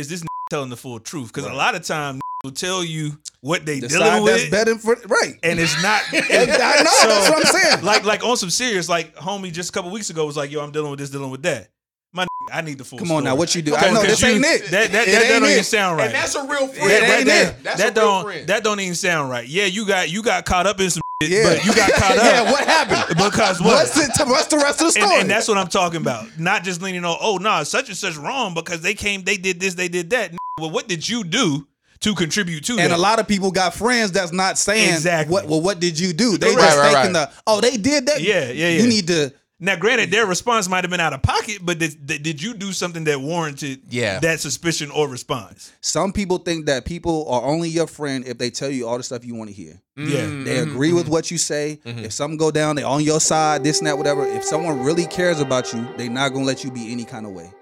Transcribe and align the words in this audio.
is 0.00 0.08
this 0.08 0.24
telling 0.50 0.70
the 0.70 0.76
full 0.76 0.98
truth? 0.98 1.32
Because 1.32 1.48
a 1.48 1.54
lot 1.54 1.74
of 1.74 1.82
times 1.84 2.20
will 2.42 2.50
tell 2.50 2.82
you 2.82 3.18
what 3.40 3.64
they 3.66 3.80
The 3.80 3.88
dealing 3.88 4.06
side 4.06 4.22
with, 4.22 4.32
that's 4.32 4.50
better 4.50 4.78
for 4.78 4.96
right. 5.08 5.38
and 5.42 5.58
it's 5.58 5.80
not. 5.82 6.02
I 6.12 6.16
know. 6.16 7.08
that's 7.08 7.30
what 7.30 7.46
I'm 7.46 7.60
saying. 7.60 7.84
like 7.84 8.04
like 8.04 8.24
on 8.24 8.36
some 8.36 8.50
serious, 8.50 8.88
like 8.88 9.14
homie 9.16 9.52
just 9.52 9.70
a 9.70 9.72
couple 9.72 9.90
weeks 9.90 10.10
ago 10.10 10.26
was 10.26 10.36
like, 10.36 10.50
yo, 10.50 10.62
I'm 10.62 10.72
dealing 10.72 10.90
with 10.90 11.00
this, 11.00 11.10
dealing 11.10 11.30
with 11.30 11.42
that. 11.42 11.68
My 12.12 12.26
I 12.50 12.62
need 12.62 12.78
the 12.78 12.84
full. 12.84 12.98
Come 12.98 13.12
on 13.12 13.24
now, 13.24 13.36
what 13.36 13.54
you 13.54 13.62
do? 13.62 13.74
Okay, 13.74 13.86
I 13.86 13.92
know 13.92 14.00
because 14.00 14.20
this 14.20 14.28
ain't 14.28 14.44
it. 14.44 14.70
That 14.70 14.90
that, 14.90 15.08
It 15.08 15.12
that, 15.12 15.22
ain't 15.22 15.42
don't 15.42 15.50
even 15.50 15.64
sound 15.64 15.98
right. 15.98 16.06
And 16.06 16.14
that's 16.14 16.34
a 16.34 16.42
real 16.42 16.66
friend. 16.66 16.90
It 16.90 17.00
that, 17.00 17.18
ain't 17.18 17.26
that, 17.26 17.48
it. 17.48 17.62
That's 17.62 17.82
that 17.82 17.90
a 17.92 17.94
don't 17.94 18.24
friend. 18.24 18.46
that 18.48 18.64
don't 18.64 18.80
even 18.80 18.94
sound 18.94 19.30
right. 19.30 19.46
Yeah, 19.46 19.66
you 19.66 19.86
got 19.86 20.10
you 20.10 20.22
got 20.22 20.44
caught 20.44 20.66
up 20.66 20.80
in 20.80 20.90
some 20.90 20.99
shit, 20.99 20.99
Yeah. 21.22 21.42
but 21.54 21.64
you 21.66 21.74
got 21.74 21.92
caught 21.92 22.12
up. 22.18 22.24
yeah, 22.24 22.42
what 22.50 22.64
happened? 22.64 23.16
Because 23.18 23.60
what? 23.60 23.74
What's 23.74 23.94
the, 23.94 24.24
what's 24.24 24.46
the 24.46 24.56
rest 24.56 24.80
of 24.80 24.92
the 24.94 25.00
and, 25.00 25.08
story? 25.08 25.20
and 25.20 25.30
that's 25.30 25.48
what 25.48 25.58
I'm 25.58 25.68
talking 25.68 26.00
about. 26.00 26.26
Not 26.38 26.64
just 26.64 26.80
leaning 26.80 27.04
on, 27.04 27.16
oh, 27.20 27.36
nah, 27.36 27.62
such 27.62 27.88
and 27.88 27.96
such 27.96 28.16
wrong 28.16 28.54
because 28.54 28.80
they 28.80 28.94
came, 28.94 29.22
they 29.22 29.36
did 29.36 29.60
this, 29.60 29.74
they 29.74 29.88
did 29.88 30.10
that. 30.10 30.32
Well, 30.58 30.70
what 30.70 30.88
did 30.88 31.06
you 31.08 31.22
do 31.24 31.66
to 32.00 32.14
contribute 32.14 32.64
to 32.64 32.72
and 32.78 32.90
that? 32.90 32.92
a 32.92 32.96
lot 32.96 33.18
of 33.20 33.28
people 33.28 33.50
got 33.50 33.74
friends 33.74 34.12
that's 34.12 34.32
not 34.32 34.56
saying 34.56 34.94
Exactly. 34.94 35.30
what 35.32 35.46
well 35.46 35.60
what 35.60 35.78
did 35.80 35.98
you 36.00 36.14
do? 36.14 36.38
They 36.38 36.48
Right, 36.48 36.56
just 36.56 36.78
right, 36.78 36.92
thinking 36.94 37.12
right. 37.14 37.28
the 37.30 37.42
oh 37.46 37.60
they 37.60 37.76
did 37.76 38.06
that. 38.06 38.22
Yeah, 38.22 38.46
yeah, 38.50 38.68
yeah. 38.68 38.80
You 38.82 38.88
need 38.88 39.06
to 39.08 39.30
now, 39.60 39.76
granted, 39.76 40.10
their 40.10 40.26
response 40.26 40.68
might 40.68 40.82
have 40.84 40.90
been 40.90 41.00
out 41.00 41.12
of 41.12 41.22
pocket, 41.22 41.58
but 41.62 41.78
did, 41.78 42.06
did, 42.06 42.22
did 42.22 42.42
you 42.42 42.54
do 42.54 42.72
something 42.72 43.04
that 43.04 43.20
warranted 43.20 43.82
Yeah. 43.90 44.18
that 44.20 44.40
suspicion 44.40 44.90
or 44.90 45.06
response? 45.08 45.72
some 45.80 46.12
people 46.12 46.38
think 46.38 46.66
that 46.66 46.84
people 46.86 47.26
are 47.28 47.42
only 47.42 47.68
your 47.68 47.86
friend 47.86 48.26
if 48.26 48.38
they 48.38 48.50
tell 48.50 48.70
you 48.70 48.88
all 48.88 48.96
the 48.96 49.02
stuff 49.02 49.24
you 49.24 49.34
want 49.34 49.50
to 49.50 49.54
hear. 49.54 49.80
Yeah. 49.96 50.20
Mm. 50.24 50.44
They 50.44 50.58
agree 50.60 50.92
with 50.94 51.08
what 51.08 51.30
you 51.30 51.36
say. 51.38 51.78
Mm-hmm. 51.84 52.00
If 52.06 52.12
something 52.12 52.38
go 52.38 52.50
down, 52.50 52.76
they 52.76 52.82
on 52.82 53.02
your 53.04 53.20
side, 53.20 53.62
this 53.62 53.78
and 53.78 53.86
that, 53.86 53.98
whatever. 53.98 54.26
If 54.26 54.44
someone 54.44 54.82
really 54.82 55.04
cares 55.06 55.40
about 55.40 55.72
you, 55.74 55.86
they 55.98 56.08
not 56.08 56.32
gonna 56.32 56.46
let 56.46 56.64
you 56.64 56.70
be 56.70 56.90
any 56.90 57.04
kind 57.04 57.26
of 57.26 57.32
way. 57.32 57.52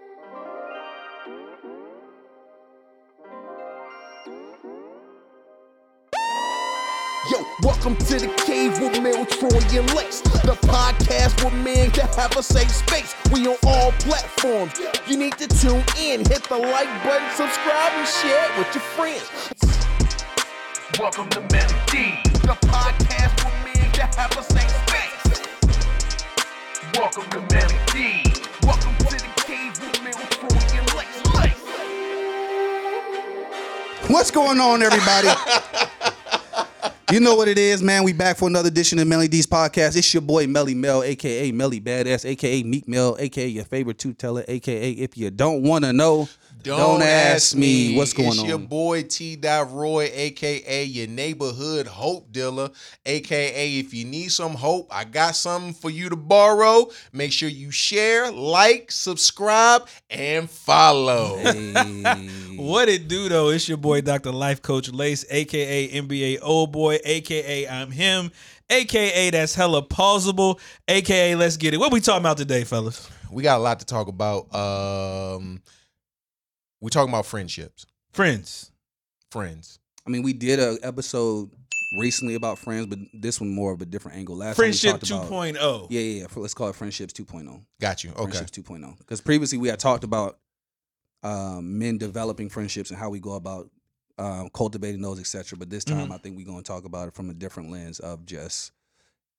Welcome 7.65 7.97
to 7.97 8.21
the 8.21 8.29
cave 8.47 8.79
with 8.79 9.03
Mel, 9.03 9.27
Troy, 9.27 9.49
and 9.77 9.93
Lex. 9.93 10.21
The 10.21 10.57
podcast 10.63 11.43
with 11.43 11.55
men 11.55 11.91
that 11.91 12.15
have 12.15 12.37
a 12.37 12.43
safe 12.43 12.71
space. 12.71 13.17
We 13.33 13.49
on 13.49 13.57
all 13.67 13.91
platforms. 13.99 14.81
You 15.09 15.17
need 15.17 15.37
to 15.39 15.49
tune 15.49 15.83
in, 15.99 16.25
hit 16.25 16.45
the 16.45 16.57
like 16.57 16.87
button, 17.03 17.29
subscribe, 17.35 17.93
and 17.95 18.07
share 18.07 18.45
it 18.45 18.59
with 18.59 18.73
your 18.73 18.85
friends. 18.95 19.29
Welcome 21.01 21.29
to 21.31 21.41
Manly 21.51 21.75
Deeds, 21.91 22.41
the 22.43 22.55
podcast 22.63 23.35
with 23.43 23.55
men 23.67 23.91
that 23.99 24.15
have 24.15 24.39
a 24.39 24.43
safe 24.45 24.71
space. 24.87 25.27
Welcome 26.95 27.29
to 27.31 27.41
Manly 27.53 27.75
Deeds. 27.91 28.41
Welcome 28.63 28.95
to 28.99 29.17
the 29.17 29.27
cave 29.43 29.75
with 29.83 29.99
Mel, 30.05 30.15
Troy, 30.31 30.63
and. 30.79 30.95
Lex. 31.35 31.59
What's 34.09 34.31
going 34.31 34.61
on, 34.61 34.81
everybody? 34.81 35.31
you 37.11 37.21
know 37.21 37.35
what 37.35 37.49
it 37.49 37.59
is, 37.59 37.83
man. 37.83 38.05
We 38.05 38.13
back 38.13 38.37
for 38.37 38.49
another 38.49 38.69
edition 38.69 38.99
of 38.99 39.07
Manly 39.07 39.29
Deeds 39.29 39.47
podcast. 39.47 39.97
It's 39.97 40.13
your 40.13 40.21
boy 40.21 40.47
Melly 40.47 40.75
Mel, 40.75 41.03
aka 41.03 41.51
Melly 41.53 41.81
Badass, 41.81 42.25
aka 42.25 42.63
Meek 42.63 42.87
Mel, 42.87 43.17
aka 43.19 43.47
your 43.47 43.65
favorite 43.65 43.99
two 43.99 44.13
teller, 44.13 44.45
aka 44.47 44.91
if 44.91 45.17
you 45.17 45.31
don't 45.31 45.63
want 45.63 45.85
to 45.85 45.93
know, 45.93 46.29
don't, 46.63 47.03
ask 47.03 47.55
me. 47.55 47.97
What's 47.97 48.13
going 48.13 48.29
it's 48.29 48.39
on. 48.39 48.45
It's 48.45 48.49
your 48.51 48.59
boy 48.59 49.03
T. 49.05 49.37
Dot 49.37 49.71
Roy, 49.73 50.11
aka 50.13 50.85
your 50.85 51.07
neighborhood 51.07 51.87
hope 51.87 52.33
dealer, 52.33 52.71
aka 53.07 53.79
if 53.79 53.95
you 53.95 54.05
need 54.05 54.29
some 54.29 54.55
hope, 54.55 54.89
I 54.91 55.05
got 55.05 55.37
something 55.37 55.73
for 55.73 55.91
you 55.91 56.09
to 56.09 56.17
borrow. 56.17 56.91
Make 57.13 57.33
sure 57.33 57.49
you 57.49 57.71
share, 57.71 58.31
like, 58.31 58.91
subscribe, 58.91 59.89
and 60.11 60.51
follow. 60.51 61.37
Hey. 61.39 62.29
What 62.59 62.89
it 62.89 63.07
do 63.07 63.29
though? 63.29 63.51
It's 63.51 63.69
your 63.69 63.79
boy 63.79 64.01
Dr. 64.01 64.33
Life 64.33 64.63
Coach 64.63 64.91
Lace, 64.91 65.25
aka 65.31 65.89
NBA 65.89 66.41
Old 66.43 66.73
Boy, 66.73 66.98
aka 67.05 67.69
I'm 67.69 67.91
him, 67.91 68.31
aka 68.71 69.31
that's 69.31 69.55
hella 69.55 69.83
plausible, 69.83 70.61
aka 70.89 71.35
let's 71.35 71.57
get 71.57 71.75
it. 71.75 71.79
What 71.79 71.93
we 71.93 72.01
talking 72.01 72.23
about 72.23 72.37
today, 72.39 72.65
fellas? 72.65 73.09
We 73.31 73.43
got 73.43 73.59
a 73.59 73.63
lot 73.63 73.81
to 73.81 73.87
talk 73.87 74.09
about. 74.09 74.55
Um, 74.55 75.61
we're 76.81 76.89
talking 76.91 77.11
about 77.13 77.27
friendships, 77.27 77.87
Friends. 78.13 78.71
friends. 79.31 79.79
I 80.07 80.11
mean, 80.11 80.23
we 80.23 80.33
did 80.33 80.59
a 80.61 80.79
episode 80.83 81.51
recently 81.99 82.35
about 82.35 82.59
friends, 82.59 82.87
but 82.87 82.99
this 83.13 83.41
one 83.41 83.51
more 83.51 83.73
of 83.73 83.83
a 83.83 83.87
different 83.87 84.17
angle. 84.19 84.37
Last 84.37 84.57
time 84.57 84.65
we 84.65 84.73
Friendship 84.73 84.93
talked 85.01 85.11
about- 85.11 85.29
2.0. 85.31 85.87
Yeah, 85.91 86.01
yeah, 86.01 86.21
yeah. 86.21 86.27
Let's 86.37 86.55
call 86.55 86.69
it 86.69 86.77
friendships 86.77 87.13
2.0. 87.13 87.63
Got 87.81 88.05
you. 88.05 88.11
Okay. 88.11 88.23
Friendships 88.31 88.51
2.0. 88.53 88.99
Because 88.99 89.21
previously 89.21 89.59
we 89.59 89.69
had 89.69 89.79
talked 89.79 90.05
about 90.05 90.39
um, 91.23 91.79
men 91.79 91.99
developing 91.99 92.49
friendships 92.49 92.91
and 92.91 92.99
how 92.99 93.11
we 93.11 93.19
go 93.21 93.33
about 93.35 93.69
um, 94.19 94.49
cultivating 94.55 95.01
those, 95.03 95.21
etc. 95.21 95.57
But 95.59 95.71
this 95.71 95.85
time, 95.85 95.97
Mm-hmm. 96.05 96.13
I 96.13 96.19
think 96.19 96.37
we're 96.37 96.47
going 96.47 96.63
to 96.63 96.69
talk 96.73 96.85
about 96.85 97.09
it 97.09 97.15
from 97.15 97.31
a 97.31 97.35
different 97.35 97.71
lens 97.71 98.01
of 98.01 98.27
just 98.27 98.73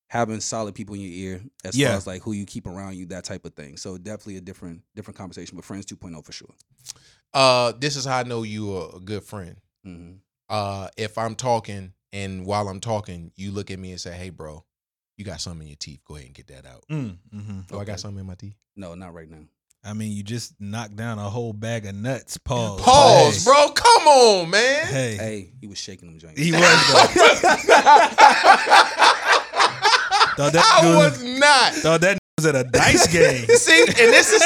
having 0.07 0.39
solid 0.39 0.73
people 0.73 0.95
in 0.95 1.01
your 1.01 1.11
ear, 1.11 1.41
as 1.63 1.75
Yeah. 1.77 1.89
far 1.89 1.97
as 1.97 2.07
like 2.07 2.21
who 2.23 2.31
you 2.31 2.45
keep 2.45 2.65
around 2.65 2.95
you, 2.95 3.05
that 3.07 3.23
type 3.25 3.45
of 3.45 3.53
thing. 3.53 3.77
So 3.77 3.97
definitely 3.97 4.37
a 4.37 4.41
different 4.41 4.81
different 4.95 5.17
conversation. 5.17 5.55
But 5.55 5.65
friends 5.65 5.85
2.0 5.85 6.25
for 6.25 6.31
sure. 6.31 6.49
Uh, 7.33 7.73
this 7.79 7.95
is 7.95 8.05
how 8.05 8.17
I 8.17 8.23
know 8.23 8.43
you 8.43 8.75
are 8.75 8.89
a 8.95 8.99
good 8.99 9.23
friend. 9.23 9.57
hmm 9.83 10.11
uh, 10.49 10.87
if 10.97 11.15
I'm 11.19 11.35
talking 11.35 11.93
and 12.11 12.43
while 12.43 12.69
I'm 12.69 12.79
talking, 12.79 13.31
you 13.35 13.51
look 13.51 13.69
at 13.69 13.77
me 13.77 13.91
and 13.91 14.01
say, 14.01 14.13
"Hey, 14.17 14.31
bro, 14.31 14.65
you 15.15 15.23
got 15.23 15.41
something 15.41 15.61
in 15.61 15.67
your 15.67 15.75
teeth. 15.77 15.99
Go 16.05 16.15
ahead 16.15 16.25
and 16.25 16.33
get 16.35 16.47
that 16.47 16.65
out." 16.65 16.85
Mm, 16.89 17.17
hmm 17.31 17.59
Oh, 17.71 17.79
I 17.79 17.83
got 17.83 17.99
something 17.99 18.19
in 18.21 18.25
my 18.25 18.33
teeth. 18.33 18.55
No, 18.75 18.95
not 18.95 19.13
right 19.13 19.29
now. 19.29 19.43
I 19.83 19.93
mean, 19.93 20.11
you 20.11 20.23
just 20.23 20.59
knocked 20.59 20.95
down 20.95 21.19
a 21.19 21.29
whole 21.29 21.53
bag 21.53 21.85
of 21.85 21.93
nuts. 21.93 22.37
Pause. 22.37 22.81
Pause, 22.81 23.37
Hey. 23.37 23.43
bro. 23.43 23.69
Come 23.73 23.88
on, 24.07 24.49
man. 24.49 24.85
Hey. 24.87 25.15
Hey, 25.17 25.51
he 25.59 25.67
was 25.67 25.77
shaking 25.77 26.09
them 26.09 26.19
joints. 26.19 26.39
He 26.39 26.51
was 26.51 26.61
though. 26.61 26.67
thought 30.37 30.53
that 30.53 30.63
I 30.63 30.81
nigga 30.85 30.95
was 30.95 31.23
not. 31.39 31.73
thought 31.73 32.01
that 32.01 32.17
was 32.37 32.45
at 32.45 32.55
a 32.55 32.63
dice 32.63 33.07
game. 33.11 33.45
See, 33.47 33.81
and 33.81 34.13
this 34.13 34.31
is 34.33 34.41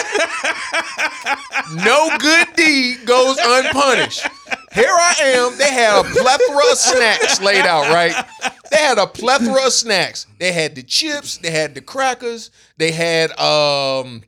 no 1.85 2.09
good 2.17 2.47
deed 2.55 3.05
goes 3.05 3.37
unpunished. 3.39 4.27
Here 4.73 4.89
I 4.89 5.15
am. 5.19 5.57
They 5.57 5.71
had 5.71 5.99
a 5.99 6.03
plethora 6.03 6.71
of 6.71 6.77
snacks 6.77 7.39
laid 7.41 7.65
out, 7.65 7.93
right? 7.93 8.25
They 8.71 8.77
had 8.77 8.97
a 8.97 9.05
plethora 9.05 9.67
of 9.67 9.73
snacks. 9.73 10.25
They 10.39 10.51
had 10.51 10.73
the 10.75 10.81
chips, 10.81 11.37
they 11.37 11.51
had 11.51 11.75
the 11.75 11.81
crackers, 11.81 12.49
they 12.77 12.91
had 12.91 13.37
um 13.39 14.23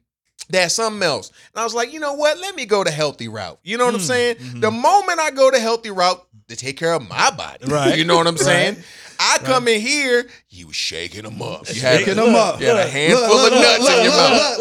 had 0.54 0.72
something 0.72 1.04
else. 1.04 1.32
And 1.54 1.62
I 1.62 1.64
was 1.64 1.74
like, 1.74 1.94
you 1.94 2.00
know 2.00 2.14
what? 2.14 2.38
Let 2.40 2.56
me 2.56 2.66
go 2.66 2.84
the 2.84 2.92
healthy 2.92 3.28
route. 3.28 3.60
You 3.64 3.78
know 3.78 3.86
what 3.86 3.96
I'm 3.96 4.00
hmm. 4.00 4.06
saying? 4.06 4.38
Hmm. 4.38 4.60
The 4.60 4.72
moment 4.72 5.20
I 5.20 5.32
go 5.32 5.52
the 5.52 5.60
healthy 5.60 5.92
route 5.92 6.26
to 6.50 6.56
take 6.56 6.78
care 6.78 6.94
of 6.94 7.08
my 7.08 7.32
body. 7.32 7.66
Right. 7.72 7.98
You 7.98 8.06
know 8.06 8.18
what 8.18 8.28
I'm 8.28 8.38
saying? 8.38 8.76
Right. 8.76 8.86
I 9.20 9.38
come 9.40 9.68
in 9.68 9.82
here, 9.82 10.28
you 10.50 10.72
shaking 10.74 11.24
them 11.24 11.42
up. 11.42 11.68
You 11.70 11.76
Shaking 11.76 12.14
a- 12.14 12.16
them 12.16 12.36
up. 12.36 12.60
You 12.60 12.68
had 12.68 12.78
a 12.78 12.88
handful 12.90 13.30
look, 13.30 13.52
of 13.52 13.54
look, 13.54 13.64
nuts 13.64 13.84
look, 13.84 13.98
in 13.98 14.04
your 14.04 14.14
look, 14.14 14.32
mouth. 14.32 14.60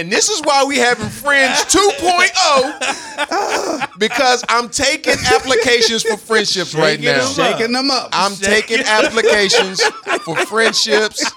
And 0.00 0.10
this 0.10 0.30
is 0.30 0.40
why 0.40 0.64
we 0.64 0.78
having 0.78 1.10
friends 1.10 1.60
2.0 1.66 3.98
because 3.98 4.42
I'm 4.48 4.70
taking 4.70 5.12
applications 5.30 6.02
for 6.02 6.16
friendships 6.16 6.74
right 6.74 6.98
now. 6.98 7.18
them 7.18 7.28
Shaking 7.34 7.72
them 7.72 7.90
up. 7.90 8.08
I'm 8.12 8.32
taking 8.34 8.80
applications 8.80 9.82
for 10.24 10.36
friendships 10.46 11.30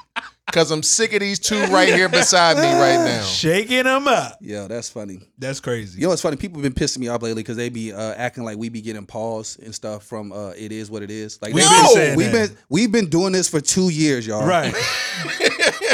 because 0.46 0.72
I'm 0.72 0.82
sick 0.82 1.12
of 1.14 1.20
these 1.20 1.40
two 1.40 1.62
right 1.66 1.90
here 1.90 2.08
beside 2.08 2.56
me 2.56 2.72
right 2.80 3.04
now. 3.06 3.24
Shaking 3.24 3.84
them 3.84 4.08
up. 4.08 4.38
Yeah, 4.40 4.68
that's 4.70 4.90
funny. 4.90 5.20
That's 5.38 5.60
crazy. 5.60 6.00
You 6.00 6.04
know 6.06 6.12
what's 6.12 6.22
funny? 6.22 6.38
People 6.38 6.62
have 6.62 6.74
been 6.74 6.86
pissing 6.88 7.00
me 7.00 7.10
off 7.10 7.22
lately 7.22 7.44
because 7.44 7.58
they 7.58 7.68
be 7.68 7.92
uh, 7.92 8.14
acting 8.14 8.46
like 8.46 8.58
we 8.58 8.70
be 8.70 8.80
getting 8.82 9.06
pause 9.06 9.60
and 9.62 9.76
stuff 9.76 10.06
from 10.06 10.32
uh, 10.32 10.52
"It 10.52 10.72
Is 10.72 10.90
What 10.90 11.04
It 11.04 11.12
Is." 11.12 11.38
Like 11.42 11.54
We've 11.54 11.66
they- 11.68 11.94
been 11.96 12.16
we've 12.18 12.32
been 12.32 12.58
we've 12.70 12.92
been 12.94 13.10
doing 13.10 13.34
this 13.34 13.50
for 13.50 13.60
two 13.60 13.90
years, 13.90 14.26
y'all. 14.26 14.48
Right. 14.48 14.74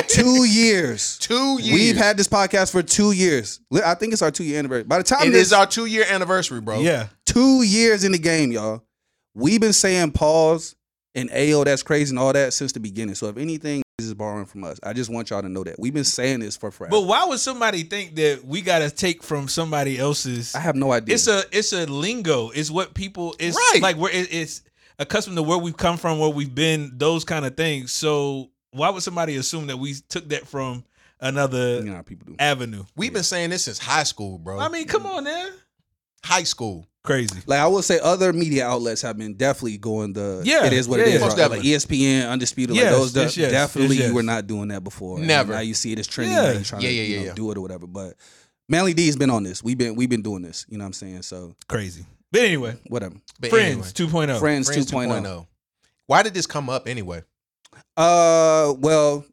two 0.10 0.44
years. 0.46 1.18
Two 1.22 1.60
years. 1.62 1.74
We've 1.74 1.96
had 1.98 2.18
this 2.18 2.28
podcast 2.28 2.72
for 2.72 2.82
two 2.84 3.12
years. 3.12 3.60
I 3.86 3.94
think 3.96 4.14
it's 4.14 4.22
our 4.22 4.32
two 4.32 4.44
year 4.44 4.60
anniversary. 4.60 4.84
By 4.86 4.98
the 4.98 5.04
time 5.04 5.28
It 5.28 5.32
this 5.32 5.48
is 5.48 5.54
our 5.54 5.66
two 5.68 5.86
year 5.86 6.06
anniversary, 6.10 6.62
bro. 6.62 6.80
Yeah. 6.80 7.08
two 7.26 7.62
years 7.64 8.04
in 8.04 8.12
the 8.12 8.18
game, 8.18 8.52
y'all, 8.52 8.84
we've 9.36 9.62
been 9.62 9.74
saying 9.74 10.12
pause 10.12 10.76
and 11.16 11.30
Ayo, 11.32 11.66
that's 11.66 11.84
crazy 11.84 12.12
and 12.12 12.20
all 12.20 12.34
that 12.34 12.54
since 12.54 12.72
the 12.72 12.80
beginning. 12.80 13.16
So 13.16 13.28
if 13.28 13.38
anything, 13.38 13.82
this 13.98 14.08
is 14.08 14.14
borrowing 14.14 14.46
from 14.46 14.64
us. 14.64 14.80
I 14.84 14.94
just 14.94 15.10
want 15.12 15.30
y'all 15.30 15.42
to 15.42 15.50
know 15.50 15.64
that 15.64 15.78
we've 15.80 15.94
been 15.94 16.04
saying 16.04 16.40
this 16.40 16.56
for 16.56 16.72
forever. 16.72 16.92
But 16.92 17.02
why 17.02 17.26
would 17.26 17.40
somebody 17.40 17.84
think 17.84 18.16
that 18.16 18.44
we 18.46 18.62
gotta 18.62 18.90
take 18.90 19.22
from 19.24 19.48
somebody 19.48 19.98
else's? 20.00 20.56
I 20.56 20.60
have 20.60 20.76
no 20.76 20.92
idea. 20.92 21.16
It's 21.16 21.28
a 21.28 21.44
it's 21.52 21.74
a 21.74 21.86
lingo. 21.86 22.50
It's 22.50 22.72
what 22.72 22.94
people. 22.94 23.36
It's 23.40 23.56
Right. 23.74 23.82
like 23.82 23.98
where 23.98 24.12
it, 24.12 24.34
it's 24.34 24.62
accustomed 24.98 25.38
to 25.38 25.44
where 25.44 25.58
we've 25.58 25.78
come 25.78 25.98
from, 25.98 26.20
where 26.20 26.30
we've 26.30 26.54
been, 26.54 26.94
those 26.98 27.24
kind 27.26 27.46
of 27.46 27.56
things. 27.58 27.92
So 27.92 28.50
why 28.72 28.90
would 28.90 29.04
somebody 29.04 29.36
assume 29.38 29.68
that 29.68 29.78
we 29.78 29.96
took 30.10 30.30
that 30.30 30.48
from 30.48 30.84
another 31.20 31.78
you 31.78 31.86
know 31.86 31.96
how 31.96 32.02
people 32.02 32.28
do. 32.28 32.36
avenue? 32.40 32.84
We've 32.96 33.14
been 33.14 33.24
saying 33.24 33.50
this 33.50 33.66
since 33.66 33.80
high 33.80 34.04
school, 34.04 34.38
bro. 34.38 34.60
I 34.60 34.70
mean, 34.70 34.88
come 34.88 35.06
on, 35.06 35.24
man. 35.24 35.52
high 36.24 36.44
school. 36.44 36.86
Crazy. 37.02 37.40
Like 37.46 37.60
I 37.60 37.68
will 37.68 37.82
say, 37.82 37.98
other 38.04 38.34
media 38.34 38.68
outlets 38.68 39.02
have 39.04 39.18
been 39.18 39.36
definitely 39.36 39.78
going 39.78 40.14
the. 40.14 40.42
Yeah, 40.44 40.66
it 40.66 40.74
is 40.74 40.88
what 40.88 41.00
yeah, 41.00 41.06
it 41.06 41.14
is. 41.16 41.22
Most 41.22 41.38
right? 41.38 41.50
Like. 41.50 41.62
ESPN, 41.62 42.30
undisputed. 42.30 42.76
Yes, 42.76 42.86
like 42.86 42.94
those, 42.94 43.14
de- 43.14 43.22
yes, 43.22 43.38
yes, 43.38 43.52
definitely 43.52 43.96
yes, 43.96 44.02
yes. 44.04 44.10
you 44.10 44.16
were 44.16 44.24
not 44.24 44.48
doing 44.48 44.68
that 44.68 44.84
before. 44.84 45.18
And 45.18 45.28
Never. 45.28 45.54
now 45.54 45.62
you 45.62 45.74
see 45.74 45.94
it 45.94 46.00
as 46.00 46.08
trending. 46.08 46.36
Yeah. 46.36 46.52
now 46.52 46.58
you 46.60 46.64
trying 46.66 46.82
Yeah, 46.82 46.90
to 46.90 46.94
yeah, 46.96 47.02
you 47.04 47.14
yeah, 47.14 47.20
know, 47.20 47.26
yeah. 47.28 47.34
do 47.36 47.52
it 47.52 47.58
or 47.58 47.62
whatever. 47.62 47.88
But 47.88 48.16
Manly 48.68 48.94
Deeds 48.94 49.16
been 49.16 49.30
on 49.30 49.44
this. 49.44 49.64
We've 49.64 49.78
been 49.78 49.96
we've 49.96 50.10
been 50.10 50.22
doing 50.22 50.42
this. 50.42 50.66
You 50.68 50.78
know 50.78 50.84
what 50.84 50.88
I'm 50.88 50.94
saying? 50.94 51.22
So 51.22 51.56
Crazy. 51.70 52.06
But 52.32 52.42
anyway, 52.42 52.78
whatever. 52.88 53.16
But 53.40 53.50
Friends 53.50 54.00
anyway, 54.00 54.28
2.0. 54.34 54.40
Friends, 54.40 54.68
Friends 54.68 54.92
2.0. 54.92 55.22
2.0. 55.24 55.48
Why 56.06 56.22
did 56.22 56.34
this 56.34 56.46
come 56.46 56.70
up 56.70 56.88
anyway? 56.88 57.24
Uh, 58.00 58.76
well, 58.80 59.26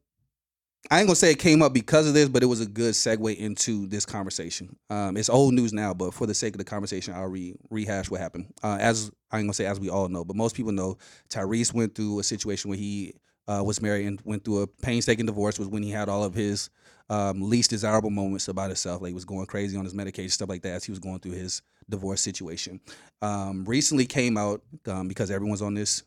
I 0.91 0.99
ain't 0.99 1.07
gonna 1.07 1.15
say 1.15 1.31
it 1.31 1.39
came 1.39 1.63
up 1.63 1.73
because 1.73 2.09
of 2.09 2.15
this, 2.15 2.29
but 2.29 2.43
it 2.43 2.47
was 2.47 2.61
a 2.61 2.67
good 2.67 2.95
segue 2.95 3.37
into 3.37 3.87
this 3.87 4.05
conversation. 4.05 4.77
Um, 4.91 5.17
it's 5.17 5.29
old 5.29 5.55
news 5.55 5.73
now, 5.73 5.95
but 5.95 6.13
for 6.13 6.27
the 6.27 6.35
sake 6.35 6.55
of 6.55 6.59
the 6.59 6.65
conversation, 6.65 7.15
I'll 7.15 7.29
re- 7.29 7.55
rehash 7.71 8.11
what 8.11 8.21
happened. 8.21 8.53
Uh, 8.65 8.77
as 8.81 9.13
I 9.31 9.39
ain't 9.39 9.47
gonna 9.47 9.55
say 9.55 9.67
as 9.67 9.79
we 9.79 9.89
all 9.89 10.09
know, 10.09 10.25
but 10.25 10.35
most 10.35 10.57
people 10.57 10.73
know, 10.73 10.99
Tyrese 11.31 11.73
went 11.73 11.95
through 11.95 12.19
a 12.19 12.25
situation 12.25 12.69
where 12.69 12.79
he 12.79 13.15
uh, 13.47 13.63
was 13.65 13.81
married 13.81 14.07
and 14.07 14.21
went 14.25 14.45
through 14.45 14.63
a 14.63 14.67
painstaking 14.67 15.27
divorce. 15.27 15.61
Was 15.61 15.69
when 15.69 15.85
he 15.85 15.91
had 15.93 16.09
all 16.09 16.25
of 16.25 16.35
his 16.35 16.69
um, 17.09 17.49
least 17.49 17.71
desirable 17.71 18.11
moments 18.11 18.49
about 18.49 18.67
himself, 18.67 19.01
like 19.01 19.11
he 19.11 19.15
was 19.15 19.25
going 19.25 19.47
crazy 19.47 19.77
on 19.77 19.85
his 19.85 19.95
medication, 19.95 20.31
stuff 20.31 20.49
like 20.49 20.63
that, 20.63 20.73
as 20.73 20.85
he 20.85 20.91
was 20.91 20.99
going 20.99 21.21
through 21.21 21.35
his 21.35 21.63
divorce 21.89 22.21
situation. 22.21 22.81
Um, 23.23 23.65
recently 23.65 24.07
came 24.07 24.37
out 24.37 24.61
um, 24.89 25.07
because 25.07 25.31
everyone's 25.31 25.63
on 25.63 25.75
this 25.75 26.03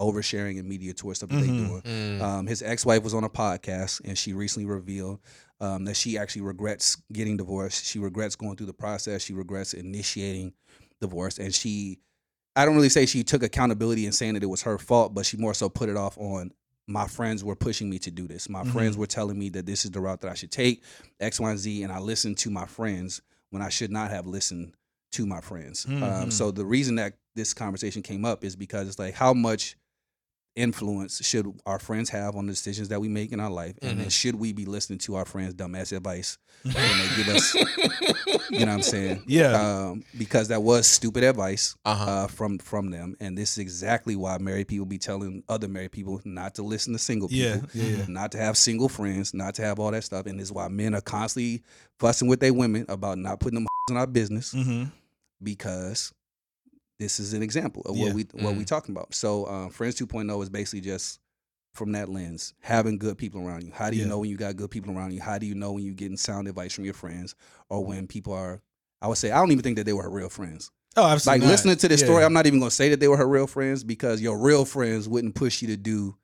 oversharing 0.00 0.58
and 0.58 0.68
media 0.68 0.92
tour 0.92 1.14
stuff 1.14 1.28
that 1.30 1.36
Mhm. 1.36 1.40
they 1.40 1.46
doing. 1.46 1.82
Mm. 1.82 2.20
Um, 2.20 2.46
his 2.46 2.62
ex-wife 2.62 3.02
was 3.02 3.14
on 3.14 3.24
a 3.24 3.28
podcast, 3.30 4.00
and 4.04 4.16
she 4.16 4.32
recently 4.32 4.66
revealed 4.66 5.20
um, 5.62 5.84
that 5.84 5.94
she 5.94 6.16
actually 6.16 6.40
regrets 6.42 6.96
getting 7.12 7.36
divorced. 7.36 7.84
She 7.84 7.98
regrets 7.98 8.34
going 8.34 8.56
through 8.56 8.66
the 8.66 8.72
process. 8.72 9.22
She 9.22 9.34
regrets 9.34 9.74
initiating 9.74 10.54
divorce, 11.02 11.38
and 11.38 11.54
she, 11.54 11.98
I 12.56 12.64
don't 12.64 12.74
really 12.76 12.88
say 12.88 13.04
she 13.04 13.22
took 13.24 13.42
accountability 13.42 14.06
in 14.06 14.12
saying 14.12 14.34
that 14.34 14.42
it 14.42 14.46
was 14.46 14.62
her 14.62 14.78
fault, 14.78 15.12
but 15.14 15.26
she 15.26 15.36
more 15.36 15.52
so 15.52 15.68
put 15.68 15.88
it 15.90 15.96
off 15.98 16.16
on 16.16 16.52
my 16.86 17.06
friends 17.06 17.44
were 17.44 17.54
pushing 17.54 17.88
me 17.90 17.98
to 18.00 18.10
do 18.10 18.26
this. 18.26 18.48
My 18.48 18.64
Mhm. 18.64 18.72
friends 18.72 18.96
were 18.96 19.06
telling 19.06 19.38
me 19.38 19.48
that 19.50 19.66
this 19.66 19.84
is 19.84 19.90
the 19.92 20.00
route 20.00 20.22
that 20.22 20.30
I 20.30 20.34
should 20.34 20.50
take, 20.50 20.82
X, 21.20 21.38
Y, 21.38 21.50
and 21.50 21.58
Z, 21.58 21.82
and 21.82 21.92
I 21.92 21.98
listened 22.00 22.38
to 22.38 22.50
my 22.50 22.64
friends 22.66 23.20
when 23.50 23.60
I 23.62 23.68
should 23.68 23.90
not 23.92 24.10
have 24.10 24.26
listened 24.26 24.72
to 25.12 25.26
my 25.26 25.40
friends. 25.40 25.86
Um, 25.86 26.00
Mhm. 26.02 26.32
so 26.32 26.50
the 26.50 26.64
reason 26.64 26.94
that 26.96 27.14
this 27.34 27.52
conversation 27.54 28.02
came 28.02 28.24
up 28.24 28.44
is 28.44 28.56
because 28.56 28.88
it's 28.88 28.98
like 28.98 29.14
how 29.14 29.32
much 29.34 29.76
influence 30.56 31.24
should 31.24 31.46
our 31.64 31.78
friends 31.78 32.10
have 32.10 32.34
on 32.34 32.46
the 32.46 32.52
decisions 32.52 32.88
that 32.88 33.00
we 33.00 33.08
make 33.08 33.32
in 33.32 33.38
our 33.40 33.50
life, 33.50 33.76
and 33.82 34.00
then 34.00 34.10
should 34.10 34.34
we 34.34 34.52
be 34.52 34.64
listening 34.66 34.98
to 34.98 35.14
our 35.14 35.24
friends' 35.24 35.54
dumbass 35.54 35.96
advice 35.96 36.38
when 36.64 36.74
they 36.74 37.08
give 37.24 37.28
us, 37.28 37.54
you 37.54 38.58
know 38.58 38.66
what 38.66 38.68
I'm 38.68 38.82
saying? 38.82 39.22
Yeah. 39.26 39.86
Um, 39.90 40.04
because 40.16 40.48
that 40.48 40.62
was 40.62 40.86
stupid 40.88 41.22
advice 41.22 41.76
Uh-huh. 41.84 42.04
uh, 42.10 42.26
from 42.26 42.58
from 42.58 42.90
them, 42.90 43.14
and 43.20 43.38
this 43.38 43.52
is 43.52 43.58
exactly 43.58 44.16
why 44.16 44.38
married 44.38 44.66
people 44.68 44.86
be 44.86 44.98
telling 44.98 45.44
other 45.48 45.68
married 45.68 45.92
people 45.92 46.20
not 46.24 46.56
to 46.56 46.62
listen 46.62 46.92
to 46.94 46.98
single 46.98 47.28
Yeah, 47.30 47.60
people, 47.60 47.68
yeah, 47.72 47.96
yeah. 47.98 48.04
not 48.08 48.32
to 48.32 48.38
have 48.38 48.56
single 48.58 48.88
friends, 48.88 49.32
not 49.32 49.54
to 49.54 49.62
have 49.62 49.78
all 49.78 49.92
that 49.92 50.02
stuff, 50.04 50.26
and 50.26 50.38
this 50.38 50.48
is 50.48 50.52
why 50.52 50.66
men 50.68 50.94
are 50.94 51.00
constantly 51.00 51.62
fussing 52.00 52.28
with 52.28 52.40
their 52.40 52.52
women 52.52 52.84
about 52.88 53.18
not 53.18 53.38
putting 53.40 53.60
them 53.60 53.66
in 53.90 53.96
our 53.96 54.06
business 54.06 54.52
hmm 54.52 54.84
because 55.42 56.12
this 56.98 57.18
is 57.18 57.32
an 57.32 57.42
example 57.42 57.82
of 57.86 57.96
Yeah. 57.96 58.06
what 58.06 58.14
we 58.14 58.22
what 58.34 58.54
Mm. 58.54 58.58
we 58.58 58.64
talking 58.64 58.94
about. 58.94 59.14
So, 59.14 59.44
uh, 59.44 59.68
Friends 59.70 59.94
2.0 59.96 60.42
is 60.42 60.48
basically 60.50 60.80
just 60.82 61.18
from 61.74 61.92
that 61.92 62.08
lens, 62.08 62.52
having 62.60 62.98
good 62.98 63.16
people 63.16 63.40
around 63.40 63.64
you. 63.64 63.70
How 63.72 63.90
do 63.90 63.96
you 63.96 64.02
Yeah. 64.02 64.08
know 64.08 64.18
when 64.18 64.28
you 64.28 64.36
got 64.36 64.56
good 64.56 64.70
people 64.70 64.94
around 64.96 65.12
you? 65.12 65.20
How 65.20 65.38
do 65.38 65.46
you 65.46 65.54
know 65.54 65.72
when 65.72 65.84
you're 65.84 65.94
getting 65.94 66.16
sound 66.16 66.48
advice 66.48 66.72
from 66.72 66.84
your 66.84 66.94
friends, 66.94 67.34
or 67.68 67.84
when 67.84 68.06
people 68.06 68.32
are? 68.32 68.60
I 69.00 69.06
would 69.08 69.16
say 69.18 69.30
I 69.30 69.38
don't 69.38 69.52
even 69.52 69.62
think 69.62 69.76
that 69.76 69.84
they 69.84 69.92
were 69.92 70.02
her 70.02 70.10
real 70.10 70.28
friends. 70.28 70.70
Oh, 70.96 71.06
absolutely. 71.06 71.40
Like 71.40 71.46
not. 71.46 71.52
listening 71.52 71.76
to 71.76 71.88
this 71.88 72.00
Yeah. 72.00 72.06
story, 72.06 72.24
I'm 72.24 72.32
not 72.32 72.46
even 72.46 72.58
gonna 72.58 72.70
say 72.72 72.88
that 72.90 72.98
they 73.00 73.08
were 73.08 73.16
her 73.16 73.28
real 73.28 73.46
friends 73.46 73.84
because 73.84 74.20
your 74.20 74.36
real 74.36 74.64
friends 74.64 75.08
wouldn't 75.08 75.36
push 75.36 75.62
you 75.62 75.68
to 75.68 75.76
do 75.76 76.16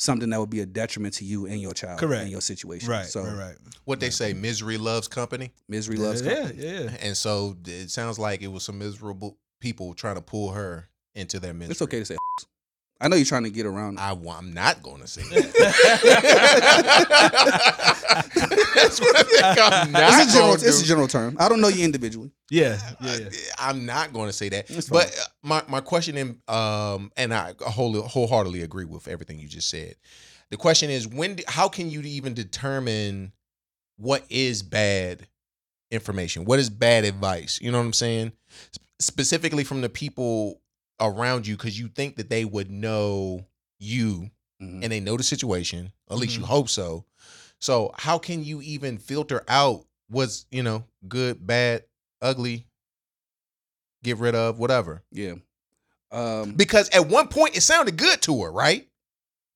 something 0.00 0.30
that 0.30 0.40
would 0.40 0.50
be 0.50 0.60
a 0.60 0.66
detriment 0.66 1.12
to 1.14 1.24
you 1.24 1.46
and 1.46 1.60
your 1.60 1.72
child 1.74 2.00
Correct. 2.00 2.22
and 2.22 2.30
your 2.30 2.40
situation. 2.40 2.88
Right, 2.88 3.04
So 3.04 3.22
right, 3.22 3.36
right. 3.36 3.56
What 3.84 4.00
they 4.00 4.08
say, 4.10 4.32
misery 4.32 4.78
loves 4.78 5.08
company. 5.08 5.52
misery 5.68 5.96
loves 5.96 6.22
yeah, 6.22 6.34
company. 6.34 6.62
yeah, 6.64 6.80
yeah. 6.80 6.90
And 7.02 7.16
so 7.16 7.56
it 7.66 7.90
sounds 7.90 8.18
like 8.18 8.40
it 8.42 8.48
was 8.48 8.64
some 8.64 8.78
miserable 8.78 9.36
people 9.60 9.92
trying 9.94 10.14
to 10.16 10.22
pull 10.22 10.52
her 10.52 10.88
into 11.14 11.38
their 11.38 11.52
misery. 11.52 11.72
It's 11.72 11.82
okay 11.82 11.98
to 11.98 12.04
say. 12.04 12.16
I 13.02 13.08
know 13.08 13.16
you're 13.16 13.24
trying 13.24 13.44
to 13.44 13.50
get 13.50 13.66
around. 13.66 13.98
I, 13.98 14.12
am 14.12 14.52
not 14.52 14.82
going 14.82 15.00
to 15.00 15.06
say 15.06 15.22
that. 15.30 15.46
That's 18.74 19.00
what 19.00 19.16
I 19.16 19.22
think 19.22 19.44
I'm 19.58 19.92
not 19.92 20.02
It's 20.22 20.30
a 20.30 20.36
general. 20.36 20.56
gonna 20.56 20.68
It's 20.68 20.82
a 20.82 20.84
general 20.86 21.08
term. 21.08 21.36
I 21.38 21.48
don't 21.48 21.60
know 21.60 21.68
you 21.68 21.84
individually. 21.84 22.30
Yeah, 22.50 22.78
yeah, 23.00 23.16
yeah. 23.18 23.28
I'm 23.58 23.86
not 23.86 24.12
going 24.12 24.26
to 24.28 24.32
say 24.32 24.48
that. 24.50 24.70
It's 24.70 24.88
But 24.88 25.06
uh, 25.08 25.24
my 25.42 25.62
my 25.68 25.80
question, 25.80 26.16
in, 26.16 26.40
um, 26.48 27.10
and 27.16 27.32
I 27.34 27.54
whole, 27.60 28.00
wholeheartedly 28.02 28.62
agree 28.62 28.84
with 28.84 29.08
everything 29.08 29.38
you 29.38 29.48
just 29.48 29.70
said. 29.70 29.94
The 30.50 30.56
question 30.56 30.90
is, 30.90 31.06
when? 31.06 31.36
do- 31.36 31.44
How 31.46 31.68
can 31.68 31.90
you 31.90 32.00
even 32.02 32.34
determine 32.34 33.32
what 33.96 34.24
is 34.30 34.62
bad 34.62 35.26
information? 35.90 36.44
What 36.44 36.58
is 36.58 36.70
bad 36.70 37.04
advice? 37.04 37.58
You 37.62 37.70
know 37.72 37.78
what 37.78 37.84
I'm 37.84 37.92
saying? 37.92 38.32
Sp- 38.74 38.82
Specifically 39.00 39.64
from 39.64 39.80
the 39.80 39.88
people 39.88 40.60
around 41.00 41.46
you, 41.46 41.56
because 41.56 41.78
you 41.78 41.88
think 41.88 42.16
that 42.16 42.28
they 42.28 42.44
would 42.44 42.70
know 42.70 43.46
you 43.78 44.30
Mhm. 44.62 44.82
and 44.82 44.92
they 44.92 45.00
know 45.00 45.16
the 45.16 45.22
situation. 45.22 45.90
At 46.10 46.18
least 46.18 46.34
Mm-hmm. 46.34 46.42
you 46.42 46.46
hope 46.46 46.68
so. 46.68 47.06
So 47.60 47.92
how 47.96 48.18
can 48.18 48.42
you 48.42 48.60
even 48.62 48.98
filter 48.98 49.44
out 49.48 49.84
what's 50.08 50.46
you 50.50 50.62
know 50.62 50.84
good, 51.08 51.46
bad, 51.46 51.84
ugly, 52.20 52.66
get 54.02 54.18
rid 54.18 54.34
of, 54.34 54.58
whatever? 54.58 55.02
Yeah. 55.12 55.34
Um, 56.10 56.52
Because 56.54 56.88
at 56.90 57.06
one 57.08 57.28
point 57.28 57.56
it 57.56 57.60
sounded 57.62 57.96
good 57.96 58.20
to 58.22 58.42
her, 58.42 58.50
right? 58.50 58.88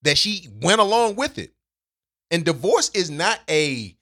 That 0.02 0.18
she 0.18 0.48
went 0.60 0.80
along 0.80 1.16
with 1.16 1.38
it. 1.38 1.52
And 2.30 2.44
divorce 2.44 2.90
is 2.94 3.10
not 3.10 3.40
a 3.48 3.96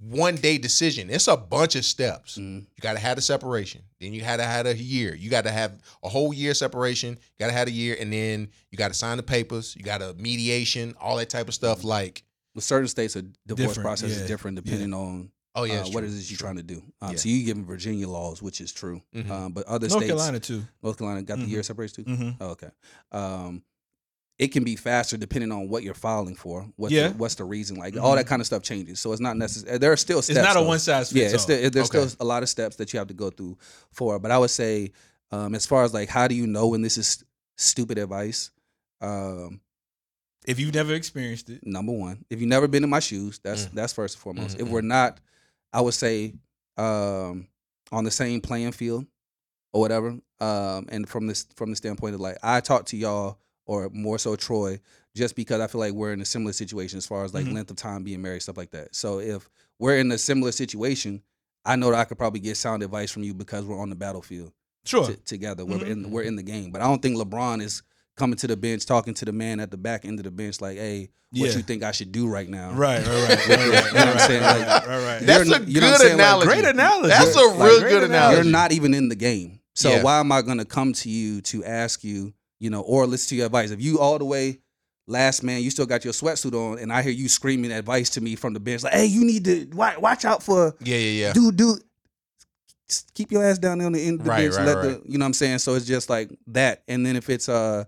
one 0.00 0.34
day 0.34 0.58
decision. 0.58 1.10
It's 1.10 1.28
a 1.28 1.36
bunch 1.36 1.76
of 1.76 1.84
steps. 1.84 2.36
mhm. 2.38 2.60
You 2.62 2.80
got 2.80 2.94
to 2.94 2.98
have 2.98 3.16
the 3.16 3.22
separation. 3.22 3.82
Then 4.00 4.12
you 4.12 4.22
had 4.22 4.38
to 4.38 4.44
have 4.44 4.66
a 4.66 4.74
year. 4.76 5.14
You 5.14 5.30
got 5.30 5.44
to 5.44 5.50
have 5.52 5.78
a 6.02 6.08
whole 6.08 6.32
year 6.34 6.54
separation. 6.54 7.10
You 7.10 7.38
got 7.38 7.48
to 7.48 7.52
have 7.52 7.68
a 7.68 7.72
year, 7.72 7.96
and 8.00 8.12
then 8.12 8.48
you 8.70 8.78
got 8.78 8.88
to 8.88 8.94
sign 8.94 9.16
the 9.16 9.22
papers. 9.22 9.76
You 9.76 9.84
got 9.84 10.02
a 10.02 10.14
mediation, 10.14 10.94
all 11.00 11.16
that 11.18 11.30
type 11.30 11.46
of 11.48 11.54
stuff. 11.54 11.84
Like, 11.84 12.14
With 12.16 12.24
certain 12.60 12.88
states, 12.88 13.16
a 13.16 13.22
divorce 13.22 13.68
Different, 13.70 13.80
process 13.84 14.10
yeah, 14.10 14.16
is 14.16 14.26
different 14.28 14.56
depending 14.56 14.92
on 14.92 15.30
oh 15.54 15.64
yeah, 15.64 15.80
uh, 15.80 15.88
what 15.88 16.04
it 16.04 16.08
is 16.08 16.30
you're 16.30 16.38
trying 16.38 16.56
to 16.56 16.62
do. 16.62 16.82
Um, 17.00 17.10
Yeah. 17.12 17.16
So 17.16 17.28
you 17.28 17.44
give 17.44 17.56
them 17.56 17.64
Virginia 17.64 18.08
laws, 18.08 18.42
which 18.42 18.60
is 18.60 18.72
true. 18.72 19.02
Mhm. 19.14 19.30
Um, 19.30 19.52
but 19.52 19.66
other 19.66 19.88
states 19.88 19.92
North 19.92 20.04
states, 20.04 20.10
Carolina 20.10 20.40
too. 20.40 20.62
North 20.82 20.98
Carolina 20.98 21.22
got 21.22 21.38
the 21.38 21.44
Mhm. 21.44 21.48
year 21.50 21.62
separation 21.62 22.04
too. 22.04 22.10
Mm-hmm. 22.10 22.30
Oh, 22.42 22.48
okay. 22.50 22.70
Um, 23.10 23.62
it 24.38 24.48
can 24.48 24.64
be 24.64 24.76
faster 24.76 25.16
depending 25.16 25.52
on 25.52 25.68
what 25.68 25.82
you're 25.82 25.94
filing 25.94 26.34
for. 26.34 26.66
What's 26.76 26.92
Yeah. 26.92 27.08
the, 27.08 27.14
what's 27.18 27.36
the 27.36 27.44
reason? 27.44 27.76
Like 27.76 27.96
all 27.96 28.16
that 28.16 28.26
kind 28.26 28.40
of 28.40 28.46
stuff 28.46 28.62
changes. 28.62 28.98
So 28.98 29.12
it's 29.12 29.20
not 29.20 29.36
necessary. 29.36 29.78
There 29.78 29.92
are 29.92 29.96
still 29.96 30.20
steps. 30.22 30.38
It's 30.38 30.46
not 30.54 30.56
a 30.56 30.66
one 30.66 30.78
size 30.80 31.08
fits 31.12 31.16
Yeah, 31.18 31.24
it's 31.26 31.34
all. 31.34 31.40
still, 31.40 31.70
there's 31.70 31.88
Okay. 31.90 32.06
still 32.08 32.16
a 32.18 32.24
lot 32.24 32.42
of 32.42 32.48
steps 32.48 32.76
that 32.76 32.92
you 32.92 32.98
have 32.98 33.08
to 33.08 33.14
go 33.14 33.30
through 33.30 33.56
for. 33.92 34.18
But 34.18 34.30
I 34.30 34.38
would 34.38 34.50
say, 34.50 34.92
um, 35.30 35.54
as 35.54 35.64
far 35.64 35.84
as 35.84 35.94
like, 35.94 36.08
how 36.08 36.28
do 36.28 36.34
you 36.34 36.46
know 36.46 36.68
when 36.68 36.82
this 36.82 36.98
is 36.98 37.22
stupid 37.56 37.98
advice? 37.98 38.50
Um, 39.00 39.60
if 40.46 40.58
you've 40.58 40.74
never 40.74 40.94
experienced 40.94 41.50
it. 41.50 41.64
number 41.66 41.92
one. 41.92 42.24
If 42.30 42.40
you've 42.40 42.48
never 42.48 42.66
been 42.68 42.84
in 42.84 42.90
my 42.90 43.00
shoes, 43.00 43.38
that's 43.42 43.66
Mm. 43.66 43.72
that's 43.72 43.92
first 43.92 44.16
and 44.16 44.22
foremost. 44.22 44.56
Mhm, 44.58 44.62
If 44.62 44.68
we're 44.68 44.80
not, 44.80 45.20
I 45.72 45.80
would 45.80 45.94
say, 45.94 46.34
um, 46.76 47.48
on 47.90 48.04
the 48.04 48.10
same 48.10 48.40
playing 48.40 48.72
field 48.72 49.06
or 49.72 49.80
whatever. 49.80 50.18
Um, 50.40 50.86
and 50.88 51.08
from 51.08 51.26
this 51.26 51.46
from 51.56 51.70
the 51.70 51.76
standpoint 51.76 52.14
of 52.14 52.20
like 52.20 52.38
I 52.42 52.60
talk 52.60 52.86
to 52.86 52.96
y'all 52.96 53.38
or 53.66 53.88
more 53.90 54.18
so 54.18 54.34
Troy, 54.36 54.80
just 55.14 55.36
because 55.36 55.60
I 55.60 55.66
feel 55.68 55.78
like 55.78 55.92
we're 55.92 56.12
in 56.12 56.20
a 56.20 56.24
similar 56.24 56.52
situation 56.52 56.98
as 56.98 57.06
far 57.06 57.24
as 57.24 57.32
like 57.32 57.46
Mhm. 57.46 57.52
length 57.54 57.70
of 57.70 57.76
time 57.76 58.02
being 58.02 58.20
married, 58.22 58.42
stuff 58.42 58.56
like 58.56 58.70
that. 58.72 58.94
So 58.96 59.20
if 59.20 59.48
we're 59.78 59.98
in 59.98 60.10
a 60.10 60.18
similar 60.18 60.50
situation, 60.52 61.22
I 61.64 61.76
know 61.76 61.90
that 61.90 61.98
I 62.00 62.04
could 62.04 62.18
probably 62.18 62.40
get 62.40 62.56
sound 62.56 62.82
advice 62.82 63.10
from 63.12 63.22
you 63.22 63.34
because 63.34 63.64
we're 63.64 63.78
on 63.78 63.88
the 63.90 63.94
battlefield 63.96 64.52
Sure. 64.84 65.06
t- 65.06 65.16
together. 65.24 65.64
We're 65.64 65.78
Mhm. 65.78 65.86
in 65.90 66.10
we're 66.10 66.22
in 66.22 66.34
the 66.34 66.42
game. 66.42 66.72
But 66.72 66.80
I 66.82 66.88
don't 66.88 67.00
think 67.00 67.16
LeBron 67.16 67.62
is 67.62 67.82
coming 68.16 68.36
to 68.36 68.46
the 68.46 68.56
bench 68.56 68.84
talking 68.86 69.14
to 69.14 69.24
the 69.24 69.32
man 69.32 69.60
at 69.60 69.70
the 69.70 69.76
back 69.76 70.04
end 70.04 70.18
of 70.18 70.24
the 70.24 70.30
bench 70.30 70.60
like, 70.60 70.76
hey, 70.76 71.10
what 71.30 71.48
Yeah. 71.48 71.56
you 71.56 71.62
think 71.62 71.82
I 71.82 71.92
should 71.92 72.12
do 72.12 72.28
right 72.28 72.48
now? 72.48 72.72
Right, 72.72 73.06
right, 73.06 73.06
right, 73.06 73.28
right, 73.28 73.48
right, 73.48 73.48
You 73.48 73.58
know 73.58 73.72
what 73.72 73.96
I'm 73.96 74.06
right, 74.16 74.20
saying? 74.20 74.42
right, 74.42 74.58
Like, 74.66 74.86
right, 74.86 75.04
right. 75.18 75.26
That's 75.26 75.50
a 75.50 75.62
you 75.64 75.80
know 75.80 75.90
good 75.90 76.00
saying? 76.00 76.18
Like, 76.18 76.44
great 76.46 76.64
analogy. 76.66 77.08
That's 77.08 77.36
a 77.36 77.40
real 77.40 77.56
great 77.80 77.90
good 77.90 78.02
analogy. 78.04 78.04
analogy. 78.04 78.34
You're 78.48 78.52
not 78.52 78.72
even 78.72 78.92
in 78.94 79.08
the 79.08 79.14
game. 79.16 79.60
So 79.74 79.90
Yeah. 79.90 80.02
why 80.02 80.20
am 80.20 80.30
I 80.30 80.42
gonna 80.42 80.66
come 80.66 80.92
to 80.92 81.08
you 81.08 81.40
to 81.42 81.64
ask 81.64 82.04
you, 82.04 82.34
you 82.60 82.68
know, 82.68 82.82
or 82.82 83.06
listen 83.06 83.30
to 83.30 83.36
your 83.36 83.46
advice? 83.46 83.70
If 83.70 83.80
you 83.80 83.98
all 83.98 84.18
the 84.18 84.26
way 84.26 84.58
last 85.06 85.42
man, 85.42 85.62
you 85.62 85.70
still 85.70 85.86
got 85.86 86.04
your 86.04 86.12
sweatsuit 86.12 86.52
on, 86.54 86.78
and 86.78 86.92
I 86.92 87.00
hear 87.02 87.12
you 87.12 87.30
screaming 87.30 87.72
advice 87.72 88.10
to 88.10 88.20
me 88.20 88.36
from 88.36 88.52
the 88.52 88.60
bench, 88.60 88.82
like, 88.82 88.92
hey, 88.92 89.06
you 89.06 89.24
need 89.24 89.44
to 89.46 89.66
watch, 89.72 89.98
watch 89.98 90.24
out 90.26 90.42
for 90.42 90.74
Yeah, 90.80 90.96
yeah, 90.98 91.26
yeah. 91.28 91.32
dude, 91.32 91.56
dude. 91.56 91.82
Keep 93.14 93.32
your 93.32 93.42
ass 93.42 93.58
down 93.58 93.78
there 93.78 93.86
on 93.86 93.92
the 93.94 94.06
end 94.06 94.20
of 94.20 94.24
the 94.24 94.30
Right, 94.30 94.42
bench. 94.50 94.54
right, 94.56 94.66
let 94.66 94.76
right. 94.76 95.02
the 95.02 95.10
you 95.10 95.16
know 95.16 95.22
what 95.24 95.28
I'm 95.28 95.32
saying? 95.32 95.58
So 95.60 95.74
it's 95.74 95.86
just 95.86 96.10
like 96.10 96.30
that. 96.48 96.82
And 96.88 97.06
then 97.06 97.16
if 97.16 97.30
it's 97.30 97.48
uh 97.48 97.84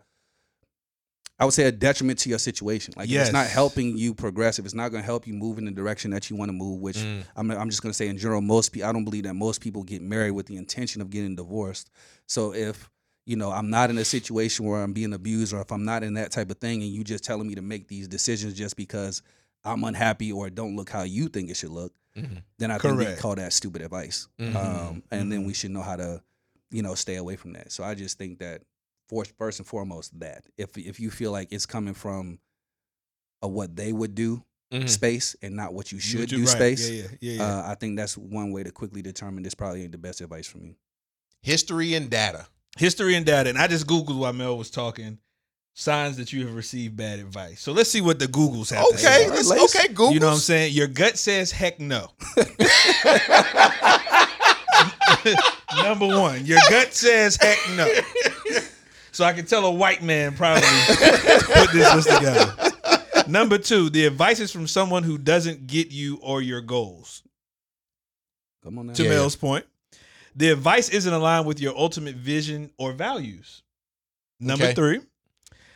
I 1.39 1.45
would 1.45 1.55
say 1.55 1.65
a 1.65 1.73
detriment 1.73 2.21
to 2.21 2.29
your 2.29 2.39
situation. 2.39 2.95
Like 2.97 3.11
if 3.11 3.21
it's 3.21 3.33
not 3.33 3.49
helping 3.49 3.97
you 3.99 4.15
progress, 4.15 4.59
if 4.61 4.65
it's 4.65 4.75
not 4.75 4.91
going 4.91 5.03
to 5.03 5.07
help 5.07 5.27
you 5.27 5.35
move 5.35 5.59
in 5.59 5.65
the 5.65 5.73
direction 5.73 6.13
that 6.13 6.31
you 6.31 6.37
want 6.37 6.49
to 6.49 6.53
move, 6.53 6.81
which 6.81 6.97
Mm. 6.97 7.25
I'm, 7.35 7.51
I'm 7.51 7.71
just 7.71 7.83
going 7.83 7.91
to 7.91 7.97
say 7.97 8.07
in 8.07 8.19
general, 8.19 8.41
most 8.41 8.71
people, 8.71 8.89
I 8.89 8.93
don't 8.93 9.05
believe 9.05 9.25
that 9.25 9.35
most 9.35 9.61
people 9.61 9.83
get 9.83 10.01
married 10.01 10.31
with 10.31 10.47
the 10.47 10.57
intention 10.57 11.03
of 11.03 11.11
getting 11.11 11.35
divorced. 11.35 11.91
So 12.27 12.55
if 12.55 12.89
you 13.27 13.37
know 13.37 13.51
I'm 13.51 13.69
not 13.71 13.91
in 13.91 13.99
a 13.99 14.05
situation 14.05 14.65
where 14.67 14.81
I'm 14.83 14.93
being 14.93 15.13
abused, 15.13 15.53
or 15.53 15.61
if 15.61 15.73
I'm 15.73 15.85
not 15.85 16.03
in 16.05 16.15
that 16.15 16.31
type 16.31 16.51
of 16.51 16.59
thing, 16.59 16.83
and 16.83 16.91
you 16.93 17.03
just 17.03 17.25
telling 17.25 17.49
me 17.49 17.55
to 17.57 17.63
make 17.63 17.89
these 17.89 18.07
decisions 18.07 18.55
just 18.55 18.77
because 18.77 19.23
I'm 19.65 19.83
unhappy 19.83 20.31
or 20.31 20.47
it 20.47 20.55
don't 20.55 20.77
look 20.77 20.91
how 20.91 21.03
you 21.03 21.29
think 21.29 21.51
it 21.51 21.57
should 21.57 21.71
look, 21.71 21.93
Mhm. 22.17 22.43
then 22.59 22.71
I 22.71 22.79
think 22.79 22.97
we 22.99 23.07
call 23.17 23.35
that 23.35 23.53
stupid 23.53 23.83
advice. 23.83 24.29
Mhm. 24.39 24.55
Um, 24.55 25.03
and 25.11 25.33
then 25.33 25.45
we 25.47 25.53
should 25.55 25.73
know 25.73 25.83
how 25.83 25.97
to, 25.97 26.23
you 26.71 26.83
know, 26.83 26.95
stay 26.95 27.17
away 27.17 27.35
from 27.37 27.55
that. 27.55 27.73
So 27.73 27.83
I 27.83 27.95
just 27.97 28.19
think 28.19 28.39
that 28.39 28.63
for, 29.09 29.25
first 29.39 29.59
and 29.59 29.67
foremost, 29.67 30.19
that 30.21 30.45
if 30.57 30.77
if 30.79 31.01
you 31.01 31.11
feel 31.11 31.33
like 31.33 31.53
it's 31.53 31.67
coming 31.67 31.95
from 31.95 32.39
a 33.43 33.49
what 33.49 33.77
they 33.77 33.93
would 33.93 34.15
do 34.15 34.43
Mhm. 34.73 34.89
space 34.89 35.37
and 35.43 35.55
not 35.55 35.75
what 35.75 35.93
you 35.93 35.99
should 36.01 36.33
you- 36.33 36.39
do 36.39 36.45
right. 36.45 36.49
space, 36.49 36.89
Yeah, 36.91 37.03
yeah, 37.03 37.09
yeah. 37.21 37.33
yeah. 37.37 37.45
uh, 37.59 37.71
I 37.71 37.75
think 37.77 37.97
that's 37.97 38.17
one 38.17 38.51
way 38.51 38.63
to 38.65 38.73
quickly 38.73 39.03
determine 39.03 39.43
this 39.43 39.55
probably 39.55 39.83
ain't 39.83 39.93
the 39.93 39.99
best 39.99 40.21
advice 40.21 40.47
for 40.47 40.59
me. 40.59 40.77
History 41.43 41.95
and 41.95 42.09
data. 42.11 42.47
History 42.79 43.15
and 43.15 43.25
data. 43.27 43.51
And 43.51 43.59
I 43.59 43.67
just 43.69 43.87
Googled 43.87 44.19
while 44.19 44.33
Mel 44.33 44.57
was 44.59 44.71
talking 44.71 45.19
signs 45.75 46.17
that 46.17 46.33
you 46.33 46.47
have 46.47 46.57
received 46.57 46.97
bad 46.97 47.19
advice. 47.19 47.61
So 47.61 47.73
let's 47.73 47.91
see 47.91 48.01
what 48.01 48.19
the 48.19 48.27
Googles 48.27 48.71
have 48.75 48.83
to 48.89 48.95
Okay, 48.95 49.03
say. 49.03 49.29
let's- 49.29 49.51
okay, 49.77 49.89
Google. 49.89 50.13
You 50.13 50.21
know 50.21 50.29
what 50.29 50.35
I'm 50.35 50.39
saying? 50.41 50.73
Your 50.73 50.89
gut 50.89 51.19
says 51.19 51.53
heck 51.53 51.79
no. 51.79 52.11
Number 55.83 56.07
one, 56.07 56.45
your 56.47 56.59
gut 56.71 56.95
says 56.95 57.37
heck 57.41 57.59
no. 57.77 57.89
So 59.15 59.25
I 59.25 59.33
can 59.33 59.47
tell 59.47 59.65
a 59.65 59.71
white 59.71 60.03
man 60.03 60.35
probably 60.37 60.63
put 60.89 61.73
this 61.73 61.95
list 61.95 62.11
together. 62.11 62.53
Number 63.29 63.57
two, 63.59 63.89
the 63.89 64.05
advice 64.07 64.41
is 64.41 64.51
from 64.53 64.67
someone 64.67 65.03
who 65.05 65.17
doesn't 65.19 65.67
get 65.67 65.91
you 65.93 66.19
or 66.21 66.43
your 66.43 66.61
goals. 66.61 67.23
Come 68.65 68.79
on 68.79 68.89
now. 68.89 68.93
To 68.95 69.03
Yeah. 69.05 69.11
Mel's 69.11 69.37
point, 69.37 69.67
the 70.35 70.51
advice 70.51 70.89
isn't 70.89 71.13
aligned 71.13 71.47
with 71.47 71.61
your 71.61 71.77
ultimate 71.79 72.17
vision 72.17 72.71
or 72.77 72.93
values. 72.93 73.63
Number 74.41 74.65
Okay. 74.67 74.75
three. 74.75 75.01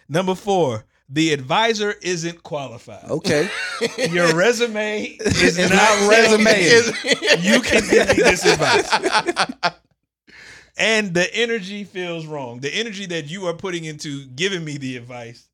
Number 0.08 0.34
four, 0.34 0.84
the 1.08 1.32
advisor 1.32 1.94
isn't 2.02 2.42
qualified. 2.42 3.04
Okay. 3.08 3.48
Your 4.10 4.34
resume 4.34 5.04
is 5.20 5.58
not, 5.58 5.70
not 5.70 6.10
resume. 6.10 7.40
You 7.40 7.60
can 7.60 7.88
give 7.88 8.08
me 8.08 8.14
this 8.22 8.44
advice. 8.44 8.90
And 10.78 11.12
the 11.12 11.34
energy 11.34 11.84
feels 11.84 12.26
wrong. 12.26 12.60
The 12.60 12.72
energy 12.72 13.06
that 13.06 13.28
you 13.28 13.46
are 13.46 13.54
putting 13.54 13.84
into 13.84 14.26
giving 14.26 14.64
me 14.64 14.78
the 14.78 14.96
advice 14.96 15.48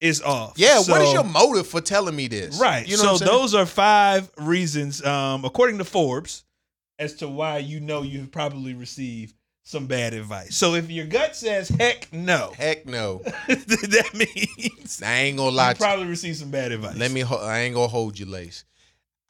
is 0.00 0.22
off. 0.22 0.54
Yeah, 0.56 0.78
what 0.80 1.02
is 1.02 1.12
your 1.12 1.24
motive 1.24 1.66
for 1.66 1.80
telling 1.80 2.14
me 2.14 2.28
this? 2.28 2.60
Right. 2.60 2.86
You 2.86 2.96
know 2.96 3.16
so 3.16 3.24
those 3.24 3.54
are 3.54 3.66
five 3.66 4.30
reasons, 4.38 5.04
um, 5.04 5.44
according 5.44 5.78
to 5.78 5.84
Forbes, 5.84 6.44
as 6.98 7.14
to 7.14 7.28
why 7.28 7.58
you 7.58 7.80
know 7.80 8.02
you've 8.02 8.30
probably 8.30 8.74
received 8.74 9.34
some 9.64 9.86
bad 9.86 10.14
advice. 10.14 10.56
So 10.56 10.74
if 10.74 10.90
your 10.90 11.06
gut 11.06 11.36
says 11.36 11.68
heck 11.68 12.10
no, 12.12 12.52
Heck 12.56 12.86
no. 12.86 13.18
that 13.48 14.10
means 14.14 15.02
I 15.02 15.12
ain't 15.12 15.36
gonna 15.36 15.50
lie 15.50 15.70
you 15.70 15.76
probably 15.76 16.06
received 16.06 16.38
some 16.38 16.50
bad 16.50 16.72
advice. 16.72 16.96
Let 16.96 17.10
me. 17.10 17.22
I 17.22 17.60
ain't 17.60 17.74
gonna 17.74 17.88
hold 17.88 18.18
you, 18.18 18.26
Lace. 18.26 18.64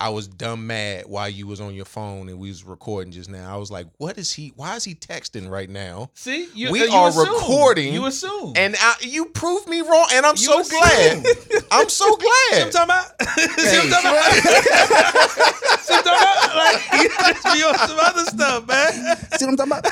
I 0.01 0.11
was 0.11 0.29
dumb 0.29 0.67
mad 0.69 1.05
while 1.07 1.29
you 1.29 1.47
was 1.49 1.61
on 1.61 1.75
your 1.75 1.85
phone 1.85 2.29
and 2.29 2.39
we 2.39 2.49
was 2.49 2.63
recording 2.65 3.13
just 3.13 3.29
now. 3.29 3.53
I 3.53 3.57
was 3.59 3.71
like, 3.71 3.87
"What 3.97 4.17
is 4.17 4.33
he? 4.33 4.53
Why 4.55 4.77
is 4.77 4.85
he 4.85 4.95
texting 4.95 5.51
right 5.51 5.69
now?" 5.69 6.11
see. 6.15 6.49
You, 6.55 6.71
We 6.71 6.83
uh, 6.83 6.85
you 6.85 6.93
are 6.93 7.09
assume. 7.09 7.25
recording, 7.35 7.93
You 7.95 8.07
assume. 8.07 8.53
And 8.57 8.77
I, 8.79 8.95
you 9.01 9.27
proved 9.27 9.69
me 9.69 9.81
wrong, 9.81 10.07
and 10.13 10.25
I'm 10.25 10.37
You 10.37 10.43
so 10.47 10.61
assume. 10.61 10.79
glad. 10.81 11.27
I'm 11.73 11.89
so 11.89 12.17
glad. 12.53 12.53
See 12.53 12.59
what 12.59 12.65
I'm 12.67 12.71
talking 12.71 12.85
about? 12.85 13.23
See 13.59 13.77
what 13.77 13.85
I'm 13.85 13.91
talking 13.91 14.11
about? 14.11 14.33
See 15.81 15.95
what 15.95 15.99
I'm 15.99 16.05
talking 16.05 16.51
about? 16.51 16.57
Like, 16.57 16.93
you 16.93 17.53
be 17.53 17.65
on 17.65 17.89
some 17.89 17.99
other 18.01 18.25
stuff, 18.25 18.67
man. 18.69 19.17
See 19.39 19.47
what 19.47 19.51
I'm 19.51 19.57
talking 19.57 19.73
about? 19.79 19.87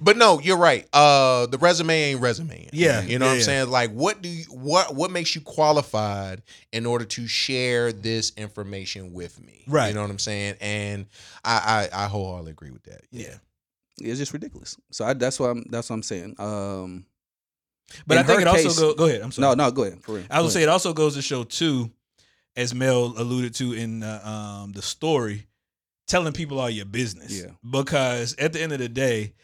But 0.00 0.16
no, 0.16 0.40
you're 0.40 0.56
right. 0.56 0.86
Uh, 0.92 1.46
the 1.46 1.58
resume 1.58 1.94
ain't 1.94 2.20
resume. 2.20 2.68
Yeah, 2.72 3.02
you 3.02 3.18
know 3.20 3.26
yeah, 3.26 3.30
what 3.30 3.34
I'm 3.34 3.38
yeah. 3.38 3.44
saying. 3.44 3.70
Like, 3.70 3.90
what 3.92 4.20
do 4.20 4.28
you 4.28 4.44
what 4.46 4.94
what 4.96 5.12
makes 5.12 5.34
you 5.36 5.40
qualified 5.42 6.42
in 6.72 6.86
order 6.86 7.04
to 7.04 7.28
share 7.28 7.92
this 7.92 8.32
information 8.36 9.11
with 9.12 9.40
me? 9.44 9.64
Right. 9.66 9.88
You 9.88 9.94
know 9.94 10.02
what 10.02 10.10
I'm 10.10 10.18
saying. 10.18 10.56
And 10.60 11.06
I 11.44 11.88
I, 11.92 12.04
I 12.04 12.08
wholeheartedly 12.08 12.52
agree 12.52 12.70
with 12.70 12.84
that. 12.84 13.02
Yeah. 13.10 13.34
It's 14.00 14.18
just 14.18 14.32
ridiculous. 14.32 14.76
So 14.90 15.04
I, 15.04 15.12
that's 15.12 15.38
what 15.38 15.48
I'm. 15.50 15.64
That's 15.70 15.90
what 15.90 15.94
I'm 15.96 16.02
saying. 16.02 16.34
Um, 16.38 17.04
But 18.06 18.18
I 18.18 18.22
think 18.22 18.40
her 18.40 18.42
it 18.42 18.48
also 18.48 18.74
go. 18.74 18.94
Go 18.94 19.06
ahead. 19.06 19.20
I'm 19.20 19.30
sorry. 19.32 19.54
no, 19.54 19.64
no, 19.64 19.70
go 19.70 19.84
ahead. 19.84 20.02
For 20.02 20.14
real. 20.14 20.24
I 20.30 20.38
Go 20.38 20.44
would 20.44 20.52
say 20.52 20.62
it 20.62 20.68
also 20.68 20.92
goes 20.92 21.14
to 21.14 21.22
show 21.22 21.44
too, 21.44 21.90
as 22.56 22.74
Mel 22.74 23.14
alluded 23.16 23.54
to 23.56 23.74
in 23.74 24.02
uh, 24.02 24.60
um, 24.62 24.72
the 24.72 24.82
story, 24.82 25.46
telling 26.06 26.32
people 26.32 26.58
all 26.58 26.70
your 26.70 26.86
business. 26.86 27.38
Yeah. 27.38 27.50
Because 27.68 28.34
at 28.38 28.52
the 28.54 28.62
end 28.62 28.72
of 28.72 28.78
the 28.78 28.88
day, 28.88 29.34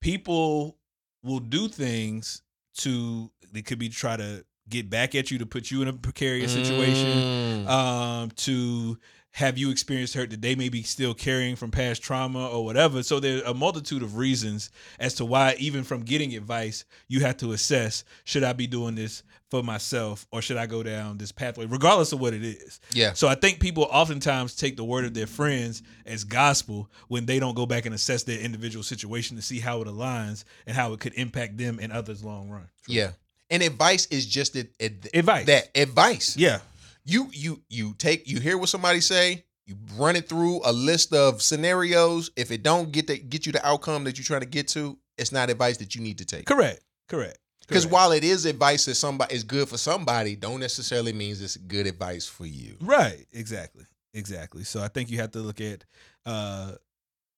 people 0.00 0.78
will 1.22 1.40
do 1.40 1.68
things 1.68 2.42
to 2.78 3.30
they 3.52 3.62
could 3.62 3.78
be 3.78 3.88
try 3.88 4.16
to 4.16 4.44
get 4.68 4.88
back 4.88 5.14
at 5.14 5.30
you 5.30 5.38
to 5.38 5.46
put 5.46 5.70
you 5.70 5.82
in 5.82 5.88
a 5.88 5.92
precarious 5.92 6.52
situation, 6.52 7.64
Mm. 7.66 7.68
um, 7.68 8.30
to 8.36 8.98
have 9.34 9.56
you 9.56 9.70
experienced 9.70 10.12
hurt 10.12 10.28
that 10.28 10.42
they 10.42 10.54
may 10.54 10.68
be 10.68 10.82
still 10.82 11.14
carrying 11.14 11.56
from 11.56 11.70
past 11.70 12.02
trauma 12.02 12.48
or 12.48 12.64
whatever. 12.66 13.02
So 13.02 13.18
there's 13.18 13.40
a 13.42 13.54
multitude 13.54 14.02
of 14.02 14.16
reasons 14.18 14.68
as 15.00 15.14
to 15.14 15.24
why, 15.24 15.56
even 15.58 15.84
from 15.84 16.02
getting 16.02 16.34
advice, 16.34 16.84
you 17.08 17.20
have 17.20 17.38
to 17.38 17.52
assess: 17.52 18.04
should 18.24 18.44
I 18.44 18.52
be 18.52 18.66
doing 18.66 18.94
this 18.94 19.22
for 19.50 19.62
myself, 19.62 20.26
or 20.32 20.42
should 20.42 20.58
I 20.58 20.66
go 20.66 20.82
down 20.82 21.16
this 21.18 21.32
pathway, 21.32 21.64
regardless 21.66 22.12
of 22.12 22.20
what 22.20 22.34
it 22.34 22.44
is? 22.44 22.78
yeah. 22.92 23.14
So 23.14 23.26
I 23.26 23.34
think 23.34 23.58
people 23.58 23.84
oftentimes 23.90 24.54
take 24.54 24.76
the 24.76 24.84
word 24.84 25.04
of 25.06 25.14
their 25.14 25.26
friends 25.26 25.82
as 26.04 26.24
gospel 26.24 26.90
when 27.08 27.24
they 27.24 27.38
don't 27.38 27.54
go 27.54 27.64
back 27.66 27.86
and 27.86 27.94
assess 27.94 28.24
their 28.24 28.38
individual 28.38 28.82
situation 28.82 29.36
to 29.36 29.42
see 29.42 29.60
how 29.60 29.80
it 29.80 29.88
aligns 29.88 30.44
and 30.66 30.76
how 30.76 30.92
it 30.92 31.00
could 31.00 31.14
impact 31.14 31.56
them 31.56 31.78
and 31.80 31.90
others 31.90 32.22
long 32.22 32.50
run. 32.50 32.68
Yeah. 32.86 33.12
And 33.52 33.62
advice 33.62 34.06
is 34.06 34.26
just 34.26 34.56
Advice. 34.56 35.46
that 35.46 35.68
advice. 35.76 36.36
Yeah. 36.36 36.58
You 37.04 37.28
you 37.32 37.62
you 37.68 37.94
take 37.98 38.26
you 38.26 38.40
hear 38.40 38.56
what 38.58 38.68
somebody 38.68 39.00
say, 39.00 39.44
you 39.66 39.76
run 39.96 40.16
it 40.16 40.28
through 40.28 40.60
a 40.64 40.72
list 40.72 41.12
of 41.12 41.42
scenarios. 41.42 42.30
If 42.36 42.50
it 42.50 42.62
don't 42.62 42.90
get 42.90 43.06
the, 43.06 43.18
get 43.18 43.44
you 43.46 43.52
the 43.52 43.64
outcome 43.66 44.04
that 44.04 44.18
you're 44.18 44.24
trying 44.24 44.40
to 44.40 44.46
get 44.46 44.68
to, 44.68 44.98
it's 45.18 45.32
not 45.32 45.50
advice 45.50 45.76
that 45.78 45.94
you 45.94 46.00
need 46.00 46.18
to 46.18 46.24
take. 46.24 46.46
Correct. 46.46 46.80
Correct. 47.08 47.38
Because 47.68 47.86
while 47.86 48.12
it 48.12 48.24
is 48.24 48.44
advice 48.44 48.84
that 48.86 48.96
somebody 48.96 49.34
is 49.34 49.44
good 49.44 49.68
for 49.68 49.78
somebody, 49.78 50.36
don't 50.36 50.60
necessarily 50.60 51.12
means 51.12 51.40
it's 51.40 51.56
good 51.56 51.86
advice 51.86 52.26
for 52.26 52.44
you. 52.44 52.76
Right. 52.80 53.26
Exactly. 53.32 53.84
Exactly. 54.14 54.64
So 54.64 54.82
I 54.82 54.88
think 54.88 55.10
you 55.10 55.18
have 55.18 55.30
to 55.32 55.38
look 55.38 55.60
at 55.60 55.84
uh 56.26 56.72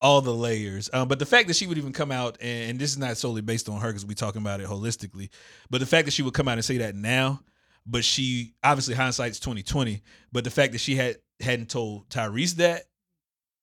all 0.05 0.21
the 0.21 0.33
layers. 0.35 0.89
Um, 0.93 1.09
but 1.09 1.19
the 1.19 1.27
fact 1.27 1.49
that 1.49 1.57
she 1.57 1.67
would 1.67 1.79
even 1.79 1.93
come 1.93 2.13
out 2.13 2.37
and, 2.41 2.71
and 2.73 2.79
this 2.79 2.91
is 2.91 2.99
not 2.99 3.17
solely 3.17 3.41
based 3.41 3.69
on 3.69 3.81
her 3.81 3.89
because 3.89 4.05
we're 4.07 4.15
talking 4.15 4.41
about 4.43 4.61
it 4.61 4.69
holistically, 4.69 5.31
but 5.71 5.79
the 5.79 5.87
fact 5.87 6.05
that 6.05 6.13
she 6.13 6.23
would 6.23 6.35
come 6.35 6.47
out 6.47 6.53
and 6.59 6.65
say 6.65 6.79
that 6.79 6.95
now, 6.95 7.41
but 7.87 8.05
she 8.05 8.53
obviously 8.63 8.95
hindsight's 8.95 9.41
twenty 9.41 9.63
twenty. 9.63 10.03
But 10.31 10.45
the 10.45 10.51
fact 10.51 10.73
that 10.73 10.79
she 10.81 10.95
had 10.95 11.17
hadn't 11.41 11.71
told 11.71 12.09
Tyrese 12.11 12.57
that, 12.57 12.83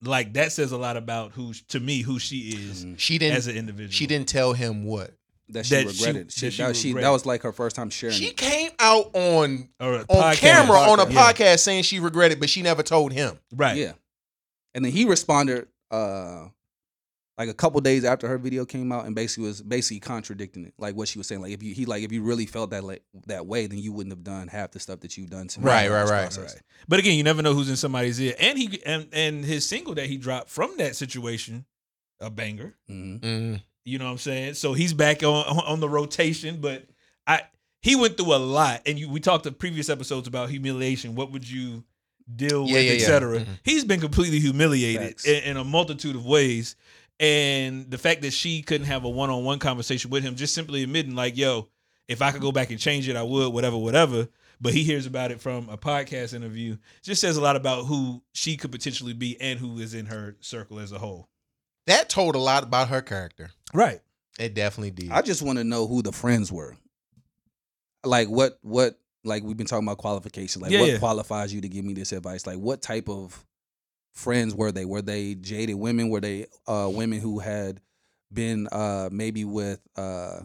like 0.04 0.34
that 0.34 0.52
says 0.52 0.72
a 0.72 0.78
lot 0.78 0.98
about 0.98 1.32
who 1.32 1.54
to 1.70 1.80
me 1.80 2.02
who 2.02 2.20
she 2.20 2.50
is 2.50 2.84
Mhm. 2.86 2.98
She 3.00 3.18
didn't. 3.20 3.38
as 3.38 3.48
an 3.48 3.56
individual. 3.56 3.92
she 3.94 4.08
didn't 4.08 4.28
tell 4.28 4.54
him 4.54 4.84
what. 4.84 5.14
that 5.50 5.66
she 5.66 5.76
that 5.76 5.86
regretted. 5.86 6.32
She, 6.32 6.46
that 6.48 6.52
she 6.54 6.64
that, 6.64 6.76
she, 6.76 6.88
regretted. 6.90 7.06
that 7.08 7.12
was 7.12 7.26
like 7.26 7.42
her 7.44 7.52
first 7.52 7.76
time 7.76 7.90
sharing. 7.90 8.16
She 8.16 8.28
it. 8.28 8.38
came 8.38 8.72
out 8.80 9.12
on 9.16 9.70
or 9.80 9.96
on 10.00 10.06
podcast. 10.06 10.38
camera 10.40 10.78
on 10.80 11.00
a 11.00 11.10
Yeah. 11.12 11.32
podcast 11.34 11.60
saying 11.60 11.84
she 11.84 12.00
regretted, 12.00 12.40
but 12.40 12.50
she 12.50 12.62
never 12.62 12.82
told 12.84 13.12
him. 13.14 13.38
Right. 13.56 13.78
Yeah. 13.78 13.94
And 14.74 14.84
then 14.86 14.92
he 14.92 15.06
responded 15.06 15.68
uh 15.92 16.48
like 17.38 17.50
a 17.50 17.54
couple 17.56 17.82
days 17.82 18.04
after 18.06 18.28
her 18.28 18.38
video 18.38 18.66
came 18.66 18.92
out 18.92 19.06
and 19.06 19.16
basically 19.16 19.46
was 19.48 19.62
basically 19.64 20.00
contradicting 20.00 20.66
it. 20.66 20.74
Like 20.78 20.96
what 20.96 21.08
she 21.08 21.18
was 21.18 21.26
saying. 21.28 21.42
Like 21.42 21.54
if 21.54 21.64
you 21.64 21.74
he 21.74 21.86
like 21.86 22.04
if 22.04 22.12
you 22.12 22.22
really 22.22 22.46
felt 22.46 22.70
that 22.72 22.84
like 22.84 23.04
that 23.28 23.48
way, 23.48 23.66
then 23.68 23.80
you 23.80 23.92
wouldn't 23.92 24.12
have 24.12 24.24
done 24.24 24.48
half 24.48 24.72
the 24.72 24.80
stuff 24.80 25.00
that 25.00 25.18
you've 25.18 25.30
done 25.30 25.48
to 25.48 25.60
me 25.60 25.66
Right, 25.66 25.90
right, 25.90 26.04
right. 26.04 26.22
process. 26.24 26.54
Right. 26.54 26.64
But 26.88 27.00
again, 27.00 27.18
you 27.18 27.24
never 27.24 27.42
know 27.42 27.54
who's 27.54 27.70
in 27.70 27.78
somebody's 27.78 28.20
ear. 28.22 28.36
And 28.40 28.58
he 28.60 28.82
and, 28.86 29.08
and 29.12 29.44
his 29.46 29.68
single 29.68 29.96
that 29.96 30.06
he 30.06 30.18
dropped 30.18 30.50
from 30.50 30.78
that 30.78 30.96
situation, 30.96 31.66
a 32.20 32.30
banger. 32.30 32.76
Mhm. 32.90 33.20
Mm. 33.22 33.62
You 33.86 33.98
know 33.98 34.06
what 34.06 34.12
I'm 34.12 34.18
saying? 34.20 34.54
So 34.56 34.74
he's 34.74 34.94
back 34.94 35.24
on 35.24 35.46
on 35.46 35.80
the 35.80 35.90
rotation, 35.90 36.62
but 36.62 36.86
I 37.26 37.42
he 37.82 37.96
went 37.96 38.18
through 38.18 38.36
a 38.36 38.38
lot. 38.38 38.82
And 38.86 39.00
you, 39.00 39.10
we 39.10 39.20
talked 39.20 39.48
in 39.48 39.56
previous 39.56 39.90
episodes 39.90 40.28
about 40.28 40.50
humiliation. 40.52 41.16
What 41.16 41.32
would 41.32 41.50
you 41.50 41.84
deal 42.36 42.66
Yeah, 42.68 42.74
with, 42.74 42.86
yeah, 42.86 42.92
et 42.92 43.00
yeah. 43.00 43.06
cetera? 43.06 43.40
Mhm. 43.40 43.60
He's 43.64 43.84
been 43.86 44.00
completely 44.00 44.40
humiliated 44.40 45.24
in, 45.26 45.44
in 45.44 45.58
a 45.58 45.64
multitude 45.64 46.16
of 46.16 46.26
ways. 46.26 46.76
And 47.20 47.90
the 47.92 47.98
fact 48.00 48.22
that 48.24 48.34
she 48.34 48.62
couldn't 48.64 48.88
have 48.88 49.04
a 49.04 49.10
one 49.10 49.30
on 49.30 49.44
one 49.44 49.60
conversation 49.60 50.10
with 50.10 50.24
him, 50.24 50.36
just 50.36 50.56
simply 50.56 50.82
admitting, 50.84 51.14
like, 51.16 51.38
yo, 51.38 51.70
if 52.08 52.22
I 52.22 52.32
could 52.32 52.42
go 52.42 52.52
back 52.52 52.72
and 52.72 52.80
change 52.80 53.08
it, 53.08 53.16
I 53.16 53.24
would, 53.24 53.54
whatever, 53.54 53.78
whatever. 53.78 54.28
But 54.60 54.74
he 54.74 54.84
hears 54.84 55.06
about 55.06 55.32
it 55.32 55.40
from 55.42 55.70
a 55.70 55.78
podcast 55.78 56.34
interview. 56.34 56.78
Just 57.04 57.22
says 57.22 57.38
a 57.38 57.42
lot 57.42 57.56
about 57.56 57.86
who 57.86 58.22
she 58.34 58.58
could 58.58 58.72
potentially 58.72 59.14
be 59.14 59.40
and 59.42 59.60
who 59.60 59.80
is 59.80 59.94
in 59.94 60.06
her 60.08 60.36
circle 60.40 60.80
as 60.80 60.92
a 60.92 61.00
whole. 61.00 61.28
That 61.88 62.10
told 62.10 62.36
a 62.36 62.40
lot 62.40 62.64
about 62.64 62.90
her 62.90 63.02
character. 63.02 63.50
Right. 63.74 64.02
It 64.40 64.54
definitely 64.54 64.92
did. 64.92 65.12
I 65.12 65.22
just 65.24 65.42
want 65.42 65.58
to 65.58 65.64
know 65.64 65.88
who 65.88 66.02
the 66.04 66.12
friends 66.12 66.52
were. 66.52 66.78
like 68.04 68.28
what 68.30 68.58
what 68.62 69.00
like 69.24 69.44
we've 69.44 69.58
been 69.58 69.68
talking 69.68 69.88
about 69.88 69.98
qualifications. 69.98 70.62
Like 70.62 70.72
Yeah, 70.72 70.80
what 70.82 70.90
yeah. 70.92 70.98
qualifies 71.00 71.54
you 71.54 71.62
to 71.62 71.70
give 71.70 71.86
me 71.86 71.94
this 71.94 72.12
advice? 72.12 72.46
Like 72.48 72.58
what 72.58 72.82
type 72.82 73.10
of 73.10 73.46
friends 74.14 74.54
were 74.56 74.72
they? 74.72 74.86
Were 74.86 75.02
they 75.02 75.36
jaded 75.36 75.76
women? 75.76 76.10
Were 76.10 76.22
they 76.22 76.48
uh 76.68 76.90
women 76.92 77.20
who 77.20 77.40
had 77.40 77.82
been 78.34 78.68
uh 78.72 79.10
maybe 79.12 79.46
with 79.46 79.80
uh 79.96 80.42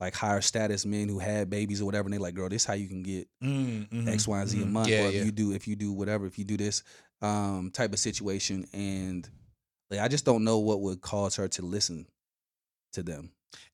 like 0.00 0.14
higher 0.14 0.40
status 0.40 0.84
men 0.84 1.08
who 1.08 1.18
had 1.20 1.48
babies 1.48 1.80
or 1.80 1.84
whatever 1.84 2.06
and 2.06 2.14
they 2.14 2.18
like, 2.18 2.34
girl, 2.34 2.48
this 2.48 2.62
is 2.62 2.66
how 2.66 2.74
you 2.74 2.88
can 2.88 3.02
get 3.02 3.28
Mm, 3.42 3.88
mhm, 3.88 4.08
X, 4.08 4.26
Y, 4.26 4.40
and 4.40 4.48
Z 4.48 4.60
a 4.60 4.64
mhm. 4.64 4.70
month. 4.70 4.88
Yeah, 4.88 5.02
or 5.02 5.08
if 5.08 5.24
you 5.24 5.30
do 5.32 5.52
if 5.52 5.68
you 5.68 5.76
do 5.76 5.92
whatever, 5.92 6.26
if 6.26 6.38
you 6.38 6.44
do 6.44 6.56
this 6.56 6.82
um 7.20 7.70
type 7.72 7.92
of 7.92 7.98
situation 8.00 8.66
and 8.72 9.28
like 9.90 10.00
I 10.00 10.08
just 10.08 10.24
don't 10.24 10.42
know 10.44 10.58
what 10.58 10.80
would 10.80 11.00
cause 11.00 11.36
her 11.36 11.46
to 11.48 11.62
listen 11.62 12.06
to 12.94 13.02
them. 13.02 13.30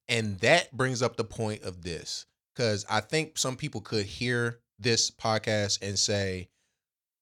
And 0.09 0.39
that 0.41 0.71
brings 0.77 1.03
up 1.03 1.17
the 1.17 1.25
point 1.25 1.63
of 1.63 1.83
this 1.83 2.27
because 2.59 2.85
I 2.91 2.99
think 3.01 3.39
some 3.39 3.55
people 3.55 3.81
could 3.81 4.05
hear 4.05 4.59
this 4.81 5.13
podcast 5.13 5.79
and 5.81 5.97
say, 5.97 6.49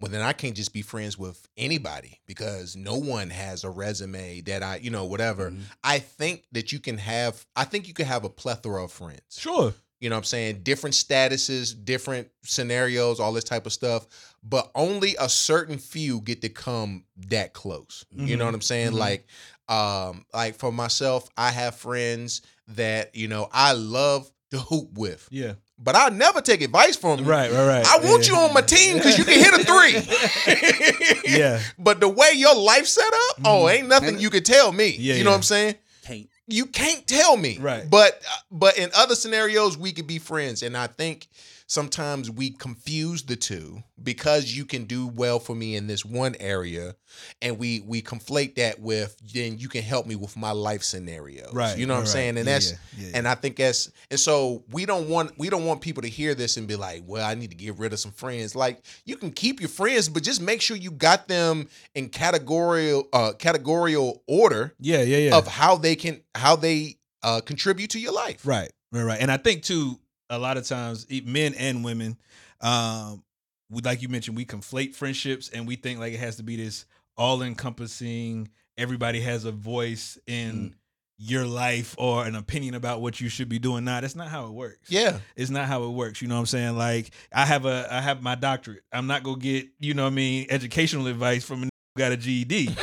well, 0.01 0.11
then 0.11 0.23
I 0.23 0.33
can't 0.33 0.57
just 0.57 0.73
be 0.73 0.81
friends 0.81 1.19
with 1.19 1.47
anybody 1.59 2.21
because 2.27 2.75
no 2.75 2.97
one 2.97 3.29
has 3.29 3.63
a 3.63 3.69
resume 3.69 4.41
that 4.43 4.63
I, 4.63 4.77
you 4.77 4.89
know, 4.91 5.05
whatever. 5.05 5.51
Mhm. 5.51 5.61
I 5.85 5.99
think 5.99 6.45
that 6.53 6.73
you 6.73 6.81
can 6.81 6.97
have, 6.97 7.45
I 7.55 7.65
think 7.65 7.87
you 7.87 7.93
can 7.93 8.07
have 8.07 8.25
a 8.25 8.31
plethora 8.31 8.85
of 8.85 8.93
friends. 8.93 9.21
Sure. 9.37 9.75
You 10.01 10.09
know 10.09 10.17
what 10.17 10.21
I'm 10.21 10.25
saying? 10.25 10.61
Different 10.63 10.95
statuses, 10.95 11.75
different 11.85 12.29
scenarios, 12.43 13.21
all 13.21 13.33
this 13.35 13.45
type 13.45 13.67
of 13.67 13.73
stuff. 13.75 14.07
But 14.43 14.71
only 14.75 15.17
a 15.19 15.29
certain 15.29 15.77
few 15.79 16.21
get 16.23 16.41
to 16.43 16.49
come 16.49 17.05
that 17.29 17.53
close. 17.53 18.07
You 18.11 18.37
know 18.39 18.45
Mhm. 18.45 18.49
what 18.49 18.55
I'm 18.55 18.63
saying? 18.63 18.93
Mhm. 18.93 18.99
Like, 18.99 19.27
um, 19.69 20.25
like 20.33 20.59
for 20.59 20.73
myself, 20.73 21.29
I 21.37 21.51
have 21.51 21.75
friends 21.77 22.41
that, 22.69 23.15
you 23.15 23.29
know, 23.29 23.49
I 23.53 23.73
love 23.73 24.31
to 24.57 24.63
hoop 24.65 24.91
with. 24.95 25.29
Yeah. 25.31 25.55
But 25.79 25.95
I 25.95 26.09
never 26.09 26.41
take 26.41 26.63
advice 26.63 26.97
from 26.97 27.21
you. 27.21 27.25
Right. 27.27 27.51
Right. 27.53 27.67
Right. 27.67 27.87
I 27.87 27.99
want 28.09 28.27
yeah. 28.27 28.35
you 28.35 28.41
on 28.41 28.55
my 28.55 28.63
team 28.63 28.97
because 28.97 29.19
you 29.19 29.25
can 29.25 29.39
hit 29.39 29.55
a 29.55 29.65
three. 29.65 31.23
yeah. 31.39 31.61
But 31.79 32.01
the 32.01 32.09
way 32.09 32.31
your 32.35 32.55
life 32.57 32.87
set 32.87 33.05
up, 33.07 33.41
oh, 33.45 33.65
Mhm. 33.65 33.73
ain't 33.75 33.89
nothing 33.89 34.09
And- 34.11 34.21
you 34.23 34.31
could 34.31 34.45
tell 34.45 34.73
me. 34.73 34.97
Yeah, 34.99 35.15
you 35.15 35.25
know 35.25 35.31
yeah. 35.31 35.35
what 35.35 35.37
I'm 35.37 35.43
saying? 35.43 35.75
Can't 36.05 36.29
you 36.49 36.67
can't 36.67 37.05
tell 37.09 37.37
me 37.37 37.59
Right. 37.59 37.91
but 37.91 38.23
uh, 38.25 38.37
but 38.53 38.79
in 38.79 38.91
other 38.95 39.17
scenarios 39.17 39.77
we 39.77 39.91
could 39.91 40.07
be 40.07 40.21
friends 40.21 40.63
and 40.63 40.77
i 40.77 40.87
think 40.87 41.27
sometimes 41.67 42.31
we 42.31 42.51
confuse 42.51 43.23
the 43.25 43.37
two 43.37 43.83
because 44.03 44.57
you 44.57 44.65
can 44.65 44.85
do 44.85 45.07
well 45.09 45.39
for 45.39 45.55
me 45.55 45.75
in 45.75 45.87
this 45.87 46.05
one 46.05 46.37
area 46.39 46.95
and 47.43 47.59
we 47.59 47.81
we 47.81 48.01
conflate 48.01 48.55
that 48.55 48.79
with 48.81 49.17
then 49.35 49.59
you 49.59 49.69
can 49.69 49.83
help 49.83 50.07
me 50.07 50.15
with 50.15 50.37
my 50.37 50.53
life 50.53 50.83
scenarios 50.83 51.53
Right. 51.53 51.77
you 51.77 51.87
know 51.87 51.95
what 51.95 52.01
i'm 52.01 52.07
saying 52.07 52.37
and 52.37 52.47
yeah, 52.47 52.53
that's 52.55 52.71
yeah, 52.73 52.79
yeah, 52.99 53.11
and 53.15 53.27
I 53.29 53.35
think 53.35 53.57
that's 53.57 53.91
and 54.11 54.21
so 54.21 54.63
we 54.71 54.87
don't 54.87 55.09
want 55.09 55.37
we 55.39 55.51
don't 55.51 55.65
want 55.65 55.81
people 55.81 56.03
to 56.03 56.09
hear 56.09 56.35
this 56.35 56.57
and 56.57 56.69
be 56.69 56.77
like, 56.77 57.03
well, 57.07 57.27
I 57.27 57.35
need 57.35 57.51
to 57.51 57.57
get 57.57 57.77
rid 57.79 57.93
of 57.93 57.99
some 57.99 58.13
friends. 58.13 58.55
Like 58.55 58.85
you 59.05 59.17
can 59.17 59.31
keep 59.31 59.61
your 59.61 59.69
friends, 59.69 60.09
but 60.09 60.23
just 60.23 60.41
make 60.41 60.61
sure 60.61 60.77
you 60.77 60.91
got 60.91 61.27
them 61.29 61.69
in 61.95 62.09
categorical 62.09 63.09
uh 63.13 63.33
categorical 63.33 64.23
order 64.27 64.75
yeah, 64.81 65.03
yeah, 65.03 65.17
yeah. 65.19 65.37
of 65.37 65.47
how 65.47 65.77
they 65.77 65.97
can 65.97 66.21
how 66.35 66.57
they 66.57 66.97
uh 67.23 67.41
contribute 67.41 67.91
to 67.91 67.99
your 67.99 68.13
life. 68.13 68.47
Right, 68.47 68.71
right, 68.93 69.03
right. 69.03 69.21
And 69.21 69.31
I 69.31 69.37
think 69.37 69.63
too, 69.63 69.99
a 70.31 70.39
lot 70.39 70.57
of 70.57 70.67
times, 70.67 71.07
men 71.25 71.55
and 71.55 71.85
women, 71.85 72.17
um, 72.61 73.23
we, 73.71 73.83
like 73.83 74.03
you 74.03 74.09
mentioned, 74.09 74.37
we 74.37 74.45
conflate 74.45 74.95
friendships 74.95 75.49
and 75.49 75.67
we 75.67 75.77
think 75.77 75.99
like 76.01 76.13
it 76.13 76.21
has 76.21 76.37
to 76.37 76.43
be 76.43 76.57
this 76.57 76.87
all 77.17 77.43
encompassing. 77.43 78.49
Everybody 78.79 79.21
has 79.21 79.45
a 79.45 79.53
voice 79.53 80.19
in 80.27 80.53
Mm. 80.71 80.75
your 81.19 81.47
life 81.47 81.95
or 81.99 82.27
an 82.27 82.35
opinion 82.35 82.75
about 82.75 83.01
what 83.01 83.21
you 83.21 83.29
should 83.29 83.49
be 83.49 83.59
doing. 83.59 83.85
Nah, 83.85 84.01
that's 84.03 84.15
not 84.15 84.29
how 84.29 84.47
it 84.47 84.53
works. 84.53 84.91
Yeah. 84.91 85.19
It's 85.35 85.51
not 85.51 85.67
how 85.67 85.85
it 85.85 85.91
works. 85.91 86.21
You 86.21 86.29
know 86.29 86.35
what 86.35 86.41
I'm 86.41 86.47
saying? 86.47 86.77
Like 86.77 87.11
I 87.33 87.47
have 87.47 87.65
a 87.67 87.89
I 87.91 88.01
have 88.03 88.23
my 88.23 88.35
doctorate. 88.35 88.83
I'm 88.93 89.07
not 89.07 89.23
gonna 89.23 89.39
get, 89.39 89.67
you 89.81 89.95
know 89.95 90.05
what 90.05 90.13
I 90.13 90.17
mean, 90.17 90.47
educational 90.51 91.07
advice 91.07 91.45
from 91.45 91.65
a 91.65 91.69
got 91.97 92.13
a 92.13 92.17
GED. 92.17 92.77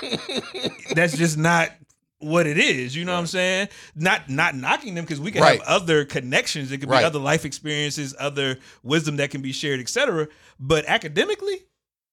That's 0.94 1.16
just 1.16 1.36
not 1.38 1.70
what 2.18 2.46
it 2.46 2.58
is. 2.58 2.96
You 2.96 3.04
know 3.04 3.12
what 3.12 3.20
I'm 3.20 3.26
saying? 3.26 3.68
Not 3.94 4.28
not 4.28 4.54
knocking 4.54 4.94
them 4.94 5.04
because 5.04 5.20
we 5.20 5.30
can 5.30 5.42
Right. 5.42 5.58
have 5.60 5.68
other 5.68 6.04
connections. 6.04 6.72
It 6.72 6.78
could 6.78 6.88
Right. 6.88 7.00
be 7.00 7.04
other 7.04 7.18
life 7.18 7.44
experiences, 7.44 8.14
other 8.18 8.58
wisdom 8.82 9.16
that 9.16 9.30
can 9.30 9.42
be 9.42 9.52
shared, 9.52 9.80
etc. 9.80 10.28
But 10.58 10.86
academically, 10.86 11.64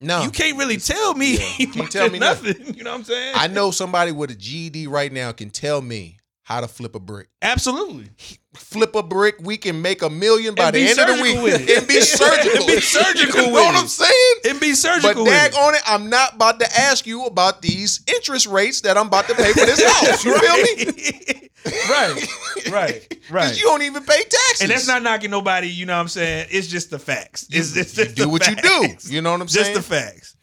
no. 0.01 0.23
you 0.23 0.31
can't 0.31 0.57
really 0.57 0.77
tell 0.77 1.13
me, 1.13 1.37
you 1.57 1.67
can't 1.67 1.91
tell 1.91 2.09
me 2.09 2.19
nothing. 2.19 2.75
You 2.75 2.83
know 2.83 2.91
what 2.91 2.97
I'm 2.99 3.03
saying? 3.05 3.35
I 3.37 3.47
know 3.47 3.71
somebody 3.71 4.11
with 4.11 4.31
a 4.31 4.35
GED 4.35 4.87
right 4.87 5.11
now 5.11 5.31
can 5.31 5.49
tell 5.49 5.81
me 5.81 6.17
how 6.45 6.59
to 6.59 6.67
flip 6.67 6.93
a 6.93 6.99
brick. 6.99 7.29
Absolutely. 7.41 8.09
Flip 8.55 8.93
a 8.95 9.01
brick, 9.03 9.35
we 9.41 9.55
can 9.57 9.81
make 9.81 10.01
a 10.01 10.09
million 10.09 10.55
by 10.55 10.65
And 10.65 10.75
the 10.75 10.89
end 10.89 10.99
of 10.99 11.07
the 11.15 11.23
week. 11.23 11.41
with 11.41 11.69
it. 11.69 11.77
And 11.79 11.87
be 11.87 12.01
surgical. 12.01 12.57
And 12.59 12.67
be 12.67 12.81
surgical 12.81 13.41
you 13.41 13.47
know 13.47 13.53
with 13.53 13.63
what 13.63 13.75
it. 13.75 13.79
I'm 13.79 13.87
saying? 13.87 14.33
And 14.49 14.59
be 14.59 14.73
surgical 14.73 15.23
with 15.23 15.31
dag 15.31 15.51
it. 15.53 15.57
on 15.57 15.75
it, 15.75 15.81
I'm 15.87 16.09
not 16.09 16.35
about 16.35 16.59
to 16.59 16.67
ask 16.79 17.07
you 17.07 17.25
about 17.25 17.61
these 17.61 18.01
interest 18.13 18.45
rates 18.47 18.81
that 18.81 18.97
I'm 18.97 19.07
about 19.07 19.27
to 19.29 19.35
pay 19.35 19.53
for 19.53 19.65
this 19.65 19.81
house. 19.91 20.25
You 20.25 20.37
feel 20.37 20.57
me? 20.57 21.49
right, 21.89 22.27
right, 22.71 22.71
Right. 22.71 23.09
Because 23.29 23.57
you 23.59 23.63
don't 23.65 23.83
even 23.83 24.03
pay 24.03 24.21
taxes. 24.23 24.61
And 24.61 24.69
that's 24.69 24.85
not 24.87 25.01
knocking 25.01 25.31
nobody, 25.31 25.67
you 25.69 25.85
know 25.85 25.93
what 25.95 26.01
I'm 26.01 26.07
saying? 26.09 26.47
It's 26.51 26.67
just 26.67 26.89
the 26.89 26.99
facts. 26.99 27.47
you, 27.49 27.59
It's, 27.61 27.75
it's 27.77 27.97
you 27.97 28.03
just 28.03 28.15
do 28.17 28.23
the 28.23 28.29
what 28.29 28.45
you 28.47 28.55
do. 28.57 28.87
You 29.13 29.21
know 29.21 29.31
what 29.31 29.39
I'm 29.41 29.47
Just 29.47 29.63
saying? 29.65 29.75
Just 29.77 29.89
the 29.89 29.95
facts. 29.95 30.35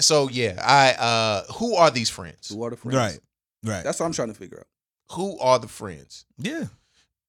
so 0.00 0.28
yeah, 0.28 0.60
I 0.60 0.94
uh 1.00 1.52
who 1.54 1.76
are 1.76 1.92
these 1.92 2.10
friends? 2.10 2.48
who 2.48 2.64
are 2.64 2.70
the 2.70 2.76
friends? 2.76 2.96
Right. 2.96 3.18
Right. 3.62 3.84
That's 3.84 4.00
what 4.00 4.06
I'm 4.06 4.12
trying 4.12 4.28
to 4.28 4.34
figure 4.34 4.58
out. 4.58 4.66
Who 5.12 5.38
are 5.38 5.58
the 5.58 5.68
friends? 5.68 6.24
yeah. 6.38 6.66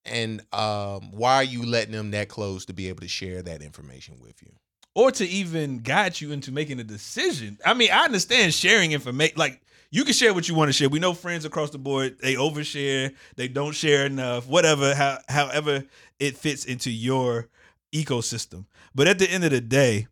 And 0.07 0.41
um 0.53 1.11
why 1.11 1.35
are 1.37 1.43
you 1.43 1.65
letting 1.65 1.91
them 1.93 2.11
that 2.11 2.29
close 2.29 2.65
to 2.65 2.73
be 2.73 2.89
able 2.89 3.01
to 3.01 3.07
share 3.07 3.41
that 3.41 3.61
information 3.63 4.19
with 4.21 4.41
you? 4.43 4.51
Or 4.93 5.11
to 5.11 5.25
even 5.27 5.79
guide 5.79 6.21
you 6.21 6.31
into 6.31 6.51
making 6.51 6.79
a 6.79 6.83
decision. 6.83 7.57
I 7.65 7.73
mean, 7.73 7.89
I 7.91 8.05
understand 8.05 8.53
sharing 8.53 8.91
information. 8.91 9.33
Like, 9.37 9.61
you 9.91 10.03
can 10.05 10.13
share 10.13 10.33
what 10.33 10.47
you 10.47 10.53
want 10.55 10.69
to 10.69 10.73
share. 10.73 10.89
We 10.89 10.99
know 10.99 11.13
friends 11.13 11.43
across 11.43 11.71
the 11.71 11.77
board, 11.79 12.17
they 12.21 12.35
overshare, 12.35 13.13
they 13.35 13.47
don't 13.47 13.73
share 13.73 14.05
enough, 14.05 14.47
whatever, 14.47 14.93
how, 14.95 15.17
however 15.27 15.83
it 16.19 16.37
fits 16.37 16.65
into 16.65 16.91
your 16.91 17.49
ecosystem. 17.93 18.65
But 18.93 19.07
at 19.07 19.19
the 19.19 19.29
end 19.29 19.43
of 19.43 19.51
the 19.51 19.59
day, 19.61 20.07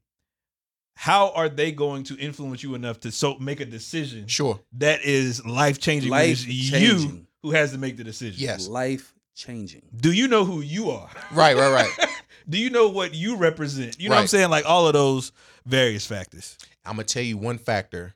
how 0.96 1.30
are 1.32 1.50
they 1.50 1.72
going 1.72 2.04
to 2.06 2.18
influence 2.18 2.64
you 2.64 2.76
enough 2.76 3.00
to 3.02 3.12
so 3.12 3.38
make 3.40 3.60
a 3.60 3.66
decision 3.66 4.28
Sure. 4.28 4.60
that 4.74 5.04
is 5.04 5.46
life 5.46 5.80
changing? 5.80 6.12
when 6.12 6.30
it's 6.30 6.46
you. 6.46 7.26
Who 7.44 7.52
has 7.52 7.72
to 7.74 7.78
make 7.78 7.98
the 7.98 8.04
decision. 8.04 8.42
Yes. 8.42 8.68
Life 8.68 9.14
changing. 9.36 9.84
Do 9.96 10.12
you 10.12 10.28
know 10.28 10.46
who 10.46 10.62
you 10.62 10.90
are? 10.90 11.10
Right, 11.32 11.56
right, 11.56 11.72
right. 11.72 12.10
Do 12.50 12.58
you 12.58 12.70
know 12.70 12.90
what 12.90 13.14
you 13.14 13.36
represent? 13.38 14.00
You 14.00 14.10
know 14.10 14.16
what 14.16 14.22
I'm 14.22 14.28
saying? 14.28 14.50
Like 14.50 14.66
all 14.66 14.88
of 14.88 14.94
those 14.94 15.32
various 15.66 16.06
factors. 16.06 16.58
I'm 16.86 16.94
gonna 16.94 17.04
tell 17.06 17.24
you 17.24 17.38
one 17.38 17.58
factor 17.58 18.16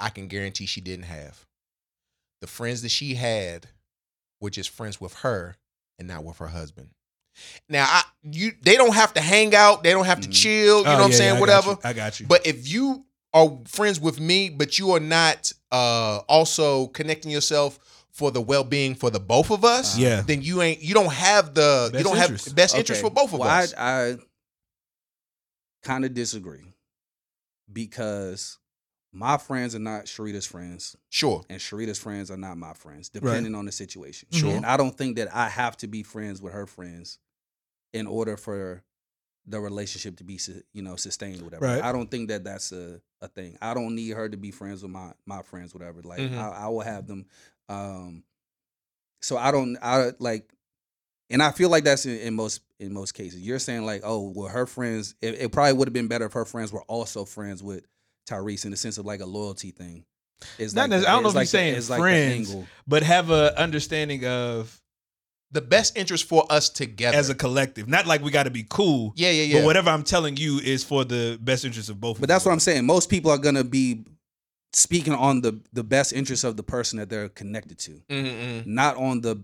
I 0.00 0.08
can 0.08 0.26
guarantee 0.26 0.66
she 0.66 0.80
didn't 0.80 1.04
have. 1.04 1.44
The 2.40 2.46
friends 2.48 2.82
that 2.82 2.88
she 2.90 3.14
had 3.14 3.66
were 4.40 4.50
just 4.50 4.70
friends 4.70 5.00
with 5.00 5.14
her 5.18 5.56
and 5.98 6.08
not 6.08 6.24
with 6.24 6.38
her 6.38 6.48
husband. 6.48 6.88
Now, 7.68 7.84
I 7.88 8.02
you 8.24 8.52
they 8.62 8.76
don't 8.76 8.94
have 8.94 9.14
to 9.14 9.20
hang 9.20 9.54
out, 9.54 9.84
they 9.84 9.92
don't 9.92 10.04
have 10.06 10.20
to 10.22 10.28
Mhm. 10.28 10.32
chill, 10.34 10.78
you 10.78 10.84
know 10.84 10.90
Oh, 10.90 10.96
what 10.98 11.04
I'm 11.04 11.12
saying, 11.12 11.30
yeah, 11.34 11.36
I 11.36 11.40
whatever. 11.40 11.70
you. 11.70 11.78
I 11.84 11.92
got 11.92 12.18
you. 12.20 12.26
But 12.26 12.44
if 12.46 12.68
you 12.68 13.06
are 13.32 13.56
friends 13.68 14.00
with 14.00 14.18
me, 14.20 14.48
but 14.50 14.78
you 14.80 14.90
are 14.92 15.00
not 15.00 15.52
uh 15.70 16.18
also 16.28 16.88
connecting 16.88 17.30
yourself 17.30 17.78
for 18.12 18.30
the 18.30 18.40
well-being 18.42 18.94
for 18.94 19.10
the 19.10 19.18
both 19.20 19.50
of 19.50 19.64
us, 19.64 19.96
Yeah. 19.98 20.20
then 20.20 20.42
you 20.42 20.60
ain't 20.62 20.82
you 20.82 20.92
don't 20.94 21.12
have 21.12 21.54
the 21.54 21.90
you 21.96 22.04
don't 22.04 22.16
interest. 22.18 22.46
have 22.46 22.54
best 22.56 22.74
interest 22.76 23.00
Okay, 23.02 23.08
for 23.08 23.14
both 23.14 23.32
of 23.32 23.40
well, 23.40 23.48
us. 23.48 23.72
I, 23.74 24.10
I 24.12 24.16
kind 25.82 26.04
of 26.04 26.14
disagree 26.14 26.74
because 27.72 28.58
my 29.12 29.36
friends 29.36 29.74
are 29.74 29.78
not 29.80 30.06
Sharita's 30.06 30.46
friends, 30.46 30.96
sure. 31.10 31.42
and 31.50 31.60
Sharita's 31.60 31.98
friends 31.98 32.30
are 32.30 32.36
not 32.36 32.56
my 32.56 32.72
friends, 32.72 33.08
depending 33.10 33.54
on 33.54 33.66
the 33.66 33.72
situation. 33.72 34.28
Sure. 34.32 34.54
And 34.54 34.64
I 34.64 34.76
don't 34.76 34.96
think 34.96 35.16
that 35.16 35.34
I 35.34 35.48
have 35.48 35.76
to 35.78 35.86
be 35.86 36.02
friends 36.02 36.40
with 36.40 36.52
her 36.52 36.66
friends 36.66 37.18
in 37.92 38.06
order 38.06 38.36
for 38.36 38.82
the 39.46 39.60
relationship 39.60 40.16
to 40.16 40.24
be, 40.24 40.38
you 40.72 40.82
know, 40.82 40.96
sustained, 40.96 41.42
whatever. 41.42 41.66
Right. 41.66 41.82
I 41.82 41.92
don't 41.92 42.10
think 42.10 42.28
that 42.28 42.44
that's 42.44 42.72
a, 42.72 43.00
a 43.20 43.28
thing. 43.28 43.58
I 43.60 43.74
don't 43.74 43.94
need 43.94 44.10
her 44.10 44.28
to 44.28 44.36
be 44.36 44.50
friends 44.50 44.82
with 44.82 44.92
my 44.92 45.12
my 45.26 45.42
friends, 45.42 45.74
whatever. 45.74 46.00
Like 46.02 46.20
Mhm. 46.20 46.38
I, 46.38 46.64
I 46.64 46.68
will 46.68 46.80
have 46.80 47.06
them. 47.06 47.26
Um, 47.72 48.24
so 49.20 49.36
I 49.36 49.50
don't. 49.50 49.76
I 49.82 50.10
like, 50.18 50.48
and 51.30 51.42
I 51.42 51.50
feel 51.52 51.68
like 51.70 51.84
that's 51.84 52.06
in, 52.06 52.18
in 52.18 52.34
most 52.34 52.60
in 52.80 52.92
most 52.92 53.12
cases. 53.12 53.40
You're 53.40 53.58
saying 53.58 53.84
like, 53.86 54.02
oh, 54.04 54.32
well, 54.34 54.48
her 54.48 54.66
friends. 54.66 55.14
It, 55.22 55.34
it 55.40 55.52
probably 55.52 55.72
would 55.74 55.88
have 55.88 55.92
been 55.94 56.08
better 56.08 56.26
if 56.26 56.32
her 56.32 56.44
friends 56.44 56.72
were 56.72 56.82
also 56.82 57.24
friends 57.24 57.62
with 57.62 57.84
Tyrese 58.28 58.64
in 58.64 58.70
the 58.72 58.76
sense 58.76 58.98
of 58.98 59.06
like 59.06 59.20
a 59.20 59.26
loyalty 59.26 59.70
thing. 59.70 60.04
It's 60.58 60.74
Not 60.74 60.90
like 60.90 60.98
necess- 60.98 61.02
the- 61.02 61.08
I 61.08 61.12
don't 61.12 61.22
know 61.22 61.28
if 61.28 61.34
like 61.36 61.42
he's 61.42 61.52
the- 61.52 61.58
saying 61.58 61.74
it's 61.76 61.88
like 61.90 61.98
the 61.98 62.02
friends. 62.02 62.50
angle. 62.50 62.66
but 62.86 63.02
have 63.04 63.30
a 63.30 63.56
understanding 63.60 64.26
of 64.26 64.80
The 65.52 65.60
best 65.60 65.96
interest 65.96 66.24
for 66.28 66.44
us 66.50 66.68
together. 66.68 67.16
as 67.16 67.28
a 67.30 67.34
collective. 67.36 67.86
Not 67.88 68.06
like 68.06 68.22
we 68.22 68.32
got 68.32 68.44
to 68.44 68.50
be 68.50 68.66
cool. 68.68 69.12
yeah, 69.16 69.30
yeah, 69.30 69.44
yeah. 69.44 69.58
But 69.60 69.66
whatever 69.66 69.90
I'm 69.90 70.02
telling 70.02 70.36
you 70.36 70.58
is 70.58 70.82
for 70.82 71.04
the 71.04 71.38
best 71.40 71.64
interest 71.64 71.90
of 71.90 72.00
both. 72.00 72.18
But 72.18 72.28
that's 72.28 72.44
what 72.44 72.50
I'm 72.50 72.58
saying. 72.60 72.84
Most 72.86 73.08
people 73.08 73.30
are 73.30 73.38
gonna 73.38 73.62
be 73.62 74.04
speaking 74.72 75.12
on 75.12 75.40
the 75.42 75.60
the 75.72 75.84
best 75.84 76.12
interest 76.12 76.44
of 76.44 76.56
the 76.56 76.62
person 76.62 76.98
that 76.98 77.08
they're 77.10 77.28
connected 77.28 77.78
to, 77.80 78.02
Mm-mm. 78.08 78.66
not 78.66 78.96
on 78.96 79.20
the 79.20 79.42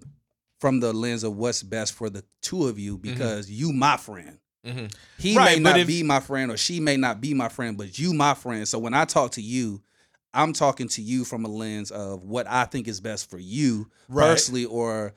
from 0.60 0.80
the 0.80 0.92
lens 0.92 1.22
of 1.24 1.36
what's 1.36 1.62
best 1.62 1.92
for 1.94 2.10
the 2.10 2.24
two 2.42 2.66
of 2.66 2.78
you 2.78 2.98
because 2.98 3.50
you 3.50 3.72
my 3.72 3.96
friend. 3.96 4.38
Mhm. 4.66 4.92
He 5.18 5.36
Right, 5.36 5.56
may 5.58 5.62
not 5.62 5.78
if- 5.78 5.86
be 5.86 6.02
my 6.02 6.18
friend 6.20 6.50
or 6.50 6.56
she 6.56 6.80
may 6.80 6.96
not 6.96 7.20
be 7.20 7.32
my 7.32 7.48
friend, 7.48 7.76
but 7.78 7.96
you 7.98 8.12
my 8.12 8.34
friend. 8.34 8.66
So 8.66 8.78
when 8.78 8.92
I 8.92 9.04
talk 9.04 9.32
to 9.32 9.42
you, 9.42 9.80
I'm 10.34 10.52
talking 10.52 10.88
to 10.88 11.02
you 11.02 11.24
from 11.24 11.44
a 11.44 11.48
lens 11.48 11.90
of 11.92 12.22
what 12.24 12.46
I 12.48 12.64
think 12.64 12.88
is 12.88 13.00
best 13.00 13.30
for 13.30 13.38
you 13.38 13.88
Right. 14.08 14.26
personally, 14.26 14.64
or 14.64 15.14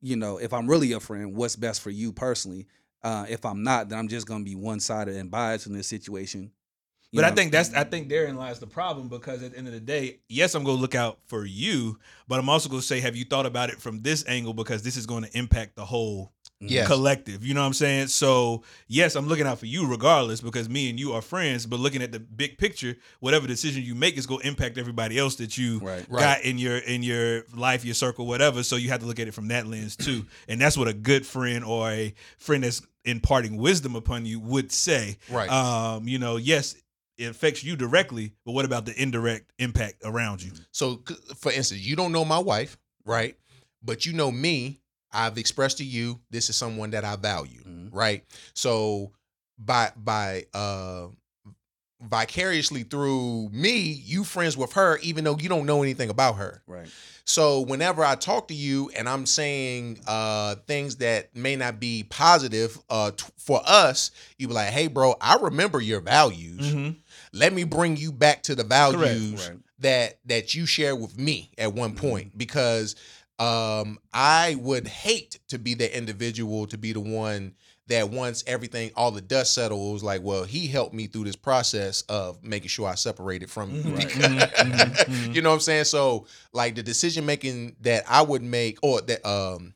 you 0.00 0.16
know, 0.16 0.38
if 0.38 0.52
I'm 0.52 0.66
really 0.68 0.92
a 0.92 1.00
friend, 1.00 1.36
what's 1.36 1.54
best 1.54 1.80
for 1.80 1.90
you 1.90 2.12
personally. 2.12 2.66
Uh, 3.04 3.24
if 3.28 3.44
I'm 3.44 3.62
not, 3.62 3.88
then 3.88 3.98
I'm 4.00 4.08
just 4.08 4.26
gonna 4.26 4.42
be 4.44 4.56
one 4.56 4.80
sided 4.80 5.14
and 5.16 5.30
biased 5.30 5.66
in 5.68 5.74
this 5.74 5.86
situation. 5.86 6.50
But 7.12 7.24
I 7.24 7.30
think 7.30 7.52
that's 7.52 7.74
I 7.74 7.84
think 7.84 8.08
therein 8.08 8.36
lies 8.36 8.58
the 8.58 8.66
problem 8.66 9.08
because 9.08 9.42
at 9.42 9.52
the 9.52 9.58
end 9.58 9.66
of 9.66 9.74
the 9.74 9.80
day, 9.80 10.20
yes, 10.28 10.54
I'm 10.54 10.64
gonna 10.64 10.80
look 10.80 10.94
out 10.94 11.18
for 11.26 11.44
you, 11.44 11.98
but 12.26 12.38
I'm 12.38 12.48
also 12.48 12.68
gonna 12.68 12.80
say, 12.82 13.00
have 13.00 13.16
you 13.16 13.24
thought 13.24 13.44
about 13.46 13.68
it 13.70 13.80
from 13.80 14.00
this 14.00 14.24
angle 14.26 14.54
because 14.54 14.82
this 14.82 14.96
is 14.96 15.04
going 15.06 15.24
to 15.24 15.36
impact 15.38 15.76
the 15.76 15.84
whole 15.84 16.32
Yes. 16.64 16.86
collective. 16.86 17.44
You 17.44 17.54
know 17.54 17.60
what 17.60 17.66
I'm 17.66 17.72
saying? 17.72 18.06
So 18.06 18.62
yes, 18.86 19.16
I'm 19.16 19.26
looking 19.26 19.48
out 19.48 19.58
for 19.58 19.66
you 19.66 19.84
regardless 19.84 20.40
because 20.40 20.68
me 20.68 20.88
and 20.90 20.98
you 20.98 21.12
are 21.12 21.20
friends. 21.20 21.66
But 21.66 21.80
looking 21.80 22.02
at 22.02 22.12
the 22.12 22.20
big 22.20 22.56
picture, 22.56 22.96
whatever 23.18 23.48
decision 23.48 23.82
you 23.82 23.96
make 23.96 24.16
is 24.16 24.26
going 24.28 24.42
to 24.42 24.46
impact 24.46 24.78
everybody 24.78 25.18
else 25.18 25.34
that 25.36 25.58
you 25.58 25.80
Right. 25.80 26.06
Right. 26.08 26.20
got 26.20 26.42
in 26.42 26.58
your 26.58 26.76
in 26.78 27.02
your 27.02 27.46
life, 27.52 27.84
your 27.84 27.94
circle, 27.94 28.26
whatever. 28.28 28.62
So 28.62 28.76
you 28.76 28.90
have 28.90 29.00
to 29.00 29.06
look 29.06 29.18
at 29.18 29.26
it 29.26 29.34
from 29.34 29.48
that 29.48 29.66
lens 29.66 29.96
too. 29.96 30.24
And 30.48 30.60
that's 30.60 30.76
what 30.78 30.86
a 30.86 30.92
good 30.94 31.26
friend 31.26 31.64
or 31.64 31.90
a 31.90 32.14
friend 32.38 32.62
that's 32.62 32.80
imparting 33.04 33.56
wisdom 33.56 33.96
upon 33.96 34.24
you 34.24 34.38
would 34.38 34.70
say. 34.70 35.16
Right. 35.28 35.50
Um, 35.50 36.06
you 36.06 36.20
know, 36.20 36.36
yes, 36.36 36.76
it 37.18 37.24
affects 37.24 37.62
you 37.62 37.76
directly, 37.76 38.32
but 38.44 38.52
what 38.52 38.64
about 38.64 38.86
the 38.86 39.00
indirect 39.00 39.52
impact 39.58 39.96
around 40.04 40.42
you? 40.42 40.52
So, 40.72 41.02
for 41.36 41.52
instance, 41.52 41.80
you 41.80 41.96
don't 41.96 42.12
know 42.12 42.24
my 42.24 42.38
wife, 42.38 42.78
right? 43.04 43.36
But 43.82 44.06
you 44.06 44.12
know 44.12 44.30
me. 44.30 44.80
I've 45.14 45.36
expressed 45.36 45.76
to 45.78 45.84
you 45.84 46.20
this 46.30 46.48
is 46.48 46.56
someone 46.56 46.90
that 46.92 47.04
I 47.04 47.16
value, 47.16 47.62
Mhm. 47.64 47.90
right? 47.92 48.24
So, 48.54 49.12
by 49.58 49.92
by 49.94 50.46
uh 50.54 51.08
vicariously 52.12 52.82
through 52.82 53.48
me, 53.52 53.78
you 53.80 54.22
friends 54.22 54.56
with 54.56 54.74
her, 54.74 54.98
even 54.98 55.24
though 55.24 55.36
you 55.38 55.48
don't 55.48 55.64
know 55.66 55.82
anything 55.82 56.10
about 56.10 56.34
her. 56.36 56.62
Right. 56.66 56.86
So 57.24 57.60
whenever 57.60 58.04
I 58.04 58.16
talk 58.16 58.48
to 58.48 58.54
you 58.54 58.90
and 58.96 59.08
I'm 59.08 59.24
saying 59.26 60.00
uh, 60.06 60.56
things 60.66 60.96
that 60.96 61.34
may 61.34 61.56
not 61.56 61.80
be 61.80 62.04
positive 62.04 62.78
uh, 62.90 63.12
t- 63.12 63.24
for 63.38 63.62
us, 63.64 64.10
you 64.38 64.46
be 64.48 64.54
like, 64.54 64.68
"Hey, 64.68 64.88
bro, 64.88 65.14
I 65.20 65.36
remember 65.36 65.80
your 65.80 66.00
values. 66.00 66.60
Mm-hmm. 66.74 66.90
Let 67.32 67.52
me 67.54 67.64
bring 67.64 67.96
you 67.96 68.12
back 68.12 68.42
to 68.44 68.54
the 68.54 68.64
values 68.64 69.48
Right. 69.48 69.58
that 69.78 70.18
that 70.26 70.54
you 70.54 70.66
shared 70.66 71.00
with 71.00 71.16
me 71.18 71.50
at 71.56 71.72
one 71.72 71.94
point 71.94 72.36
because 72.36 72.94
um, 73.38 73.98
I 74.12 74.56
would 74.60 74.86
hate 74.86 75.38
to 75.48 75.58
be 75.58 75.74
the 75.74 75.96
individual 75.96 76.66
to 76.66 76.76
be 76.76 76.92
the 76.92 77.00
one 77.00 77.54
that 77.88 78.10
once 78.10 78.44
everything 78.46 78.90
all 78.96 79.10
the 79.10 79.20
dust 79.20 79.54
settled 79.54 79.92
was 79.92 80.02
like, 80.04 80.22
well, 80.22 80.44
he 80.44 80.66
helped 80.68 80.94
me 80.94 81.06
through 81.08 81.24
this 81.24 81.36
process 81.36 82.02
of 82.02 82.42
making 82.42 82.68
sure 82.68 82.88
I 82.88 82.94
separated 82.94 83.50
from 83.50 83.74
you. 83.74 83.82
Mhm. 83.82 83.96
Because- 83.96 84.22
Mhm. 84.22 84.38
Mhm. 84.38 84.94
Mhm. 85.06 85.34
you 85.34 85.42
know 85.42 85.48
what 85.50 85.56
I'm 85.56 85.60
saying? 85.60 85.84
So 85.84 86.26
like 86.52 86.74
the 86.76 86.82
decision 86.82 87.26
making 87.26 87.76
that 87.80 88.04
I 88.08 88.22
would 88.22 88.42
make 88.42 88.78
or 88.82 89.00
that 89.02 89.26
um 89.28 89.74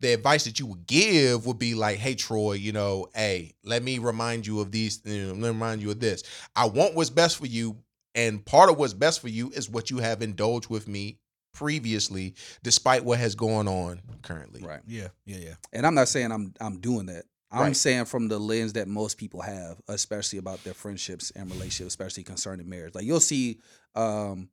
the 0.00 0.12
advice 0.12 0.44
that 0.44 0.58
you 0.60 0.66
would 0.66 0.86
give 0.86 1.46
would 1.46 1.58
be 1.58 1.74
like, 1.74 1.96
hey 1.98 2.14
Troy, 2.14 2.52
you 2.52 2.72
know, 2.72 3.08
hey, 3.14 3.54
let 3.64 3.82
me 3.82 3.98
remind 3.98 4.46
you 4.46 4.60
of 4.60 4.70
these, 4.70 5.00
you 5.04 5.22
know, 5.22 5.28
let 5.32 5.38
me 5.38 5.48
remind 5.48 5.80
you 5.80 5.90
of 5.90 5.98
this. 6.00 6.22
I 6.54 6.66
want 6.66 6.94
what's 6.94 7.08
best 7.08 7.38
for 7.38 7.46
you, 7.46 7.78
and 8.14 8.44
part 8.44 8.68
of 8.68 8.76
what's 8.76 8.92
best 8.92 9.20
for 9.20 9.28
you 9.28 9.50
is 9.52 9.70
what 9.70 9.88
you 9.90 9.96
have 9.98 10.20
indulged 10.20 10.68
with 10.68 10.86
me 10.86 11.18
previously, 11.54 12.34
despite 12.62 13.02
what 13.04 13.18
has 13.18 13.34
gone 13.34 13.66
on 13.66 14.02
currently. 14.20 14.62
Right. 14.62 14.80
Yeah, 14.86 15.08
yeah, 15.24 15.38
yeah. 15.38 15.54
And 15.72 15.86
I'm 15.86 15.94
not 15.94 16.08
saying 16.08 16.30
I'm 16.30 16.52
I'm 16.60 16.78
doing 16.80 17.06
that. 17.06 17.24
I'm 17.56 17.62
Right. 17.68 17.76
saying 17.76 18.04
from 18.06 18.28
the 18.28 18.38
lens 18.38 18.74
that 18.74 18.86
most 18.88 19.16
people 19.18 19.40
have, 19.40 19.80
especially 19.88 20.38
about 20.38 20.62
their 20.64 20.74
friendships 20.74 21.30
and 21.34 21.50
relationships, 21.50 21.88
especially 21.88 22.22
concerning 22.24 22.68
marriage. 22.68 22.94
Like 22.94 23.04
you'll 23.04 23.20
see, 23.20 23.58
um, 23.94 24.48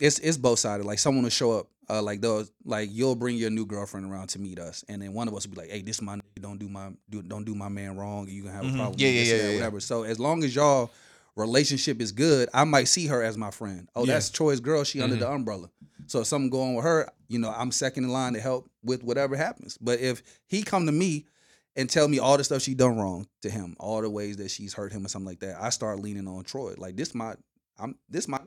it's 0.00 0.18
it's 0.18 0.36
both 0.36 0.58
sided. 0.58 0.84
Like 0.86 0.98
someone 0.98 1.22
will 1.24 1.30
show 1.30 1.52
up, 1.52 1.68
uh, 1.88 2.02
like 2.02 2.20
those, 2.20 2.50
like 2.64 2.88
you'll 2.92 3.14
bring 3.14 3.36
your 3.36 3.50
new 3.50 3.64
girlfriend 3.66 4.10
around 4.10 4.28
to 4.28 4.38
meet 4.38 4.58
us, 4.58 4.84
and 4.88 5.00
then 5.02 5.12
one 5.12 5.28
of 5.28 5.34
us 5.34 5.46
will 5.46 5.54
be 5.54 5.60
like, 5.60 5.70
"Hey, 5.70 5.82
this 5.82 5.96
is 5.96 6.02
my 6.02 6.18
don't 6.40 6.58
do 6.58 6.68
my 6.68 6.90
do 7.10 7.22
don't 7.22 7.44
do 7.44 7.54
my 7.54 7.68
man 7.68 7.96
wrong. 7.96 8.28
You 8.28 8.42
can 8.42 8.52
have 8.52 8.64
Mhm. 8.64 8.74
a 8.74 8.76
problem. 8.76 9.00
Yeah, 9.00 9.08
with 9.08 9.14
yeah, 9.16 9.20
this 9.22 9.28
yeah, 9.30 9.36
that, 9.38 9.48
yeah. 9.50 9.54
whatever." 9.54 9.80
So 9.80 10.02
as 10.02 10.18
long 10.18 10.42
as 10.44 10.54
y'all 10.54 10.90
relationship 11.36 12.00
is 12.00 12.12
good, 12.12 12.48
I 12.54 12.64
might 12.64 12.84
see 12.88 13.06
her 13.06 13.22
as 13.22 13.36
my 13.36 13.50
friend. 13.50 13.88
Oh, 13.96 14.04
Yeah. 14.04 14.14
that's 14.14 14.30
Troy's 14.30 14.60
girl. 14.60 14.84
She 14.84 14.98
Mm-hmm. 14.98 15.04
under 15.04 15.16
the 15.16 15.30
umbrella. 15.30 15.70
So 16.06 16.20
if 16.20 16.26
something 16.26 16.50
going 16.50 16.74
with 16.74 16.84
her, 16.84 17.08
you 17.28 17.38
know, 17.38 17.50
I'm 17.50 17.72
second 17.72 18.04
in 18.04 18.10
line 18.10 18.34
to 18.34 18.40
help 18.40 18.70
with 18.84 19.02
whatever 19.02 19.36
happens. 19.36 19.76
But 19.80 20.00
if 20.00 20.22
he 20.46 20.62
come 20.62 20.86
to 20.86 20.92
me 20.92 21.26
and 21.76 21.88
tell 21.90 22.06
me 22.08 22.18
all 22.18 22.36
the 22.36 22.44
stuff 22.44 22.62
she 22.62 22.74
done 22.74 22.96
wrong 22.96 23.26
to 23.42 23.50
him, 23.50 23.76
all 23.80 24.00
the 24.02 24.10
ways 24.10 24.36
that 24.38 24.50
she's 24.50 24.74
hurt 24.74 24.92
him 24.92 25.04
or 25.04 25.08
something 25.08 25.26
like 25.26 25.40
that, 25.40 25.56
I 25.60 25.70
start 25.70 26.00
leaning 26.00 26.28
on 26.28 26.44
Troy. 26.44 26.74
Like 26.78 26.96
this 26.96 27.14
my 27.14 27.34
I'm 27.78 27.96
this 28.08 28.28
my. 28.28 28.38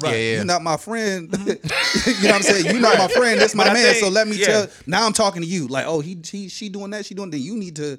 Right. 0.00 0.12
Yeah, 0.12 0.16
yeah. 0.16 0.34
You're 0.36 0.44
not 0.44 0.62
my 0.62 0.76
friend. 0.76 1.30
Mm-hmm. 1.30 2.10
you 2.22 2.28
know 2.28 2.34
what 2.34 2.36
I'm 2.36 2.42
saying? 2.42 2.66
You're 2.66 2.80
not 2.80 2.98
my 2.98 3.08
friend. 3.08 3.40
This 3.40 3.54
my 3.54 3.64
But 3.64 3.72
man. 3.72 3.82
think- 3.84 3.96
so 4.04 4.08
let 4.10 4.28
me 4.28 4.36
yeah. 4.36 4.46
tell. 4.46 4.66
Now 4.86 5.06
I'm 5.06 5.12
talking 5.12 5.42
to 5.42 5.48
you. 5.48 5.66
Like, 5.66 5.86
oh, 5.86 6.00
he, 6.00 6.16
he 6.24 6.48
she 6.48 6.68
doing 6.68 6.90
that. 6.90 7.04
She 7.06 7.14
doing. 7.14 7.30
that. 7.30 7.38
you 7.38 7.56
need 7.56 7.76
to. 7.76 7.98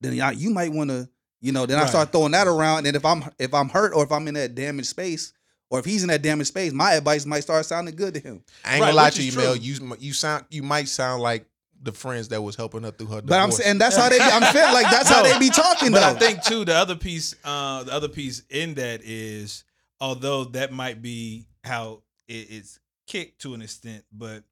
Then 0.00 0.20
I, 0.20 0.32
you 0.32 0.50
might 0.50 0.72
want 0.72 0.90
to. 0.90 1.08
You 1.40 1.52
know. 1.52 1.66
Then 1.66 1.78
I 1.78 1.86
start 1.86 2.10
throwing 2.10 2.32
that 2.32 2.46
around. 2.48 2.86
And 2.86 2.96
if 2.96 3.04
I'm 3.04 3.24
if 3.38 3.54
I'm 3.54 3.68
hurt 3.68 3.92
or 3.94 4.02
if 4.02 4.10
I'm 4.10 4.26
in 4.26 4.34
that 4.34 4.54
damaged 4.56 4.88
space 4.88 5.32
or 5.70 5.78
if 5.78 5.84
he's 5.84 6.02
in 6.02 6.08
that 6.08 6.22
damaged 6.22 6.48
space, 6.48 6.72
my 6.72 6.94
advice 6.94 7.26
might 7.26 7.40
start 7.40 7.64
sounding 7.66 7.94
good 7.94 8.14
to 8.14 8.20
him. 8.20 8.42
I 8.64 8.74
ain't 8.74 8.80
Right, 8.80 8.86
gonna 8.88 8.96
lie 8.96 9.10
to 9.10 9.22
you, 9.22 9.28
is 9.28 9.36
Mel. 9.36 9.54
You 9.54 9.96
you 10.00 10.12
sound 10.14 10.46
you 10.50 10.62
might 10.64 10.88
sound 10.88 11.22
like 11.22 11.46
the 11.84 11.92
friends 11.92 12.28
that 12.28 12.42
was 12.42 12.56
helping 12.56 12.82
her 12.82 12.90
through 12.90 13.08
her 13.08 13.20
divorce. 13.20 13.28
But 13.28 13.40
I'm 13.40 13.52
saying 13.52 13.78
that's 13.78 13.96
how 13.96 14.08
they. 14.08 14.18
Be, 14.18 14.24
I'm 14.24 14.52
feeling 14.52 14.72
like 14.72 14.90
that's 14.90 15.08
how 15.08 15.22
they 15.22 15.38
be 15.38 15.50
talking 15.50 15.92
But 15.92 16.00
though. 16.00 16.06
I 16.06 16.14
think 16.14 16.42
too 16.42 16.64
the 16.64 16.74
other 16.74 16.96
piece, 16.96 17.34
uh, 17.44 17.84
the 17.84 17.92
other 17.92 18.08
piece 18.08 18.42
in 18.50 18.74
that 18.74 19.02
is, 19.04 19.64
although 20.00 20.44
that 20.44 20.72
might 20.72 21.02
be 21.02 21.46
how 21.62 22.02
it, 22.26 22.48
it's 22.50 22.80
kicked 23.06 23.42
to 23.42 23.54
an 23.54 23.62
extent, 23.62 24.04
but 24.12 24.42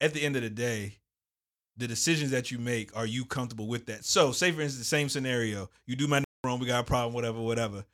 at 0.00 0.14
the 0.14 0.22
end 0.22 0.36
of 0.36 0.42
the 0.42 0.50
day, 0.50 0.98
the 1.76 1.88
decisions 1.88 2.30
that 2.30 2.50
you 2.50 2.58
make, 2.58 2.96
are 2.96 3.06
you 3.06 3.24
comfortable 3.24 3.66
with 3.66 3.86
that? 3.86 4.04
So, 4.04 4.32
say 4.32 4.52
for 4.52 4.60
instance, 4.60 4.78
the 4.78 4.84
same 4.84 5.08
scenario, 5.08 5.70
you 5.86 5.96
do 5.96 6.06
my 6.06 6.22
wrong, 6.44 6.60
we 6.60 6.66
got 6.66 6.80
a 6.80 6.84
problem, 6.84 7.14
whatever, 7.14 7.40
whatever. 7.40 7.84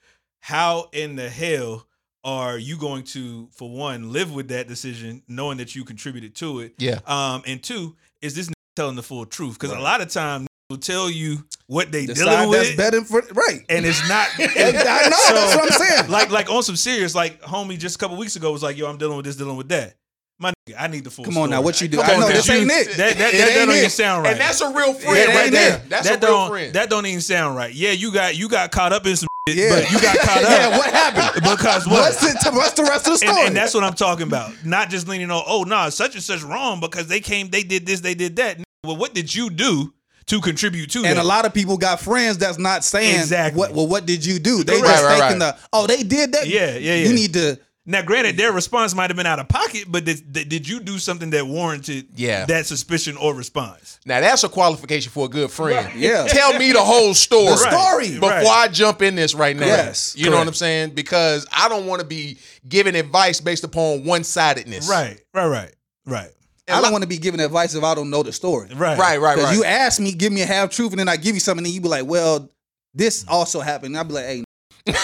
How 0.41 0.89
in 0.93 1.17
the 1.17 1.29
hell 1.29 1.87
are 2.25 2.59
you 2.59 2.77
going 2.77 3.05
to, 3.05 3.49
for 3.53 3.71
one, 3.71 4.13
live 4.13 4.35
with 4.35 4.49
that 4.49 4.69
decision, 4.69 5.23
knowing 5.29 5.59
that 5.59 5.75
you 5.75 5.85
contributed 5.85 6.35
to 6.37 6.61
it? 6.61 6.75
yeah. 6.79 7.01
Um, 7.07 7.43
and 7.47 7.63
two, 7.63 7.97
is 8.23 8.35
this 8.35 8.49
n- 8.49 8.55
telling 8.77 8.97
the 8.97 9.03
full 9.03 9.27
truth? 9.27 9.55
Because 9.55 9.71
Right. 9.71 9.81
a 9.81 9.83
lot 9.83 10.01
of 10.01 10.09
times 10.09 10.47
will 10.69 10.77
tell 10.79 11.11
you 11.11 11.45
what 11.67 11.91
they 11.91 12.07
the 12.07 12.15
dealing 12.15 12.33
side 12.33 12.49
with, 12.49 12.63
that's 12.63 12.77
better 12.77 13.05
for 13.05 13.23
right. 13.33 13.65
and 13.69 13.85
it's 13.85 14.07
not. 14.09 14.29
I 14.39 15.09
know 15.09 15.35
that's 15.35 15.57
what 15.57 15.73
I'm 15.73 15.79
saying. 15.87 16.11
Like, 16.11 16.31
like 16.31 16.51
on 16.51 16.63
some 16.63 16.77
serious, 16.77 17.15
like 17.15 17.41
homie 17.43 17.79
just 17.79 17.97
a 17.97 17.99
couple 17.99 18.17
weeks 18.17 18.37
ago 18.37 18.53
was 18.53 18.63
like, 18.63 18.77
"Yo, 18.77 18.89
I'm 18.89 18.99
dealing 18.99 19.17
with 19.17 19.27
this, 19.27 19.37
dealing 19.37 19.57
with 19.57 19.69
that." 19.71 19.95
My 20.39 20.53
nigga, 20.69 20.77
I 20.79 20.87
need 20.87 21.05
the 21.05 21.11
full. 21.11 21.25
Come 21.27 21.37
on 21.37 21.51
now, 21.51 21.61
what 21.61 21.81
you 21.83 21.89
do? 21.89 21.99
Come 21.99 22.07
I 22.09 22.15
on 22.15 22.21
know 22.21 22.29
now. 22.29 22.33
this 22.35 22.49
ain't 22.49 22.71
it. 22.71 22.97
That 22.97 23.17
that, 23.19 23.35
It 23.35 23.39
that, 23.39 23.49
ain't 23.59 23.69
don't 23.69 23.77
even 23.77 23.91
sound 23.91 24.23
right. 24.25 24.33
And 24.33 24.41
that's 24.41 24.61
a 24.63 24.73
real 24.73 24.95
friend 24.95 25.17
Yeah, 25.29 25.37
right 25.39 25.53
there. 25.53 25.77
it. 25.77 25.89
That's 25.91 26.09
that 26.09 26.23
a 26.23 26.27
real 26.27 26.37
don't 26.39 26.49
friend. 26.51 26.73
that 26.75 26.89
don't 26.89 27.05
even 27.07 27.21
sound 27.21 27.57
right. 27.57 27.75
Yeah, 27.75 27.91
you 27.91 28.11
got 28.13 28.37
you 28.37 28.49
got 28.49 28.71
caught 28.71 28.93
up 28.95 29.07
in 29.07 29.17
some 29.17 29.27
shit, 29.27 29.30
Yeah. 29.57 29.71
but 29.81 29.91
you 29.91 30.01
got 30.01 30.19
caught 30.19 30.37
up. 30.45 30.51
yeah, 30.51 30.79
what 30.79 30.91
happened? 30.91 31.43
Because 31.45 31.87
what? 31.87 32.01
What's 32.01 32.21
the, 32.45 32.51
what's 32.53 32.73
the 32.73 32.83
rest 32.85 33.07
of 33.07 33.13
the 33.15 33.19
story? 33.19 33.47
and 33.47 33.57
that's 33.57 33.75
what 33.75 33.85
I'm 33.85 33.95
talking 33.95 34.27
about. 34.27 34.53
Not 34.65 34.91
just 34.91 35.09
leaning 35.09 35.31
on, 35.31 35.43
oh, 35.47 35.63
nah, 35.65 35.89
such 35.89 36.15
and 36.15 36.23
such 36.23 36.43
wrong 36.43 36.81
because 36.81 37.07
they 37.09 37.21
came, 37.21 37.49
they 37.51 37.63
did 37.63 37.87
this, 37.87 38.01
they 38.01 38.15
did 38.15 38.37
that. 38.37 38.59
Well, 38.85 38.97
what 38.97 39.15
did 39.15 39.35
you 39.35 39.51
do 39.51 39.93
to 40.27 40.41
contribute 40.41 40.91
to 40.93 40.99
And 40.99 41.19
that? 41.19 41.25
a 41.25 41.25
lot 41.25 41.45
of 41.45 41.53
people 41.53 41.77
got 41.77 42.01
friends 42.01 42.39
that's 42.39 42.59
not 42.59 42.85
saying 42.85 43.19
Exactly. 43.19 43.59
what 43.59 43.73
well 43.73 43.87
what 43.89 44.07
did 44.07 44.25
you 44.25 44.39
do? 44.39 44.63
They 44.65 44.79
Correct. 44.79 44.87
just 44.95 45.05
Right, 45.05 45.21
right, 45.21 45.39
the 45.39 45.57
oh 45.73 45.87
they 45.87 46.03
did 46.03 46.33
that. 46.33 46.47
Yeah, 46.47 46.77
yeah, 46.77 46.95
yeah. 46.95 47.09
You 47.09 47.13
need 47.15 47.33
to 47.35 47.59
Now, 47.91 48.03
granted, 48.03 48.37
their 48.37 48.53
response 48.53 48.95
might 48.95 49.11
have 49.11 49.17
been 49.17 49.27
out 49.27 49.41
of 49.41 49.49
pocket, 49.49 49.87
but 49.89 50.05
did, 50.05 50.33
did 50.33 50.49
did 50.49 50.69
you 50.69 50.79
do 50.79 50.99
something 50.99 51.31
that 51.31 51.45
warranted 51.45 52.07
Yeah. 52.15 52.45
that 52.47 52.65
suspicion 52.67 53.17
or 53.17 53.35
response? 53.35 53.99
Now 54.07 54.21
that's 54.21 54.45
a 54.45 54.49
qualification 54.49 55.11
for 55.11 55.27
a 55.27 55.29
good 55.29 55.51
friend. 55.51 55.91
Yeah. 55.97 56.27
Tell 56.29 56.57
me 56.57 56.71
the 56.71 56.81
whole 56.81 57.15
story. 57.15 57.51
The 57.51 57.57
story. 57.57 58.11
Before 58.15 58.31
Right. 58.31 58.47
I 58.47 58.69
jump 58.69 59.03
in 59.03 59.17
this 59.17 59.35
right 59.35 59.57
now. 59.57 59.67
Yes, 59.67 60.15
You 60.17 60.31
know 60.31 60.37
what. 60.39 60.47
I'm 60.47 60.55
saying? 60.55 60.91
Because 60.91 61.47
I 61.53 61.69
don't 61.69 61.87
want 61.87 62.01
to 62.01 62.07
be 62.07 62.39
giving 62.69 62.95
advice 62.95 63.41
based 63.41 63.65
upon 63.65 64.05
one 64.05 64.23
sidedness. 64.23 64.89
Right, 64.89 65.21
right, 65.35 65.47
right, 65.49 65.75
right, 66.07 66.31
I 66.69 66.81
don't 66.81 66.93
want 66.93 67.03
to 67.03 67.09
be 67.09 67.19
giving 67.19 67.41
advice 67.41 67.75
if 67.75 67.83
I 67.83 67.97
don't 67.97 68.11
know 68.11 68.23
the 68.23 68.33
story. 68.33 68.69
right, 68.75 68.97
Right, 68.97 69.21
right, 69.21 69.35
Because 69.35 69.51
right. 69.51 69.57
you 69.57 69.65
ask 69.65 69.99
me, 70.01 70.13
give 70.13 70.33
me 70.33 70.43
a 70.43 70.47
half 70.47 70.71
truth, 70.71 70.93
and 70.93 71.01
then 71.01 71.09
I 71.09 71.17
give 71.17 71.35
you 71.35 71.41
something, 71.41 71.65
and 71.67 71.75
you 71.75 71.81
be 71.81 71.89
like, 71.89 72.07
well, 72.07 72.49
this 72.95 73.25
mm. 73.25 73.31
also 73.31 73.61
happened. 73.61 73.87
And 73.95 73.99
I'll 73.99 74.05
be 74.05 74.15
like, 74.15 74.27
hey, 74.27 74.45
Yeah, 74.87 74.95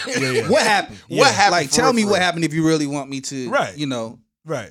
yeah, 0.06 0.30
yeah. 0.30 0.48
what 0.48 0.62
happened? 0.62 0.98
What 1.08 1.32
happened 1.34 1.52
Like, 1.52 1.70
tell 1.70 1.92
me 1.92 2.04
what 2.04 2.20
happened 2.20 2.44
if 2.44 2.54
you 2.54 2.66
really 2.66 2.86
want 2.86 3.10
me 3.10 3.20
to, 3.22 3.50
Right. 3.50 3.76
You 3.76 3.86
know, 3.86 4.18
right. 4.44 4.70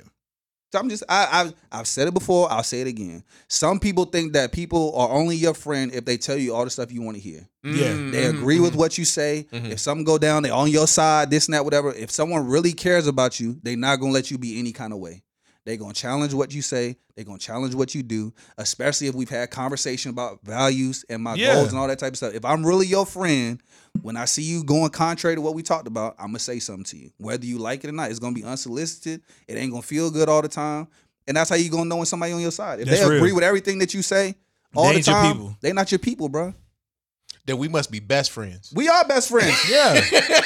So 0.72 0.80
I'm 0.80 0.88
just 0.88 1.04
I, 1.08 1.28
I've 1.30 1.54
I've 1.70 1.86
said 1.86 2.08
it 2.08 2.14
before. 2.14 2.50
I'll 2.50 2.64
say 2.64 2.80
it 2.80 2.88
again. 2.88 3.22
Some 3.46 3.78
people 3.78 4.06
think 4.06 4.32
that 4.32 4.50
people 4.50 4.92
are 4.96 5.08
only 5.08 5.36
your 5.36 5.54
friend 5.54 5.94
if 5.94 6.04
they 6.04 6.16
tell 6.16 6.36
you 6.36 6.52
all 6.52 6.64
the 6.64 6.70
stuff 6.70 6.90
you 6.90 7.00
want 7.00 7.16
to 7.16 7.22
hear. 7.22 7.48
Yeah. 7.62 7.92
Mm, 7.92 8.10
They 8.10 8.24
agree 8.26 8.58
mm. 8.58 8.62
with 8.62 8.74
what 8.74 8.98
you 8.98 9.04
say. 9.04 9.46
Mhm. 9.52 9.70
If 9.70 9.78
something 9.78 10.04
go 10.04 10.18
down, 10.18 10.42
they're 10.42 10.52
on 10.52 10.68
your 10.70 10.88
side. 10.88 11.30
This 11.30 11.46
and 11.46 11.54
that, 11.54 11.64
whatever. 11.64 11.92
If 11.92 12.10
someone 12.10 12.48
really 12.48 12.72
cares 12.72 13.06
about 13.06 13.38
you, 13.38 13.56
they're 13.62 13.76
not 13.76 14.00
gonna 14.00 14.12
let 14.12 14.32
you 14.32 14.38
be 14.38 14.58
any 14.58 14.72
kind 14.72 14.92
of 14.92 14.98
way. 14.98 15.22
They're 15.64 15.76
gonna 15.76 15.94
challenge 15.94 16.34
what 16.34 16.52
you 16.52 16.60
say. 16.62 16.96
They're 17.16 17.24
gonna 17.24 17.38
challenge 17.38 17.74
what 17.74 17.94
you 17.94 18.02
do, 18.02 18.32
especially 18.58 19.06
if 19.06 19.14
we've 19.14 19.30
had 19.30 19.50
conversation 19.50 20.10
about 20.10 20.40
values 20.44 21.04
and 21.08 21.22
my 21.22 21.34
Yeah. 21.36 21.54
goals 21.54 21.70
and 21.70 21.78
all 21.78 21.88
that 21.88 21.98
type 21.98 22.12
of 22.12 22.16
stuff. 22.18 22.34
If 22.34 22.44
I'm 22.44 22.64
really 22.66 22.86
your 22.86 23.06
friend, 23.06 23.62
when 24.02 24.16
I 24.16 24.26
see 24.26 24.42
you 24.42 24.62
going 24.64 24.90
contrary 24.90 25.36
to 25.36 25.40
what 25.40 25.54
we 25.54 25.62
talked 25.62 25.86
about, 25.86 26.16
I'm 26.18 26.26
gonna 26.28 26.38
say 26.40 26.58
something 26.58 26.84
to 26.84 26.96
you. 26.98 27.10
Whether 27.16 27.46
you 27.46 27.58
like 27.58 27.82
it 27.84 27.88
or 27.88 27.92
not, 27.92 28.10
it's 28.10 28.18
gonna 28.18 28.34
be 28.34 28.44
unsolicited. 28.44 29.22
It 29.48 29.54
ain't 29.56 29.70
gonna 29.70 29.82
feel 29.82 30.10
good 30.10 30.28
all 30.28 30.42
the 30.42 30.48
time. 30.48 30.88
And 31.26 31.36
that's 31.36 31.48
how 31.48 31.56
you 31.56 31.70
gonna 31.70 31.86
know 31.86 31.96
when 31.96 32.06
somebody 32.06 32.32
on 32.32 32.40
your 32.42 32.50
side. 32.50 32.80
If 32.80 32.86
That's 32.88 33.00
they 33.00 33.06
agree 33.06 33.20
real. 33.28 33.36
with 33.36 33.44
everything 33.44 33.78
that 33.78 33.94
you 33.94 34.02
say 34.02 34.34
all 34.76 34.84
They 34.88 34.90
the 34.90 34.96
ain't 34.96 35.06
time, 35.06 35.32
people. 35.36 35.56
they 35.62 35.72
not 35.72 35.90
your 35.90 35.98
people, 36.00 36.28
bro. 36.28 36.52
Then 37.46 37.58
we 37.58 37.68
must 37.68 37.90
be 37.90 38.00
best 38.00 38.30
friends. 38.30 38.72
We 38.74 38.88
are 38.88 39.04
best 39.06 39.28
friends. 39.30 39.56
Yeah. 39.70 40.00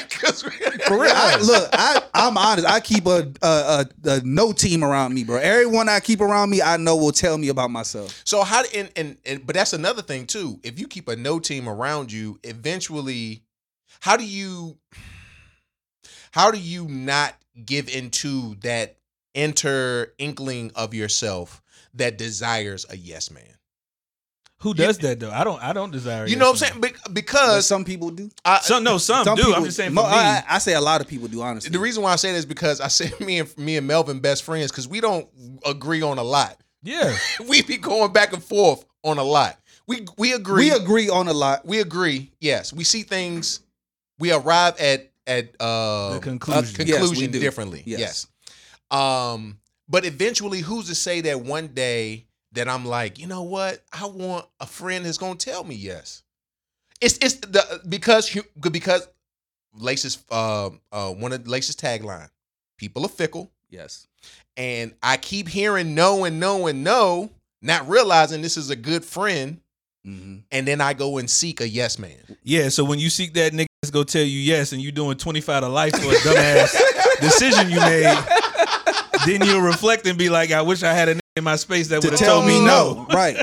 For 0.86 0.98
real, 0.98 1.12
I, 1.14 1.38
look, 1.40 1.68
I, 1.72 2.02
I'm 2.14 2.36
honest. 2.36 2.66
I 2.66 2.80
keep 2.80 3.06
a, 3.06 3.32
a, 3.42 3.46
a, 3.46 3.86
a 4.04 4.20
no 4.24 4.52
team 4.52 4.82
around 4.82 5.14
me, 5.14 5.24
bro. 5.24 5.36
Everyone 5.36 5.88
I 5.88 6.00
keep 6.00 6.20
around 6.20 6.50
me, 6.50 6.62
I 6.62 6.76
know 6.76 6.96
will 6.96 7.12
tell 7.12 7.36
me 7.38 7.48
about 7.48 7.70
myself. 7.70 8.20
So 8.24 8.42
how 8.42 8.62
and, 8.74 8.90
and 8.96 9.16
and 9.24 9.46
but 9.46 9.54
that's 9.54 9.72
another 9.72 10.02
thing 10.02 10.26
too. 10.26 10.60
If 10.62 10.78
you 10.78 10.88
keep 10.88 11.08
a 11.08 11.16
no 11.16 11.38
team 11.38 11.68
around 11.68 12.10
you, 12.12 12.38
eventually, 12.42 13.42
how 14.00 14.16
do 14.16 14.24
you 14.24 14.78
how 16.30 16.50
do 16.50 16.58
you 16.58 16.86
not 16.88 17.34
give 17.64 17.88
into 17.88 18.54
that 18.56 18.96
inter 19.34 20.12
inkling 20.18 20.72
of 20.74 20.94
yourself 20.94 21.62
that 21.94 22.18
desires 22.18 22.86
a 22.90 22.96
yes 22.96 23.30
man? 23.30 23.57
Who 24.62 24.74
does 24.74 24.98
that 24.98 25.20
though? 25.20 25.30
I 25.30 25.44
don't. 25.44 25.62
I 25.62 25.72
don't 25.72 25.92
desire. 25.92 26.26
You 26.26 26.34
know 26.36 26.46
what 26.46 26.60
I'm 26.62 26.68
saying? 26.68 26.80
Be- 26.80 26.88
But 27.04 27.14
Because 27.14 27.66
some 27.66 27.84
people 27.84 28.10
do. 28.10 28.28
I, 28.44 28.58
Some 28.58 28.82
no, 28.82 28.98
some, 28.98 29.24
do. 29.24 29.36
people, 29.36 29.54
I'm 29.54 29.64
just 29.64 29.76
saying 29.76 29.90
for 29.90 29.94
mo- 29.96 30.02
me. 30.02 30.08
I, 30.16 30.42
I 30.48 30.58
say 30.58 30.74
a 30.74 30.80
lot 30.80 31.00
of 31.00 31.06
people 31.06 31.28
do. 31.28 31.42
Honestly, 31.42 31.70
the 31.70 31.78
reason 31.78 32.02
why 32.02 32.12
I 32.12 32.16
say 32.16 32.32
that 32.32 32.38
is 32.38 32.46
because 32.46 32.80
I 32.80 32.88
say 32.88 33.12
me 33.24 33.38
and 33.38 33.56
me 33.58 33.76
and 33.76 33.86
Melvin 33.86 34.18
best 34.18 34.42
friends 34.42 34.72
because 34.72 34.88
we 34.88 35.00
don't 35.00 35.28
agree 35.64 36.02
on 36.02 36.18
a 36.18 36.24
lot. 36.24 36.56
yeah. 36.82 37.16
We 37.48 37.62
be 37.62 37.76
going 37.76 38.12
back 38.12 38.32
and 38.32 38.42
forth 38.42 38.84
on 39.04 39.18
a 39.18 39.22
lot. 39.22 39.56
We 39.86 40.06
we 40.18 40.32
agree. 40.32 40.70
we 40.70 40.76
agree 40.76 41.08
on 41.08 41.28
a 41.28 41.32
lot. 41.32 41.64
we 41.64 41.78
agree. 41.80 42.32
Yes, 42.40 42.72
we 42.72 42.82
see 42.84 43.04
things. 43.04 43.60
We 44.18 44.32
arrive 44.32 44.74
at 44.80 45.10
at 45.26 45.54
uh, 45.60 46.14
The 46.14 46.20
conclusion. 46.20 46.80
a 46.80 46.84
Yes, 46.84 47.00
we 47.02 47.06
conclusion 47.06 47.30
do. 47.30 47.38
differently. 47.40 47.82
Yes. 47.86 48.00
Yes. 48.00 48.26
Um, 48.90 49.58
but 49.88 50.04
eventually, 50.04 50.60
who's 50.60 50.88
to 50.88 50.94
say 50.94 51.20
that 51.22 51.40
one 51.42 51.68
day 51.68 52.26
that 52.52 52.68
I'm 52.68 52.84
like, 52.84 53.18
you 53.18 53.26
know 53.26 53.42
what? 53.42 53.82
I 53.92 54.06
want 54.06 54.46
a 54.60 54.66
friend 54.66 55.04
that's 55.04 55.18
gonna 55.18 55.36
tell 55.36 55.64
me 55.64 55.74
yes. 55.74 56.22
It's 57.00 57.18
it's 57.18 57.34
the 57.34 57.80
because 57.88 58.28
hu- 58.28 58.42
because 58.70 59.06
Lace's 59.74 60.18
uh 60.30 60.70
uh 60.92 61.10
one 61.10 61.32
of 61.32 61.46
Lace's 61.46 61.76
tagline. 61.76 62.28
People 62.78 63.04
are 63.04 63.08
fickle, 63.08 63.50
Yes. 63.70 64.06
and 64.56 64.94
I 65.02 65.16
keep 65.16 65.48
hearing 65.48 65.94
no 65.94 66.24
and 66.24 66.38
no 66.40 66.66
and 66.68 66.82
no, 66.84 67.30
not 67.60 67.88
realizing 67.88 68.40
this 68.40 68.56
is 68.56 68.70
a 68.70 68.76
good 68.76 69.04
friend, 69.04 69.60
hmm 70.04 70.38
and 70.52 70.66
then 70.66 70.80
I 70.80 70.94
go 70.94 71.18
and 71.18 71.28
seek 71.28 71.60
a 71.60 71.68
yes 71.68 71.98
man. 71.98 72.36
Yeah. 72.42 72.68
So 72.70 72.84
when 72.84 72.98
you 72.98 73.10
seek 73.10 73.34
that 73.34 73.52
nigga 73.52 73.66
that's 73.82 73.90
go 73.90 74.02
tell 74.04 74.22
you 74.22 74.38
yes, 74.38 74.72
and 74.72 74.80
you 74.80 74.90
doing 74.92 75.16
25 75.18 75.62
to 75.62 75.68
life 75.68 75.92
for 75.92 76.08
a 76.10 76.14
dumbass 76.16 76.76
decision 77.20 77.68
you 77.70 77.78
made, 77.80 78.16
then 79.26 79.42
you'll 79.44 79.60
reflect 79.60 80.06
and 80.06 80.16
be 80.18 80.28
like, 80.30 80.50
I 80.52 80.62
wish 80.62 80.82
I 80.82 80.92
had 80.92 81.08
a 81.08 81.14
nigga 81.16 81.20
in 81.38 81.44
my 81.44 81.56
space 81.56 81.88
that 81.88 82.02
To 82.02 82.08
would 82.08 82.12
have 82.12 82.20
tell 82.20 82.36
told 82.36 82.46
me 82.46 82.58
me 82.58 82.66
no, 82.66 83.06
no. 83.08 83.14
right? 83.14 83.36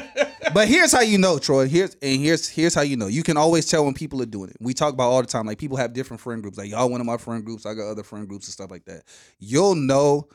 But 0.53 0.67
here's 0.67 0.91
how 0.91 1.01
you 1.01 1.17
know, 1.17 1.39
Troy. 1.39 1.67
Here's 1.67 1.95
and 2.01 2.21
here's 2.21 2.47
here's 2.47 2.73
how 2.73 2.81
you 2.81 2.95
know. 2.95 3.07
You 3.07 3.23
can 3.23 3.37
always 3.37 3.65
tell 3.65 3.83
when 3.83 3.93
people 3.93 4.21
are 4.21 4.27
doing 4.27 4.49
it. 4.49 4.57
We 4.59 4.73
talk 4.73 4.93
about 4.93 5.09
all 5.09 5.21
the 5.21 5.27
time. 5.27 5.45
Like 5.45 5.57
people 5.57 5.77
have 5.77 5.93
different 5.93 6.21
friend 6.21 6.41
groups. 6.41 6.57
Like 6.57 6.69
y'all 6.69 6.89
one 6.89 7.01
of 7.01 7.07
my 7.07 7.17
friend 7.17 7.43
groups. 7.43 7.65
I 7.65 7.73
got 7.73 7.89
other 7.89 8.03
friend 8.03 8.27
groups 8.27 8.47
and 8.47 8.53
stuff 8.53 8.71
like 8.71 8.85
that. 8.85 9.03
You'll 9.39 9.75
know 9.75 10.29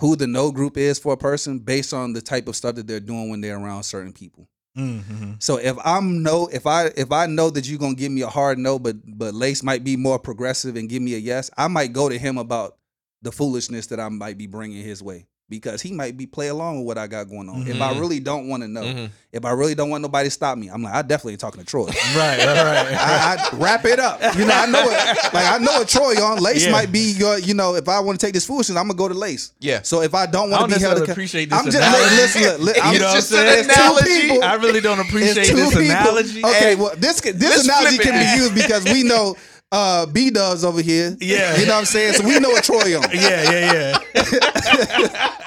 who 0.00 0.16
the 0.16 0.26
no 0.26 0.50
group 0.50 0.76
is 0.76 0.98
for 0.98 1.12
a 1.12 1.16
person 1.16 1.60
based 1.60 1.94
on 1.94 2.12
the 2.12 2.20
type 2.20 2.48
of 2.48 2.56
stuff 2.56 2.74
that 2.74 2.86
they're 2.86 3.00
doing 3.00 3.30
when 3.30 3.40
they're 3.40 3.56
around 3.56 3.84
certain 3.84 4.12
people. 4.12 4.48
Mm-hmm. 4.76 5.34
So 5.38 5.56
if 5.58 5.76
I'm 5.84 6.22
no, 6.22 6.48
if 6.52 6.66
I 6.66 6.86
if 6.96 7.12
I 7.12 7.26
know 7.26 7.48
that 7.50 7.68
you're 7.68 7.78
gonna 7.78 7.94
give 7.94 8.10
me 8.10 8.22
a 8.22 8.28
hard 8.28 8.58
no, 8.58 8.78
but 8.78 8.96
but 9.06 9.32
Lace 9.32 9.62
might 9.62 9.84
be 9.84 9.96
more 9.96 10.18
progressive 10.18 10.76
and 10.76 10.88
give 10.88 11.00
me 11.00 11.14
a 11.14 11.18
yes, 11.18 11.50
I 11.56 11.68
might 11.68 11.92
go 11.92 12.08
to 12.08 12.18
him 12.18 12.38
about 12.38 12.76
the 13.22 13.30
foolishness 13.30 13.86
that 13.86 14.00
I 14.00 14.08
might 14.08 14.36
be 14.36 14.46
bringing 14.46 14.82
his 14.84 15.02
way 15.02 15.26
because 15.48 15.82
he 15.82 15.92
might 15.92 16.16
be 16.16 16.26
play 16.26 16.48
along 16.48 16.78
with 16.78 16.86
what 16.86 16.98
I 16.98 17.06
got 17.06 17.28
going 17.28 17.48
on. 17.50 17.66
If 17.66 17.80
I 17.80 17.92
Mhm. 17.92 18.00
really 18.00 18.18
don't 18.18 18.48
want 18.48 18.62
to 18.62 18.68
know, 18.68 18.82
Mhm. 18.82 19.10
if 19.30 19.44
I 19.44 19.50
really 19.50 19.74
don't 19.74 19.90
want 19.90 20.00
nobody 20.02 20.28
to 20.28 20.30
stop 20.30 20.56
me, 20.56 20.68
I'm 20.68 20.82
like 20.82 20.94
I 20.94 21.02
definitely 21.02 21.32
ain't 21.34 21.40
talking 21.40 21.60
to 21.60 21.66
Troy. 21.66 21.84
Right. 22.16 22.38
Right. 22.38 22.46
Right. 22.46 22.94
I, 22.96 23.48
I 23.52 23.56
wrap 23.56 23.84
it 23.84 23.98
up. 24.00 24.20
You 24.38 24.46
know, 24.46 24.54
I 24.54 24.66
know 24.66 24.82
it. 24.88 25.34
Like 25.34 25.46
I 25.46 25.58
know 25.58 25.72
what 25.80 25.88
Troy 25.88 26.14
on. 26.24 26.38
Lace 26.38 26.64
Yeah. 26.64 26.72
might 26.72 26.90
be 26.90 27.12
your. 27.12 27.38
You 27.38 27.52
know, 27.54 27.74
if 27.74 27.88
I 27.88 28.00
want 28.00 28.18
to 28.18 28.26
take 28.26 28.32
this 28.34 28.46
foolishness, 28.46 28.78
I'm 28.78 28.86
gonna 28.88 28.96
go 28.96 29.06
to 29.08 29.14
Lace. 29.14 29.52
Yeah. 29.60 29.80
So 29.82 30.00
if 30.00 30.14
I 30.14 30.26
don't 30.26 30.50
want 30.50 30.70
to 30.70 30.76
be 30.76 30.80
held 30.80 30.94
accountable, 30.94 31.12
appreciate 31.12 31.50
this 31.50 31.58
I'm 31.58 31.64
just 31.66 31.76
analogy. 31.76 32.16
listen. 32.16 32.64
Look, 32.64 32.76
I'm 32.82 32.94
You 32.94 33.00
know 33.00 33.04
what 33.06 33.10
I'm 33.10 33.16
just 33.18 33.28
saying? 33.28 33.48
an 33.52 33.58
It's 33.66 33.74
two 33.76 33.82
analogy. 33.82 34.20
people. 34.22 34.44
I 34.44 34.54
really 34.54 34.80
don't 34.80 34.98
appreciate 35.00 35.34
this 35.34 35.68
people. 35.74 35.82
analogy. 35.90 36.44
Okay, 36.44 36.74
well, 36.74 36.94
this 36.96 37.20
this 37.20 37.34
let's 37.40 37.64
analogy 37.64 37.98
can 37.98 38.12
be 38.36 38.40
used 38.42 38.54
because 38.54 38.84
we 38.84 39.02
know 39.02 39.36
uh, 39.74 40.06
B 40.06 40.30
Dubs 40.30 40.64
over 40.64 40.80
here. 40.80 41.16
Yeah. 41.20 41.56
you 41.58 41.66
know 41.66 41.72
what 41.74 41.78
I'm 41.80 41.84
saying. 41.86 42.14
So 42.14 42.24
we 42.26 42.38
know 42.38 42.50
what 42.50 42.64
Troy 42.64 42.96
on. 42.96 43.04
Yeah. 43.12 43.42
Yeah. 43.50 43.98
Yeah. 44.14 45.30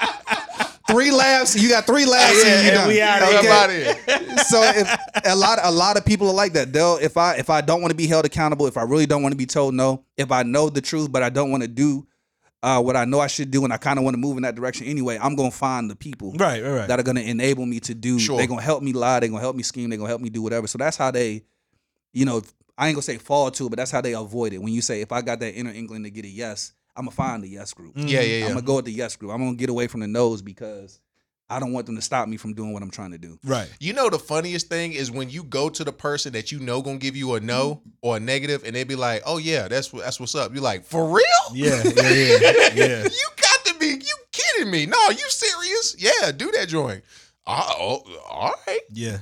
Three 0.88 1.10
laughs. 1.10 1.54
You 1.54 1.68
got 1.68 1.84
three 1.86 2.06
laughs. 2.06 2.42
Yeah, 2.42 2.50
and 2.54 2.62
you 2.64 2.68
and 2.70 2.78
done. 2.78 2.88
we 2.88 3.02
outta 3.02 3.26
Get 3.26 3.42
here. 3.42 3.52
out 3.52 3.68
of 3.70 3.76
here. 3.76 4.38
so 4.44 4.62
if 4.74 4.98
a 5.26 5.36
lot 5.36 5.58
a 5.62 5.70
lot 5.70 5.98
of 5.98 6.04
people 6.06 6.28
are 6.28 6.34
like 6.34 6.54
that 6.54 6.72
they'll 6.72 6.96
if 6.96 7.18
i 7.18 7.34
if 7.34 7.50
i 7.50 7.60
don't 7.60 7.82
want 7.82 7.90
to 7.90 7.96
be 7.96 8.06
held 8.06 8.24
accountable 8.24 8.66
if 8.66 8.78
i 8.78 8.82
really 8.82 9.04
don't 9.04 9.22
want 9.22 9.32
to 9.32 9.36
be 9.36 9.44
told 9.44 9.74
no 9.74 10.02
if 10.16 10.32
i 10.32 10.42
know 10.42 10.70
the 10.70 10.80
truth 10.80 11.12
but 11.12 11.22
i 11.22 11.28
don't 11.28 11.50
want 11.50 11.62
to 11.62 11.68
do 11.68 12.06
uh, 12.62 12.80
what 12.80 12.96
i 12.96 13.04
know 13.04 13.20
i 13.20 13.26
should 13.26 13.50
do 13.50 13.64
and 13.64 13.72
i 13.72 13.76
kind 13.76 13.98
of 13.98 14.04
want 14.04 14.14
to 14.14 14.18
move 14.18 14.38
in 14.38 14.44
that 14.44 14.54
direction 14.54 14.86
anyway 14.86 15.18
i'm 15.20 15.36
gonna 15.36 15.50
find 15.50 15.90
the 15.90 15.96
people 15.96 16.32
Right. 16.38 16.62
Right. 16.62 16.70
Right. 16.72 16.88
that 16.88 16.98
are 16.98 17.02
gonna 17.02 17.20
enable 17.20 17.66
me 17.66 17.80
to 17.80 17.94
do 17.94 18.18
Sure. 18.18 18.38
they're 18.38 18.46
gonna 18.46 18.62
help 18.62 18.82
me 18.82 18.94
lie 18.94 19.20
they're 19.20 19.28
gonna 19.28 19.42
help 19.42 19.56
me 19.56 19.62
scheme 19.64 19.90
they're 19.90 19.98
gonna 19.98 20.08
help 20.08 20.22
me 20.22 20.30
do 20.30 20.40
whatever 20.40 20.66
so 20.66 20.78
that's 20.78 20.96
how 20.96 21.10
they 21.10 21.42
you 22.14 22.24
know 22.24 22.40
i 22.78 22.86
ain't 22.88 22.94
gonna 22.94 23.02
say 23.02 23.18
fall 23.18 23.50
to 23.50 23.66
it 23.66 23.68
but 23.70 23.76
that's 23.76 23.90
how 23.90 24.00
they 24.00 24.14
avoid 24.14 24.52
it 24.54 24.58
when 24.62 24.72
you 24.72 24.80
say 24.80 25.00
if 25.02 25.12
i 25.12 25.20
got 25.20 25.40
that 25.40 25.52
inner 25.54 25.70
inkling 25.72 26.04
to 26.04 26.10
get 26.10 26.24
a 26.24 26.28
yes 26.28 26.72
i'm 26.96 27.04
gonna 27.04 27.14
find 27.14 27.42
the 27.42 27.48
yes 27.48 27.74
group 27.74 27.92
Yeah, 27.96 28.20
yeah, 28.22 28.46
i'm 28.46 28.52
gonna 28.54 28.62
go 28.62 28.76
with 28.76 28.86
the 28.86 28.92
yes 28.92 29.16
group 29.16 29.32
i'm 29.32 29.38
gonna 29.44 29.56
get 29.56 29.68
away 29.68 29.86
from 29.88 30.00
the 30.00 30.06
no's 30.08 30.40
because 30.42 31.00
i 31.50 31.58
don't 31.60 31.72
want 31.72 31.86
them 31.86 31.96
to 31.96 32.02
stop 32.02 32.28
me 32.28 32.36
from 32.36 32.54
doing 32.54 32.72
what 32.72 32.82
i'm 32.82 32.90
trying 32.90 33.10
to 33.12 33.18
do 33.18 33.38
Right. 33.44 33.68
You 33.80 33.92
know 33.94 34.08
the 34.10 34.18
funniest 34.18 34.68
thing 34.68 34.92
is 34.92 35.10
when 35.10 35.28
you 35.30 35.42
go 35.44 35.68
to 35.70 35.82
the 35.84 35.92
person 35.92 36.32
that 36.34 36.52
you 36.52 36.60
know 36.60 36.80
gonna 36.82 36.98
give 36.98 37.16
you 37.16 37.34
a 37.34 37.40
no 37.40 37.82
or 38.02 38.16
a 38.16 38.20
negative, 38.20 38.62
and 38.64 38.74
they 38.76 38.84
be 38.84 38.96
like, 38.96 39.22
"Oh 39.26 39.38
yeah, 39.38 39.66
that's 39.68 39.88
that's 39.88 40.20
what's 40.20 40.34
up." 40.34 40.52
You're 40.52 40.62
like, 40.62 40.84
"For 40.84 41.04
real? 41.08 41.24
Yeah. 41.54 41.82
Yeah. 41.84 41.92
Yeah. 42.02 42.74
Yeah. 42.74 43.02
you 43.04 43.26
got 43.40 43.64
to 43.66 43.74
be 43.78 43.86
you 43.86 44.16
kidding 44.32 44.70
me? 44.70 44.84
No, 44.86 44.98
you 45.10 45.24
serious? 45.30 45.96
Yeah, 45.98 46.32
do 46.32 46.50
that 46.52 46.68
joint. 46.68 47.02
Uh, 47.46 47.62
oh, 47.78 48.02
all 48.28 48.54
right. 48.66 48.80
Yeah. 48.90 49.18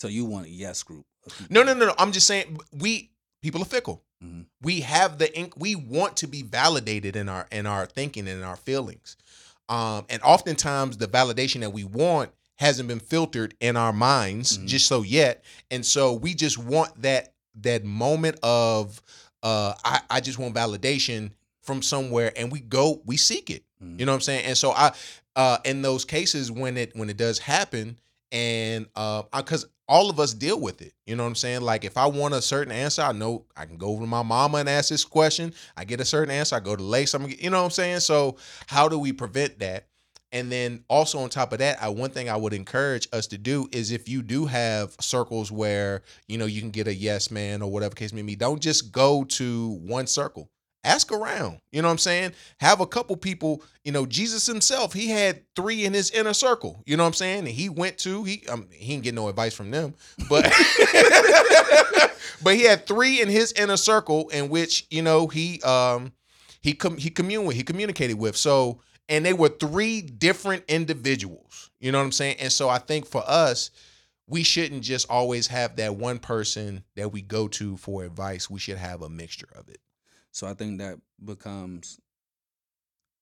So 0.00 0.08
you 0.08 0.24
want 0.24 0.46
a 0.46 0.50
yes 0.50 0.82
group. 0.82 1.04
No, 1.50 1.62
no, 1.62 1.74
no, 1.74 1.86
no. 1.86 1.94
I'm 1.98 2.12
just 2.12 2.26
saying 2.26 2.58
we 2.72 3.10
people 3.42 3.60
are 3.62 3.66
fickle. 3.66 4.02
Mhm. 4.24 4.46
We 4.62 4.80
have 4.80 5.18
the 5.18 5.34
ink. 5.38 5.54
We 5.56 5.74
want 5.74 6.16
to 6.18 6.26
be 6.26 6.42
validated 6.42 7.16
in 7.16 7.28
our 7.28 7.46
in 7.52 7.66
our 7.66 7.86
thinking 7.86 8.26
and 8.28 8.38
in 8.38 8.44
our 8.44 8.56
feelings. 8.56 9.16
Um, 9.68 10.04
and 10.08 10.20
oftentimes 10.22 10.96
the 10.96 11.06
validation 11.06 11.60
that 11.60 11.70
we 11.72 11.84
want 11.84 12.30
hasn't 12.56 12.88
been 12.88 13.00
filtered 13.00 13.54
in 13.60 13.76
our 13.76 13.92
minds 13.92 14.58
Mhm. 14.58 14.66
just 14.66 14.86
so 14.86 15.02
yet. 15.02 15.44
And 15.70 15.84
so 15.86 16.12
we 16.12 16.34
just 16.34 16.58
want 16.58 17.00
that 17.02 17.32
that 17.62 17.84
moment 17.84 18.38
of 18.42 19.00
uh 19.42 19.74
I, 19.84 20.00
I 20.10 20.20
just 20.20 20.38
want 20.38 20.54
validation 20.54 21.30
from 21.62 21.82
somewhere 21.82 22.32
and 22.36 22.50
we 22.50 22.60
go 22.60 23.00
we 23.04 23.16
seek 23.16 23.50
it. 23.50 23.64
Mhm. 23.82 24.00
You 24.00 24.06
know 24.06 24.12
what 24.12 24.16
I'm 24.16 24.20
saying? 24.22 24.44
And 24.46 24.58
so 24.58 24.72
I 24.72 24.92
uh 25.36 25.58
in 25.64 25.82
those 25.82 26.04
cases 26.04 26.50
when 26.50 26.76
it 26.76 26.94
when 26.96 27.08
it 27.10 27.16
does 27.16 27.38
happen 27.38 27.98
and 28.32 28.86
uh 28.96 29.22
cuz 29.42 29.66
all 29.90 30.08
of 30.08 30.20
us 30.20 30.32
deal 30.32 30.58
with 30.58 30.80
it. 30.82 30.94
You 31.04 31.16
know 31.16 31.24
what 31.24 31.30
I'm 31.30 31.34
saying? 31.34 31.62
Like 31.62 31.84
if 31.84 31.96
I 31.96 32.06
want 32.06 32.32
a 32.32 32.40
certain 32.40 32.72
answer, 32.72 33.02
I 33.02 33.10
know 33.10 33.44
I 33.56 33.66
can 33.66 33.76
go 33.76 33.88
over 33.88 34.02
to 34.02 34.06
my 34.06 34.22
mama 34.22 34.58
and 34.58 34.68
ask 34.68 34.88
this 34.88 35.04
question. 35.04 35.52
I 35.76 35.84
get 35.84 36.00
a 36.00 36.04
certain 36.04 36.32
answer, 36.32 36.54
I 36.54 36.60
go 36.60 36.76
to 36.76 36.82
Lace. 36.82 37.12
I'm 37.12 37.28
you 37.28 37.50
know 37.50 37.58
what 37.58 37.64
I'm 37.64 37.70
saying? 37.70 38.00
So 38.00 38.36
how 38.68 38.88
do 38.88 38.98
we 39.00 39.12
prevent 39.12 39.58
that? 39.58 39.88
And 40.32 40.50
then 40.50 40.84
also 40.88 41.18
on 41.18 41.28
top 41.28 41.52
of 41.52 41.58
that, 41.58 41.82
I 41.82 41.88
one 41.88 42.10
thing 42.10 42.30
I 42.30 42.36
would 42.36 42.52
encourage 42.52 43.08
us 43.12 43.26
to 43.28 43.38
do 43.38 43.68
is 43.72 43.90
if 43.90 44.08
you 44.08 44.22
do 44.22 44.46
have 44.46 44.94
circles 45.00 45.50
where 45.50 46.02
you 46.28 46.38
know 46.38 46.46
you 46.46 46.60
can 46.60 46.70
get 46.70 46.86
a 46.86 46.94
yes 46.94 47.32
man 47.32 47.60
or 47.60 47.68
whatever 47.68 47.96
case 47.96 48.12
may 48.12 48.22
be, 48.22 48.36
don't 48.36 48.62
just 48.62 48.92
go 48.92 49.24
to 49.24 49.70
one 49.82 50.06
circle. 50.06 50.48
Ask 50.82 51.12
around. 51.12 51.60
You 51.72 51.82
know 51.82 51.88
what 51.88 51.92
I'm 51.92 51.98
saying? 51.98 52.32
Have 52.58 52.80
a 52.80 52.86
couple 52.86 53.16
people. 53.16 53.62
You 53.84 53.92
know, 53.92 54.06
Jesus 54.06 54.46
himself, 54.46 54.92
he 54.92 55.08
had 55.08 55.42
three 55.54 55.84
in 55.84 55.92
his 55.92 56.10
inner 56.10 56.32
circle. 56.32 56.82
You 56.86 56.96
know 56.96 57.02
what 57.02 57.08
I'm 57.08 57.14
saying? 57.14 57.40
And 57.40 57.48
he 57.48 57.68
went 57.68 57.98
to 57.98 58.24
he 58.24 58.46
um, 58.48 58.66
he 58.72 58.92
didn't 58.92 59.04
get 59.04 59.14
no 59.14 59.28
advice 59.28 59.54
from 59.54 59.70
them, 59.70 59.94
but 60.28 60.44
but 62.42 62.54
he 62.54 62.62
had 62.62 62.86
three 62.86 63.20
in 63.20 63.28
his 63.28 63.52
inner 63.52 63.76
circle 63.76 64.28
in 64.30 64.48
which 64.48 64.86
you 64.90 65.02
know 65.02 65.26
he 65.26 65.60
um 65.62 66.12
he 66.62 66.72
com- 66.72 66.96
he 66.96 67.10
communed 67.10 67.46
with, 67.46 67.56
he 67.56 67.62
communicated 67.62 68.18
with. 68.18 68.36
So 68.36 68.80
and 69.10 69.26
they 69.26 69.34
were 69.34 69.48
three 69.48 70.00
different 70.00 70.64
individuals. 70.68 71.70
You 71.80 71.92
know 71.92 71.98
what 71.98 72.04
I'm 72.04 72.12
saying? 72.12 72.36
And 72.38 72.52
so 72.52 72.68
I 72.68 72.78
think 72.78 73.06
for 73.06 73.22
us, 73.26 73.70
we 74.26 74.44
shouldn't 74.44 74.84
just 74.84 75.10
always 75.10 75.48
have 75.48 75.76
that 75.76 75.96
one 75.96 76.20
person 76.20 76.84
that 76.94 77.12
we 77.12 77.20
go 77.20 77.48
to 77.48 77.76
for 77.76 78.04
advice. 78.04 78.48
We 78.48 78.60
should 78.60 78.78
have 78.78 79.02
a 79.02 79.08
mixture 79.08 79.48
of 79.56 79.68
it. 79.68 79.80
So 80.32 80.46
I 80.46 80.54
think 80.54 80.78
that 80.78 80.98
becomes 81.24 81.98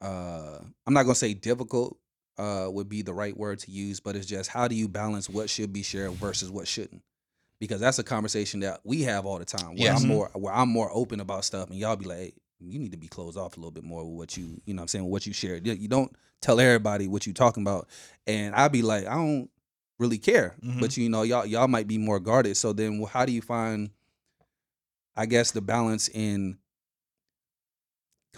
uh 0.00 0.58
I'm 0.86 0.94
not 0.94 1.02
gonna 1.04 1.14
say 1.14 1.34
difficult 1.34 1.98
uh 2.38 2.68
would 2.70 2.88
be 2.88 3.02
the 3.02 3.12
right 3.14 3.36
word 3.36 3.58
to 3.60 3.70
use, 3.70 4.00
but 4.00 4.14
it's 4.16 4.26
just 4.26 4.48
how 4.50 4.68
do 4.68 4.74
you 4.74 4.88
balance 4.88 5.28
what 5.28 5.50
should 5.50 5.72
be 5.72 5.82
shared 5.82 6.12
versus 6.12 6.50
what 6.50 6.68
shouldn't? 6.68 7.02
Because 7.58 7.80
that's 7.80 7.98
a 7.98 8.04
conversation 8.04 8.60
that 8.60 8.80
we 8.84 9.02
have 9.02 9.26
all 9.26 9.38
the 9.38 9.44
time. 9.44 9.70
Where 9.70 9.78
Yes. 9.78 10.02
I'm 10.02 10.08
more 10.08 10.30
where 10.34 10.54
I'm 10.54 10.68
more 10.68 10.90
open 10.92 11.20
about 11.20 11.44
stuff 11.44 11.68
and 11.70 11.78
y'all 11.78 11.96
be 11.96 12.04
like, 12.06 12.18
hey, 12.18 12.32
you 12.60 12.78
need 12.78 12.92
to 12.92 12.96
be 12.98 13.08
closed 13.08 13.36
off 13.36 13.56
a 13.56 13.60
little 13.60 13.72
bit 13.72 13.84
more 13.84 14.04
with 14.04 14.16
what 14.16 14.36
you, 14.36 14.60
you 14.64 14.74
know 14.74 14.80
what 14.80 14.84
I'm 14.84 14.88
saying, 14.88 15.04
with 15.04 15.12
what 15.12 15.26
you 15.26 15.32
share. 15.32 15.56
You 15.56 15.72
you 15.72 15.88
don't 15.88 16.14
tell 16.40 16.60
everybody 16.60 17.08
what 17.08 17.26
you 17.26 17.32
talking 17.32 17.64
about. 17.64 17.88
And 18.28 18.54
I'd 18.54 18.70
be 18.70 18.82
like, 18.82 19.06
I 19.06 19.14
don't 19.14 19.50
really 19.98 20.18
care. 20.18 20.54
Mhm. 20.62 20.78
But 20.80 20.96
you 20.96 21.08
know, 21.08 21.22
y'all 21.22 21.44
y'all 21.44 21.66
might 21.66 21.88
be 21.88 21.98
more 21.98 22.20
guarded. 22.20 22.56
So 22.56 22.72
then 22.72 23.02
how 23.10 23.24
do 23.26 23.32
you 23.32 23.42
find 23.42 23.90
I 25.16 25.26
guess 25.26 25.50
the 25.50 25.60
balance 25.60 26.08
in 26.08 26.58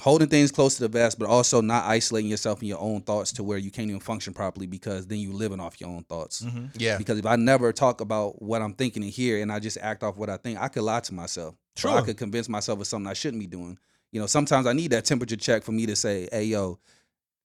holding 0.00 0.28
things 0.28 0.50
close 0.50 0.76
to 0.76 0.82
the 0.82 0.88
vest, 0.88 1.18
but 1.18 1.28
also 1.28 1.60
not 1.60 1.84
isolating 1.84 2.30
yourself 2.30 2.62
in 2.62 2.68
your 2.68 2.80
own 2.80 3.00
thoughts 3.02 3.32
to 3.32 3.42
where 3.44 3.58
you 3.58 3.70
can't 3.70 3.88
even 3.88 4.00
function 4.00 4.34
properly 4.34 4.66
because 4.66 5.06
then 5.06 5.18
you're 5.18 5.34
living 5.34 5.60
off 5.60 5.80
your 5.80 5.90
own 5.90 6.04
thoughts. 6.04 6.42
Mm-hmm. 6.42 6.66
Yeah. 6.76 6.98
Because 6.98 7.18
if 7.18 7.26
I 7.26 7.36
never 7.36 7.72
talk 7.72 8.00
about 8.00 8.40
what 8.42 8.62
I'm 8.62 8.74
thinking 8.74 9.02
in 9.02 9.10
here 9.10 9.40
and 9.42 9.52
I 9.52 9.58
just 9.58 9.78
act 9.80 10.02
off 10.02 10.16
what 10.16 10.30
I 10.30 10.36
think, 10.36 10.60
I 10.60 10.68
could 10.68 10.82
lie 10.82 11.00
to 11.00 11.14
myself. 11.14 11.54
True. 11.76 11.92
I 11.92 12.02
could 12.02 12.16
convince 12.16 12.48
myself 12.48 12.80
of 12.80 12.86
something 12.86 13.08
I 13.08 13.14
shouldn't 13.14 13.40
be 13.40 13.46
doing. 13.46 13.78
You 14.12 14.20
know, 14.20 14.26
sometimes 14.26 14.66
I 14.66 14.72
need 14.72 14.90
that 14.90 15.04
temperature 15.04 15.36
check 15.36 15.62
for 15.62 15.72
me 15.72 15.86
to 15.86 15.94
say, 15.94 16.28
hey, 16.32 16.44
yo, 16.44 16.78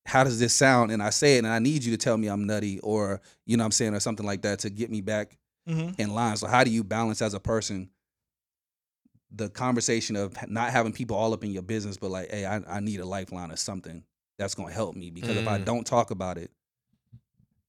how 0.06 0.24
does 0.24 0.40
this 0.40 0.54
sound? 0.54 0.92
And 0.92 1.02
I 1.04 1.10
say 1.12 1.36
it 1.36 1.40
and 1.40 1.48
I 1.48 1.60
need 1.60 1.84
you 1.84 1.92
to 1.92 1.98
tell 1.98 2.18
me 2.18 2.28
I'm 2.28 2.46
nutty 2.46 2.80
or, 2.80 3.22
you 3.46 3.58
know 3.58 3.64
what 3.64 3.66
I'm 3.66 3.72
saying, 3.72 3.94
or 3.94 4.00
something 4.00 4.26
like 4.26 4.42
that 4.44 4.60
to 4.60 4.70
get 4.70 4.90
me 4.90 5.02
back 5.02 5.38
Mm-hmm. 5.68 6.00
in 6.00 6.14
line. 6.14 6.38
So 6.38 6.46
how 6.46 6.64
do 6.64 6.70
you 6.70 6.84
balance 6.84 7.24
as 7.24 7.34
a 7.34 7.40
person 7.40 7.90
the 9.36 9.50
conversation 9.50 10.16
of 10.16 10.34
not 10.50 10.72
having 10.72 10.94
people 10.94 11.18
all 11.18 11.34
up 11.34 11.44
in 11.44 11.52
your 11.52 11.62
business, 11.64 11.98
but 11.98 12.10
like, 12.12 12.32
hey, 12.32 12.46
I, 12.46 12.62
I 12.68 12.80
need 12.80 13.00
a 13.00 13.06
lifeline 13.06 13.52
or 13.52 13.58
something 13.58 14.04
that's 14.38 14.56
gonna 14.56 14.72
help 14.72 14.96
me 14.96 15.10
because 15.12 15.36
if 15.38 15.48
I 15.48 15.58
Mm. 15.60 15.66
don't 15.66 15.86
talk 15.88 16.12
about 16.12 16.38
it, 16.38 16.52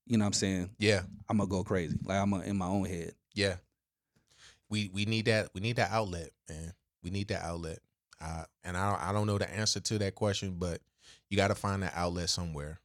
you 0.07 0.17
know 0.17 0.25
what 0.25 0.29
I'm 0.29 0.33
saying, 0.35 0.71
Yeah. 0.79 1.03
I'm 1.29 1.39
gonna 1.39 1.49
go 1.49 1.65
crazy. 1.65 1.99
Like 2.05 2.19
I'm 2.19 2.33
in 2.35 2.57
my 2.57 2.67
own 2.67 2.85
head. 2.87 3.15
Yeah. 3.35 3.57
We 4.69 4.91
we 4.93 5.05
need 5.05 5.27
that 5.27 5.51
we 5.55 5.61
need 5.61 5.77
that 5.77 5.91
outlet, 5.91 6.31
man. 6.49 6.73
We 7.03 7.11
need 7.11 7.29
that 7.29 7.43
outlet. 7.45 7.79
Uh, 8.21 8.45
and 8.65 8.77
I 8.77 8.97
I 9.11 9.13
don't 9.13 9.27
know 9.27 9.39
the 9.39 9.49
answer 9.53 9.81
to 9.81 9.99
that 9.99 10.15
question, 10.15 10.57
but 10.59 10.81
you 11.29 11.37
got 11.37 11.49
to 11.49 11.55
find 11.55 11.83
that 11.83 11.93
outlet 11.95 12.31
somewhere. 12.31 12.81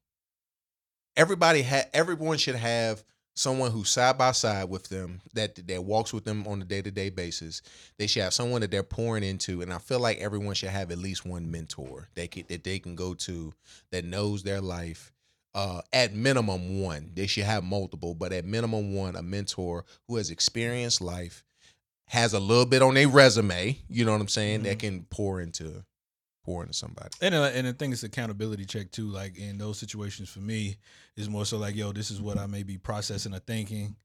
Everybody 1.16 1.62
had 1.62 1.90
everyone 1.94 2.38
should 2.38 2.56
have 2.56 3.04
someone 3.34 3.72
who's 3.72 3.90
side 3.90 4.18
by 4.18 4.32
side 4.32 4.70
with 4.70 4.90
them 4.90 5.22
that 5.34 5.56
that 5.68 5.84
walks 5.84 6.14
with 6.14 6.26
them 6.26 6.46
on 6.48 6.62
a 6.62 6.66
day 6.66 6.82
to 6.82 6.92
day 6.92 7.10
basis. 7.10 7.62
They 7.98 8.08
should 8.08 8.24
have 8.24 8.34
someone 8.34 8.62
that 8.62 8.72
they're 8.72 8.84
pouring 8.84 9.24
into, 9.24 9.62
and 9.62 9.72
I 9.74 9.78
feel 9.78 10.00
like 10.00 10.20
everyone 10.20 10.56
should 10.56 10.70
have 10.70 10.92
at 10.92 10.98
least 10.98 11.26
one 11.26 11.50
mentor 11.50 12.10
they 12.16 12.28
can, 12.28 12.46
that 12.50 12.64
they 12.64 12.80
can 12.80 12.96
go 12.96 13.14
to 13.16 13.54
that 13.92 14.06
knows 14.06 14.44
their 14.44 14.62
life. 14.62 15.12
Uh, 15.54 15.82
at 15.92 16.14
minimum 16.14 16.82
one, 16.82 17.12
they 17.14 17.28
should 17.28 17.44
have 17.44 17.64
multiple, 17.64 18.16
but 18.16 18.32
at 18.32 18.46
minimum 18.46 18.96
one, 18.96 19.18
a 19.18 19.22
mentor 19.22 19.84
who 20.08 20.16
has 20.16 20.32
experienced 20.32 21.02
life, 21.02 21.44
has 22.08 22.34
a 22.34 22.40
little 22.40 22.66
bit 22.66 22.82
on 22.82 22.94
their 22.94 23.10
resume. 23.10 23.78
You 23.90 24.06
know 24.06 24.14
what 24.14 24.22
I'm 24.22 24.30
saying? 24.30 24.64
That 24.64 24.80
can 24.80 25.04
pour 25.10 25.42
into 25.42 25.84
pour 26.44 26.62
into 26.64 26.74
somebody. 26.74 27.10
And 27.22 27.36
uh, 27.36 27.52
and 27.54 27.68
the 27.68 27.74
thing 27.74 27.92
is 27.92 28.04
accountability 28.04 28.66
check 28.66 28.92
too. 28.92 29.08
Like 29.08 29.38
in 29.38 29.58
those 29.58 29.78
situations 29.78 30.30
for 30.30 30.40
me 30.40 30.78
is 31.16 31.30
more 31.30 31.46
so 31.46 31.58
like, 31.58 31.76
yo, 31.76 31.92
this 31.92 32.12
is 32.12 32.22
what 32.22 32.38
I 32.38 32.48
may 32.48 32.64
be 32.64 32.78
processing 32.78 33.34
or 33.34 33.40
thinking. 33.40 33.96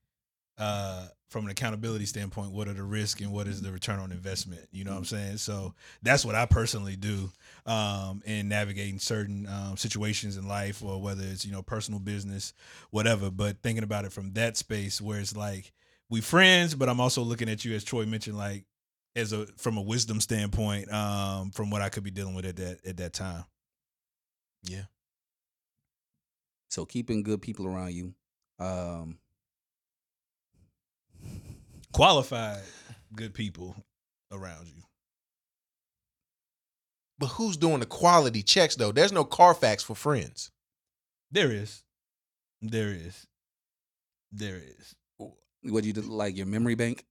Uh, 0.59 1.07
from 1.29 1.45
an 1.45 1.51
accountability 1.51 2.07
standpoint, 2.07 2.53
what 2.53 2.69
are 2.69 2.73
the 2.73 2.83
risks 2.83 3.21
and 3.21 3.33
what 3.33 3.47
is 3.47 3.61
the 3.61 3.71
return 3.71 3.99
on 3.99 4.13
investment? 4.13 4.63
You 4.71 4.85
know 4.85 4.93
what 4.93 4.99
I'm 4.99 5.05
saying? 5.05 5.39
So 5.39 5.75
that's 6.03 6.25
what 6.25 6.35
I 6.35 6.47
personally 6.47 6.97
do 6.97 7.31
um, 7.67 8.23
in 8.25 8.49
navigating 8.49 8.99
certain 8.99 9.47
um, 9.47 9.77
situations 9.77 10.37
in 10.37 10.47
life, 10.47 10.83
or 10.83 11.03
whether 11.03 11.25
it's 11.25 11.45
you 11.45 11.53
know 11.53 11.63
personal 11.63 12.01
business, 12.01 12.55
whatever. 12.91 13.31
But 13.31 13.61
thinking 13.63 13.85
about 13.85 14.05
it 14.05 14.13
from 14.13 14.33
that 14.35 14.57
space 14.57 15.01
where 15.01 15.19
it's 15.19 15.37
like 15.37 15.73
we 16.09 16.21
friends, 16.21 16.75
but 16.75 16.89
I'm 16.89 17.01
also 17.01 17.23
looking 17.23 17.49
at 17.49 17.65
you 17.65 17.75
as 17.75 17.85
Troy 17.85 18.07
mentioned, 18.07 18.39
like 18.39 18.65
as 19.17 19.33
a 19.33 19.47
from 19.57 19.79
a 19.79 19.83
wisdom 19.83 20.21
standpoint, 20.21 20.93
um, 20.93 21.51
from 21.51 21.71
what 21.71 21.83
I 21.83 21.89
could 21.89 22.05
be 22.05 22.11
dealing 22.11 22.35
with 22.35 22.45
at 22.45 22.57
that 22.57 22.87
at 22.87 22.97
that 22.99 23.13
time. 23.13 23.45
Yeah. 24.63 24.85
So 26.71 26.85
keeping 26.85 27.23
good 27.23 27.41
people 27.43 27.67
around 27.67 27.95
you. 27.95 28.15
Um, 28.59 29.19
Qualified 31.93 32.61
good 33.15 33.33
people 33.33 33.75
around 34.31 34.67
you. 34.67 34.83
But 37.19 37.29
who's 37.29 37.57
doing 37.57 37.81
the 37.81 37.87
quality 37.87 38.43
checks 38.43 38.77
though? 38.77 38.93
There's 38.93 39.13
no 39.13 39.25
Carfax 39.25 39.83
for 39.83 39.95
friends. 39.95 40.51
There 41.31 41.51
is. 41.51 41.83
There 42.61 42.91
is. 42.91 43.27
There 44.31 44.59
is. 44.59 44.95
what 45.63 45.85
you 45.85 45.95
did, 45.95 46.05
like 46.07 46.37
your 46.37 46.47
memory 46.47 46.75
bank. 46.75 47.05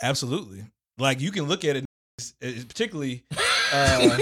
Absolutely. 0.00 0.64
Like 1.00 1.20
you 1.20 1.30
can 1.32 1.44
look 1.44 1.64
at 1.64 1.76
it, 1.76 1.84
it's- 2.18 2.34
it's 2.40 2.64
particularly 2.64 3.24
uh, 3.72 4.18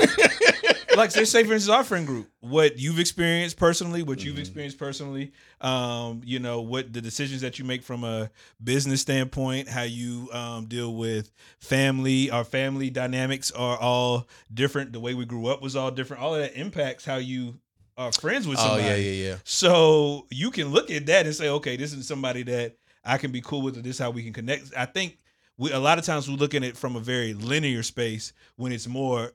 like 0.97 1.11
say, 1.11 1.25
say 1.25 1.43
for 1.45 1.53
instance 1.55 1.69
our 1.69 1.83
friend 1.85 2.07
group 2.07 2.29
what 2.41 2.79
you've 2.79 2.99
experienced 3.01 3.57
personally 3.57 4.03
what 4.05 4.23
you've 4.25 4.37
Mhm. 4.37 4.41
experienced 4.41 4.79
personally 4.79 5.33
um 5.61 6.21
you 6.25 6.39
know 6.39 6.61
what 6.61 6.93
the 6.93 7.01
decisions 7.01 7.41
that 7.41 7.59
you 7.59 7.65
make 7.65 7.83
from 7.83 8.05
a 8.05 8.31
business 8.63 9.01
standpoint 9.01 9.69
how 9.69 9.83
you 9.83 10.29
um 10.33 10.67
deal 10.67 10.95
with 10.95 11.33
family 11.61 12.31
our 12.31 12.45
family 12.45 12.89
dynamics 12.91 13.51
are 13.51 13.77
all 13.79 14.29
different 14.53 14.93
the 14.93 15.01
way 15.01 15.15
we 15.15 15.25
grew 15.25 15.47
up 15.49 15.61
was 15.63 15.75
all 15.77 15.91
different 15.91 16.23
all 16.23 16.35
of 16.35 16.41
that 16.41 16.55
impacts 16.57 17.05
how 17.05 17.17
you 17.17 17.59
are 17.97 18.13
friends 18.13 18.47
with 18.47 18.59
somebody 18.59 18.85
oh 18.85 18.87
yeah, 18.91 18.95
yeah, 18.97 19.29
yeah. 19.31 19.37
so 19.45 20.27
you 20.31 20.51
can 20.53 20.69
look 20.69 20.89
at 20.91 21.05
that 21.07 21.27
and 21.27 21.35
say, 21.35 21.49
okay, 21.49 21.77
this 21.77 21.93
is 21.93 22.07
somebody 22.07 22.45
that 22.45 22.77
I 23.05 23.19
can 23.19 23.33
be 23.33 23.41
cool 23.41 23.63
with. 23.63 23.77
Or 23.77 23.81
this 23.83 23.97
is 23.97 23.99
how 23.99 24.11
we 24.11 24.23
can 24.23 24.33
connect. 24.33 24.71
I 24.77 24.85
think 24.85 25.19
we 25.59 25.73
a 25.73 25.79
lot 25.79 25.99
of 25.99 26.05
times 26.05 26.29
we 26.29 26.37
look 26.37 26.55
at 26.55 26.63
it 26.65 26.77
from 26.77 26.97
a 26.97 27.01
very 27.01 27.35
linear 27.35 27.83
space 27.83 28.33
when 28.57 28.73
it's 28.73 28.87
more 28.87 29.33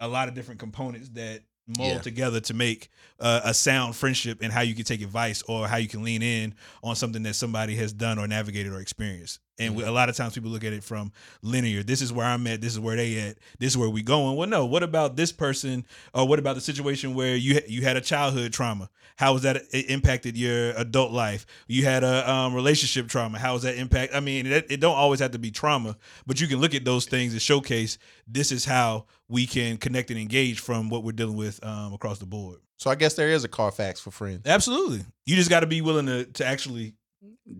a 0.00 0.08
lot 0.08 0.28
of 0.28 0.34
different 0.34 0.60
components 0.60 1.08
that 1.10 1.42
mold 1.66 1.92
Yeah. 1.92 1.98
together 2.00 2.40
to 2.40 2.54
make 2.54 2.90
uh, 3.20 3.40
a 3.44 3.54
sound 3.54 3.96
friendship 3.96 4.38
and 4.42 4.52
how 4.52 4.60
you 4.60 4.74
can 4.74 4.84
take 4.84 5.00
advice 5.00 5.42
or 5.48 5.66
how 5.66 5.76
you 5.78 5.88
can 5.88 6.02
lean 6.02 6.22
in 6.22 6.54
on 6.82 6.94
something 6.94 7.22
that 7.22 7.34
somebody 7.34 7.74
has 7.76 7.92
done 7.92 8.18
or 8.18 8.26
navigated 8.26 8.72
or 8.72 8.80
experienced. 8.80 9.40
And 9.58 9.76
we, 9.76 9.84
a 9.84 9.92
lot 9.92 10.08
of 10.08 10.16
times 10.16 10.34
people 10.34 10.50
look 10.50 10.64
at 10.64 10.72
it 10.72 10.82
from 10.82 11.12
linear. 11.42 11.82
This 11.82 12.02
is 12.02 12.12
where 12.12 12.26
I'm 12.26 12.46
at. 12.48 12.60
This 12.60 12.72
is 12.72 12.80
where 12.80 12.96
they 12.96 13.18
at. 13.20 13.38
This 13.58 13.72
is 13.72 13.78
where 13.78 13.88
we 13.88 14.02
going. 14.02 14.36
Well, 14.36 14.48
no. 14.48 14.66
What 14.66 14.82
about 14.82 15.16
this 15.16 15.30
person? 15.30 15.86
Or 16.12 16.26
what 16.26 16.38
about 16.38 16.54
the 16.54 16.60
situation 16.60 17.14
where 17.14 17.36
you 17.36 17.60
you 17.68 17.82
had 17.82 17.96
a 17.96 18.00
childhood 18.00 18.52
trauma? 18.52 18.90
How 19.16 19.32
was 19.32 19.42
that 19.42 19.56
it 19.70 19.90
impacted 19.90 20.36
your 20.36 20.70
adult 20.72 21.12
life? 21.12 21.46
You 21.68 21.84
had 21.84 22.02
a 22.02 22.28
um, 22.28 22.54
relationship 22.54 23.08
trauma. 23.08 23.38
How 23.38 23.52
was 23.54 23.62
that 23.62 23.76
impact? 23.76 24.12
I 24.14 24.20
mean, 24.20 24.46
it, 24.46 24.66
it 24.70 24.80
don't 24.80 24.96
always 24.96 25.20
have 25.20 25.30
to 25.32 25.38
be 25.38 25.52
trauma, 25.52 25.96
but 26.26 26.40
you 26.40 26.48
can 26.48 26.58
look 26.60 26.74
at 26.74 26.84
those 26.84 27.06
things 27.06 27.32
and 27.32 27.40
showcase 27.40 27.98
this 28.26 28.50
is 28.50 28.64
how 28.64 29.06
we 29.28 29.46
can 29.46 29.76
connect 29.76 30.10
and 30.10 30.18
engage 30.18 30.58
from 30.58 30.90
what 30.90 31.04
we're 31.04 31.12
dealing 31.12 31.36
with 31.36 31.64
um, 31.64 31.92
across 31.92 32.18
the 32.18 32.26
board. 32.26 32.58
So 32.76 32.90
I 32.90 32.96
guess 32.96 33.14
there 33.14 33.30
is 33.30 33.44
a 33.44 33.48
Carfax 33.48 34.00
for 34.00 34.10
friends. 34.10 34.42
Absolutely. 34.46 35.04
You 35.26 35.36
just 35.36 35.48
got 35.48 35.60
to 35.60 35.66
be 35.66 35.80
willing 35.80 36.06
to 36.06 36.24
to 36.24 36.46
actually 36.46 36.94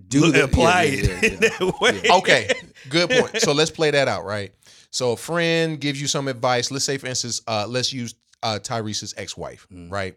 Do 0.08 0.32
the- 0.32 0.44
apply 0.44 0.84
yeah, 0.84 1.02
yeah, 1.02 1.18
it 1.22 1.32
yeah, 1.32 1.38
that 1.58 1.80
way. 1.80 2.02
Okay, 2.18 2.50
good 2.88 3.10
point. 3.10 3.36
So 3.40 3.52
let's 3.52 3.70
play 3.70 3.90
that 3.90 4.08
out, 4.08 4.24
right? 4.24 4.52
So 4.90 5.12
a 5.12 5.16
friend 5.16 5.80
gives 5.80 6.00
you 6.00 6.06
some 6.06 6.28
advice. 6.28 6.70
Let's 6.70 6.84
say, 6.84 6.98
for 6.98 7.06
instance, 7.06 7.42
uh, 7.46 7.66
let's 7.68 7.92
use 7.92 8.14
uh, 8.42 8.58
Tyrese's 8.60 9.14
ex-wife, 9.16 9.66
Mm. 9.72 9.90
right? 9.90 10.16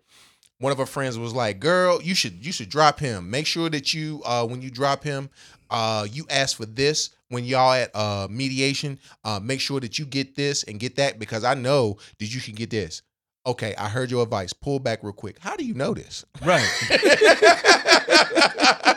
One 0.59 0.71
of 0.71 0.77
her 0.79 0.85
friends 0.85 1.19
was 1.19 1.33
like, 1.33 1.59
"Girl, 1.59 2.01
you 2.01 2.15
should 2.15 2.45
you 2.45 2.51
should 2.51 2.69
drop 2.69 2.99
him. 2.99 3.29
Make 3.29 3.45
sure 3.45 3.69
that 3.69 3.93
you 3.93 4.21
uh, 4.25 4.45
when 4.45 4.61
you 4.61 4.71
drop 4.71 5.03
him, 5.03 5.29
uh, 5.69 6.07
you 6.11 6.25
ask 6.29 6.57
for 6.57 6.65
this 6.65 7.11
when 7.29 7.43
y'all 7.43 7.73
at 7.73 7.95
uh, 7.95 8.27
mediation. 8.29 8.99
Uh, 9.23 9.39
make 9.41 9.61
sure 9.61 9.79
that 9.79 9.99
you 9.99 10.05
get 10.05 10.35
this 10.35 10.63
and 10.63 10.79
get 10.79 10.95
that 10.95 11.19
because 11.19 11.43
I 11.43 11.53
know 11.53 11.97
that 12.19 12.33
you 12.33 12.41
can 12.41 12.55
get 12.55 12.69
this." 12.71 13.01
Okay, 13.45 13.75
I 13.75 13.87
heard 13.87 14.09
your 14.11 14.23
advice. 14.23 14.51
Pull 14.51 14.79
back 14.79 15.03
real 15.03 15.13
quick. 15.13 15.37
How 15.39 15.55
do 15.55 15.63
you 15.63 15.73
know 15.75 15.93
this? 15.93 16.25
Right. 16.43 16.67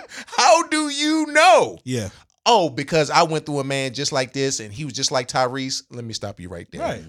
How 0.50 0.62
do 0.64 0.88
you 0.88 1.26
know? 1.26 1.78
Yeah. 1.84 2.08
Oh, 2.44 2.70
because 2.70 3.08
I 3.10 3.22
went 3.22 3.46
through 3.46 3.60
a 3.60 3.64
man 3.64 3.94
just 3.94 4.10
like 4.12 4.32
this 4.32 4.58
and 4.60 4.72
he 4.72 4.84
was 4.84 4.94
just 4.94 5.12
like 5.12 5.28
Tyrese. 5.28 5.84
Let 5.90 6.04
me 6.04 6.12
stop 6.12 6.40
you 6.40 6.48
right 6.48 6.66
there. 6.72 6.80
Right. 6.80 7.04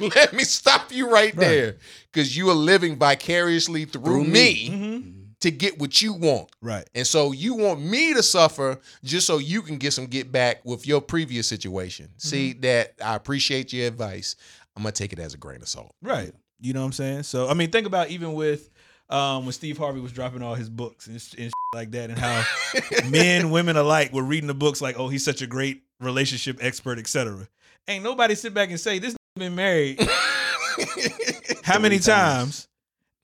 Let 0.16 0.32
me 0.32 0.44
stop 0.44 0.90
you 0.90 1.10
right, 1.10 1.34
Right. 1.36 1.46
there. 1.46 1.76
Because 2.10 2.34
you 2.36 2.48
are 2.48 2.54
living 2.54 2.96
vicariously 2.96 3.84
through, 3.84 4.02
Through 4.04 4.24
me, 4.24 4.30
me. 4.30 4.68
hmm 4.68 5.10
to 5.40 5.50
get 5.50 5.78
what 5.78 6.02
you 6.02 6.12
want. 6.12 6.50
Right. 6.60 6.86
And 6.94 7.06
so 7.06 7.32
you 7.32 7.54
want 7.54 7.80
me 7.82 8.12
to 8.12 8.22
suffer 8.22 8.78
just 9.02 9.26
so 9.26 9.38
you 9.38 9.62
can 9.62 9.78
get 9.78 9.92
some 9.94 10.04
get 10.06 10.30
back 10.30 10.62
with 10.66 10.86
your 10.86 11.00
previous 11.00 11.48
situation. 11.48 12.10
See 12.18 12.52
that 12.54 12.92
I 13.02 13.14
appreciate 13.14 13.72
your 13.72 13.86
advice. 13.88 14.36
I'm 14.76 14.82
gonna 14.82 14.92
take 14.92 15.14
it 15.14 15.18
as 15.18 15.32
a 15.34 15.38
grain 15.38 15.62
of 15.62 15.68
salt. 15.68 15.94
Right. 16.02 16.32
You 16.60 16.74
know 16.74 16.80
what 16.80 16.86
I'm 16.86 16.92
saying? 16.92 17.22
So 17.22 17.48
I 17.48 17.54
mean, 17.54 17.70
think 17.70 17.86
about 17.86 18.10
even 18.10 18.34
with 18.34 18.68
um, 19.10 19.44
when 19.44 19.52
Steve 19.52 19.76
Harvey 19.78 20.00
was 20.00 20.12
dropping 20.12 20.42
all 20.42 20.54
his 20.54 20.68
books 20.68 21.06
and, 21.06 21.14
and 21.16 21.22
shit 21.22 21.52
like 21.74 21.90
that, 21.92 22.10
and 22.10 22.18
how 22.18 22.44
men, 23.08 23.50
women 23.50 23.76
alike 23.76 24.12
were 24.12 24.22
reading 24.22 24.46
the 24.46 24.54
books 24.54 24.80
like, 24.80 24.98
"Oh, 24.98 25.08
he's 25.08 25.24
such 25.24 25.42
a 25.42 25.46
great 25.46 25.82
relationship 26.00 26.58
expert, 26.60 26.98
etc." 26.98 27.48
Ain't 27.88 28.04
nobody 28.04 28.34
sit 28.34 28.54
back 28.54 28.70
and 28.70 28.78
say 28.78 28.98
this 28.98 29.16
been 29.36 29.54
married 29.54 30.00
how 31.62 31.78
many 31.78 31.98
times. 31.98 32.06
times. 32.06 32.68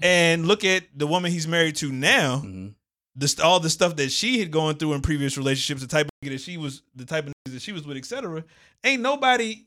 and 0.03 0.47
look 0.47 0.65
at 0.65 0.85
the 0.97 1.07
woman 1.07 1.31
he's 1.33 1.49
married 1.49 1.77
to 1.77 1.91
now. 1.93 2.43
Mhm. 2.45 2.75
This 3.15 3.39
all 3.41 3.61
the 3.61 3.71
stuff 3.71 3.97
that 3.97 4.11
she 4.13 4.39
had 4.41 4.51
gone 4.51 4.77
through 4.77 4.93
in 4.93 5.01
previous 5.01 5.39
relationships, 5.39 5.81
the 5.81 5.87
type 5.87 6.07
of 6.07 6.31
that 6.31 6.39
she 6.41 6.57
was, 6.59 6.83
the 6.95 7.05
type 7.07 7.27
of 7.27 7.33
that 7.47 7.63
she 7.63 7.73
was 7.73 7.87
with, 7.87 7.97
etc. 7.97 8.45
Ain't 8.85 9.01
nobody 9.03 9.65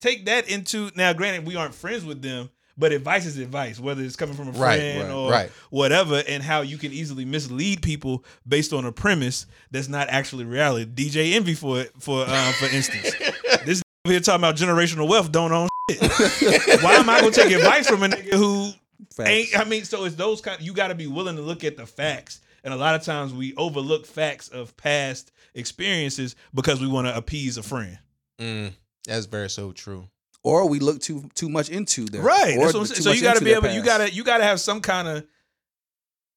take 0.00 0.26
that 0.26 0.48
into 0.48 0.90
now. 0.94 1.12
Granted, 1.12 1.44
we 1.46 1.56
aren't 1.56 1.74
friends 1.74 2.04
with 2.04 2.22
them, 2.22 2.48
but 2.76 2.92
advice 2.92 3.26
is 3.26 3.38
advice, 3.38 3.78
whether 3.78 4.02
it's 4.02 4.16
coming 4.16 4.34
from 4.34 4.48
a 4.48 4.52
friend 4.52 5.02
right, 5.02 5.10
or 5.10 5.30
right. 5.30 5.50
whatever, 5.70 6.22
and 6.26 6.42
how 6.42 6.62
you 6.62 6.78
can 6.78 6.92
easily 6.92 7.24
mislead 7.24 7.82
people 7.82 8.24
based 8.46 8.72
on 8.72 8.84
a 8.84 8.92
premise 8.92 9.46
that's 9.70 9.88
not 9.88 10.08
actually 10.08 10.44
reality. 10.44 10.86
DJ 10.86 11.34
Envy 11.34 11.54
for 11.54 11.80
it 11.80 11.92
for 11.98 12.24
uh, 12.26 12.52
for 12.52 12.66
instance, 12.66 13.14
this 13.64 13.82
over 14.04 14.12
here 14.12 14.20
talking 14.20 14.40
about 14.40 14.56
generational 14.56 15.08
wealth 15.08 15.30
don't 15.30 15.52
own 15.52 15.68
shit. 15.90 16.82
Why 16.82 16.94
am 16.94 17.08
I 17.08 17.20
gonna 17.20 17.32
take 17.32 17.52
advice 17.52 17.88
from 17.88 18.02
a 18.02 18.08
nigga 18.08 18.32
who 18.34 18.72
Facts. 19.14 19.30
ain't? 19.30 19.58
I 19.58 19.64
mean, 19.64 19.84
so 19.84 20.04
it's 20.04 20.16
those 20.16 20.40
kind. 20.40 20.60
You 20.60 20.72
got 20.72 20.88
to 20.88 20.94
be 20.94 21.06
willing 21.06 21.36
to 21.36 21.42
look 21.42 21.64
at 21.64 21.76
the 21.76 21.86
facts, 21.86 22.40
and 22.64 22.72
a 22.72 22.76
lot 22.76 22.94
of 22.94 23.02
times 23.02 23.32
we 23.32 23.54
overlook 23.56 24.06
facts 24.06 24.48
of 24.48 24.76
past 24.76 25.32
experiences 25.54 26.36
because 26.54 26.80
we 26.80 26.88
want 26.88 27.06
to 27.06 27.16
appease 27.16 27.58
a 27.58 27.62
friend. 27.62 27.98
Mm, 28.40 28.72
that's 29.06 29.26
very 29.26 29.50
so 29.50 29.72
true. 29.72 30.08
Or 30.44 30.68
we 30.68 30.78
look 30.78 31.00
too 31.00 31.28
too 31.34 31.48
much 31.48 31.68
into 31.68 32.04
them. 32.06 32.22
Right. 32.22 32.56
Or 32.56 32.64
That's 32.64 32.74
what 32.74 32.80
I'm 32.80 32.86
too 32.86 32.94
saying. 32.94 33.02
So 33.02 33.12
you 33.12 33.22
got 33.22 33.34
to 33.38 33.44
be 33.44 33.50
their 33.50 33.58
able. 33.58 33.70
You 33.70 33.82
got 33.82 33.98
to 33.98 34.10
you 34.12 34.24
got 34.24 34.38
to 34.38 34.44
have 34.44 34.60
some 34.60 34.80
kind 34.80 35.06
of 35.08 35.24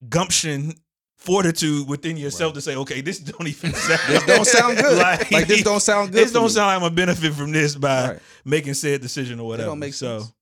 gumption, 0.08 0.74
fortitude 1.16 1.88
within 1.88 2.16
yourself 2.16 2.54
to 2.54 2.60
say, 2.60 2.76
okay, 2.76 3.00
this 3.00 3.18
don't 3.18 3.46
even 3.48 3.72
sound. 3.74 4.00
This 4.08 4.24
don't 4.26 4.44
sound 4.46 4.76
good. 4.78 4.98
like, 4.98 5.46
this 5.48 5.62
don't 5.62 5.80
sound 5.80 6.12
good. 6.12 6.18
This 6.24 6.32
don't 6.32 6.44
me. 6.44 6.48
sound 6.50 6.66
like 6.68 6.76
I'm 6.76 6.92
a 6.92 6.94
benefit 6.94 7.32
from 7.34 7.52
this 7.52 7.74
by 7.74 8.10
Right. 8.12 8.18
making 8.44 8.74
said 8.74 9.00
decision 9.00 9.40
or 9.40 9.48
whatever. 9.48 9.70
don't 9.70 9.78
make 9.78 9.94
so 9.94 10.20
sense. 10.20 10.32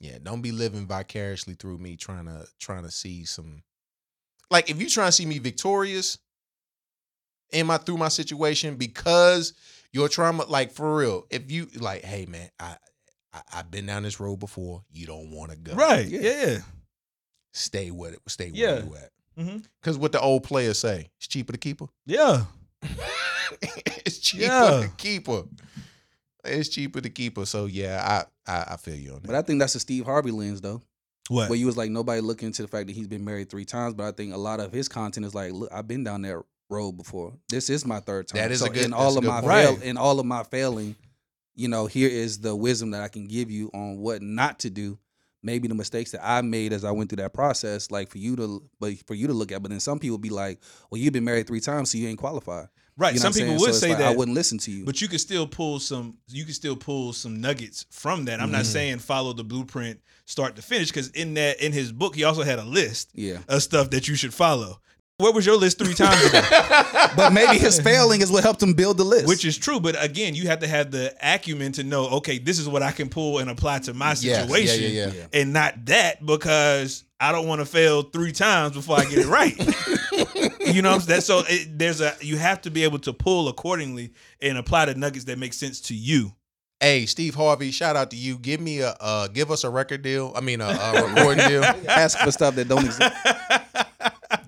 Yeah, 0.00 0.18
don't 0.20 0.42
be 0.42 0.50
living 0.50 0.86
vicariously 0.86 1.54
through 1.54 1.78
me 1.78 1.96
trying 1.96 2.24
to 2.26 2.44
trying 2.58 2.82
to 2.82 2.90
see 2.90 3.24
some 3.24 3.62
like 4.50 4.68
if 4.68 4.80
you 4.82 4.88
trying 4.88 5.08
to 5.08 5.12
see 5.12 5.26
me 5.26 5.38
victorious 5.38 6.18
in 7.52 7.66
my 7.66 7.76
through 7.76 7.98
my 7.98 8.08
situation 8.08 8.74
because 8.74 9.52
your 9.92 10.08
trauma 10.08 10.44
like 10.46 10.72
for 10.72 10.96
real, 10.96 11.26
if 11.30 11.52
you 11.52 11.68
like, 11.78 12.02
hey 12.04 12.26
man, 12.26 12.50
I, 12.58 12.76
I 13.32 13.40
I've 13.54 13.70
been 13.70 13.86
down 13.86 14.02
this 14.02 14.20
road 14.20 14.36
before, 14.38 14.82
you 14.90 15.06
don't 15.06 15.30
want 15.30 15.50
to 15.52 15.56
go. 15.56 15.74
right, 15.74 16.06
Yeah. 16.06 16.20
yeah, 16.20 16.46
yeah. 16.46 16.58
Stay 17.52 17.90
with 17.90 18.14
it. 18.14 18.20
Stay 18.28 18.50
Yeah. 18.54 18.82
where 18.84 18.84
you 18.84 18.96
at. 18.96 19.10
hmm 19.50 19.56
Cause 19.82 19.98
what 19.98 20.12
the 20.12 20.20
old 20.20 20.42
players 20.44 20.78
say, 20.78 21.10
it's 21.18 21.26
cheaper 21.26 21.52
to 21.52 21.58
keep 21.58 21.80
her. 21.80 21.86
yeah. 22.06 22.44
it's 23.62 24.18
cheaper 24.18 24.44
Yeah. 24.44 24.80
to 24.82 24.90
keep 24.96 25.26
her. 25.26 25.44
It's 26.44 26.68
cheaper 26.68 27.00
to 27.00 27.10
keep 27.10 27.36
her. 27.38 27.46
So 27.46 27.66
yeah, 27.66 28.24
I 28.46 28.52
I, 28.52 28.72
I 28.72 28.76
feel 28.76 28.96
you 28.96 29.10
on 29.10 29.16
that. 29.22 29.26
But 29.26 29.36
I 29.36 29.42
think 29.42 29.60
that's 29.60 29.74
a 29.74 29.80
Steve 29.80 30.04
Harvey 30.04 30.30
lens, 30.32 30.60
though. 30.60 30.82
What? 31.28 31.48
Where 31.48 31.58
you 31.58 31.66
was 31.66 31.76
like 31.76 31.90
nobody 31.90 32.20
looking 32.20 32.46
into 32.46 32.62
the 32.62 32.68
fact 32.68 32.88
that 32.88 32.96
he's 32.96 33.06
been 33.06 33.24
married 33.24 33.48
three 33.48 33.64
times. 33.64 33.94
But 33.94 34.06
I 34.06 34.10
think 34.12 34.34
a 34.34 34.38
lot 34.38 34.58
of 34.58 34.72
his 34.72 34.88
content 34.88 35.24
is 35.24 35.34
like, 35.34 35.52
look, 35.52 35.70
I've 35.72 35.86
been 35.86 36.02
down 36.02 36.22
that 36.22 36.42
road 36.68 36.92
before. 36.92 37.32
This 37.48 37.70
is 37.70 37.86
my 37.86 38.00
third 38.00 38.26
time. 38.28 38.40
That 38.40 38.50
is 38.50 38.58
so 38.60 38.66
a 38.66 38.70
good- 38.70 38.84
in 38.86 38.92
all 38.92 39.14
a 39.14 39.18
of 39.18 39.24
my 39.24 39.40
fail, 39.40 39.74
Right. 39.74 39.82
in 39.82 39.96
all 39.96 40.18
of 40.18 40.26
my 40.26 40.42
failing, 40.42 40.96
you 41.54 41.68
know, 41.68 41.86
here 41.86 42.08
is 42.08 42.38
the 42.38 42.54
wisdom 42.56 42.90
that 42.92 43.02
I 43.02 43.08
can 43.08 43.26
give 43.26 43.50
you 43.50 43.70
on 43.74 43.98
what 43.98 44.22
not 44.22 44.58
to 44.60 44.70
do. 44.70 44.98
Maybe 45.44 45.66
the 45.66 45.74
mistakes 45.74 46.12
that 46.12 46.24
I 46.24 46.40
made 46.40 46.72
as 46.72 46.84
I 46.84 46.92
went 46.92 47.10
through 47.10 47.16
that 47.22 47.34
process, 47.34 47.90
like 47.90 48.10
for 48.10 48.18
you 48.18 48.36
to, 48.36 48.62
but 48.78 48.92
for 49.08 49.14
you 49.14 49.26
to 49.26 49.32
look 49.32 49.50
at. 49.50 49.60
But 49.60 49.70
then 49.72 49.80
some 49.80 49.98
people 49.98 50.16
be 50.18 50.30
like, 50.30 50.60
"Well, 50.88 51.00
you've 51.00 51.12
been 51.12 51.24
married 51.24 51.48
three 51.48 51.58
times, 51.60 51.90
so 51.90 51.98
you 51.98 52.08
ain't 52.08 52.18
qualified." 52.18 52.68
right. 52.96 53.12
You 53.14 53.18
know 53.20 53.30
Some 53.30 53.32
people? 53.32 53.58
So 53.58 53.60
would 53.62 53.68
it's 53.70 53.78
say 53.80 53.88
like, 53.88 53.98
that. 53.98 54.12
I 54.12 54.16
wouldn't 54.16 54.36
listen 54.36 54.58
to 54.58 54.70
you. 54.70 54.84
But 54.84 55.00
you 55.00 55.08
could 55.08 55.20
still 55.20 55.46
pull 55.48 55.80
some. 55.80 56.18
You 56.28 56.44
could 56.44 56.54
still 56.54 56.76
pull 56.76 57.12
some 57.12 57.40
nuggets 57.40 57.86
from 57.90 58.26
that. 58.26 58.38
I'm 58.40 58.52
not 58.52 58.62
Mhm. 58.62 58.72
saying 58.72 58.98
follow 59.00 59.32
the 59.32 59.42
blueprint 59.42 60.00
start 60.26 60.54
to 60.56 60.62
finish 60.62 60.88
because 60.88 61.08
in 61.08 61.34
that 61.34 61.60
in 61.60 61.72
his 61.72 61.90
book 61.90 62.14
he 62.14 62.22
also 62.22 62.42
had 62.44 62.60
a 62.60 62.64
list 62.64 63.10
yeah, 63.14 63.38
of 63.48 63.62
stuff 63.64 63.90
that 63.90 64.06
you 64.06 64.14
should 64.14 64.32
follow. 64.32 64.80
Where 65.22 65.32
was 65.32 65.46
your 65.46 65.56
list 65.56 65.78
three 65.78 65.94
times 65.94 66.24
ago? 66.24 66.42
but 67.16 67.32
maybe 67.32 67.58
his 67.58 67.80
failing 67.80 68.20
is 68.20 68.30
what 68.30 68.42
helped 68.42 68.62
him 68.62 68.74
build 68.74 68.98
the 68.98 69.04
list. 69.04 69.28
Which 69.28 69.44
is 69.44 69.56
true, 69.56 69.80
but 69.80 70.02
again, 70.02 70.34
you 70.34 70.48
have 70.48 70.58
to 70.60 70.66
have 70.66 70.90
the 70.90 71.14
acumen 71.22 71.72
to 71.72 71.84
know. 71.84 72.08
Okay, 72.16 72.38
this 72.38 72.58
is 72.58 72.68
what 72.68 72.82
I 72.82 72.92
can 72.92 73.08
pull 73.08 73.38
and 73.38 73.48
apply 73.48 73.78
to 73.80 73.94
my 73.94 74.10
Yes, 74.10 74.24
yeah, 74.24 74.42
situation, 74.42 74.82
yeah, 74.82 74.88
yeah. 74.88 75.12
Yeah. 75.14 75.40
and 75.40 75.52
not 75.52 75.86
that 75.86 76.24
because 76.26 77.04
I 77.20 77.30
don't 77.32 77.46
want 77.46 77.60
to 77.60 77.66
fail 77.66 78.02
three 78.02 78.32
times 78.32 78.74
before 78.74 78.98
I 78.98 79.04
get 79.04 79.20
it 79.20 79.26
right. 79.26 79.56
you 80.74 80.82
know, 80.82 80.90
what 80.90 80.96
I'm 80.96 81.00
saying? 81.02 81.20
so 81.20 81.42
it, 81.46 81.78
there's 81.78 82.00
a 82.00 82.14
you 82.20 82.36
have 82.36 82.60
to 82.62 82.70
be 82.70 82.82
able 82.84 82.98
to 83.00 83.12
pull 83.12 83.48
accordingly 83.48 84.12
and 84.40 84.58
apply 84.58 84.86
the 84.86 84.94
nuggets 84.96 85.24
that 85.26 85.38
make 85.38 85.52
sense 85.52 85.80
to 85.82 85.94
you. 85.94 86.32
Hey, 86.80 87.06
Steve 87.06 87.36
Harvey, 87.36 87.70
shout 87.70 87.94
out 87.94 88.10
to 88.10 88.16
you. 88.16 88.36
Give 88.38 88.60
me 88.60 88.80
a 88.80 88.96
uh, 89.00 89.28
give 89.28 89.52
us 89.52 89.62
a 89.62 89.70
record 89.70 90.02
deal. 90.02 90.32
I 90.34 90.40
mean, 90.40 90.60
a, 90.60 90.66
a 90.66 91.06
recording 91.14 91.46
deal. 91.46 91.62
ask 91.88 92.18
for 92.18 92.32
stuff 92.32 92.56
that 92.56 92.66
don't 92.66 92.84
exist. 92.84 93.14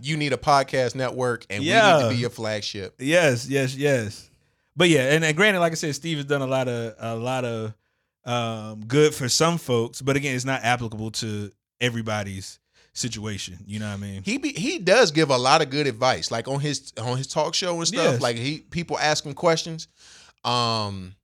You 0.05 0.17
need 0.17 0.33
a 0.33 0.37
podcast 0.37 0.95
network, 0.95 1.47
and 1.49 1.61
we 1.63 1.71
need 1.71 1.75
to 1.75 2.09
be 2.11 2.17
your 2.17 2.31
flagship. 2.31 2.97
Yes, 2.99 3.49
yes, 3.49 3.75
yes. 3.75 4.31
But 4.77 4.89
yeah, 4.89 5.15
and, 5.15 5.25
and 5.25 5.37
granted, 5.37 5.61
like 5.61 5.73
I 5.73 5.77
said, 5.77 5.95
Steve 5.95 6.19
has 6.19 6.27
done 6.27 6.43
a 6.43 6.47
lot 6.47 6.69
of 6.69 6.95
a 6.99 7.17
lot 7.17 7.45
of 7.45 7.75
um, 8.25 8.85
good 8.87 9.15
for 9.15 9.29
some 9.29 9.59
folks, 9.59 10.03
but 10.03 10.17
again, 10.17 10.35
it's 10.35 10.45
not 10.45 10.65
applicable 10.65 11.11
to 11.13 11.51
everybody's 11.81 12.59
situation. 12.93 13.59
You 13.67 13.79
know 13.81 13.89
what 13.89 13.95
I 13.95 13.99
mean? 13.99 14.23
He 14.25 14.39
be, 14.39 14.53
he 14.53 14.79
does 14.79 15.11
give 15.11 15.31
a 15.31 15.37
lot 15.37 15.63
of 15.63 15.71
good 15.71 15.87
advice, 15.87 16.31
like 16.31 16.49
on 16.49 16.61
his 16.61 16.93
on 16.99 17.19
his 17.19 17.27
talk 17.27 17.55
show 17.55 17.77
and 17.77 17.87
stuff. 17.87 18.13
Yes. 18.13 18.21
Like 18.21 18.37
he 18.37 18.59
people 18.59 18.99
ask 18.99 19.25
him 19.25 19.35
questions, 19.35 19.89
um, 20.45 21.15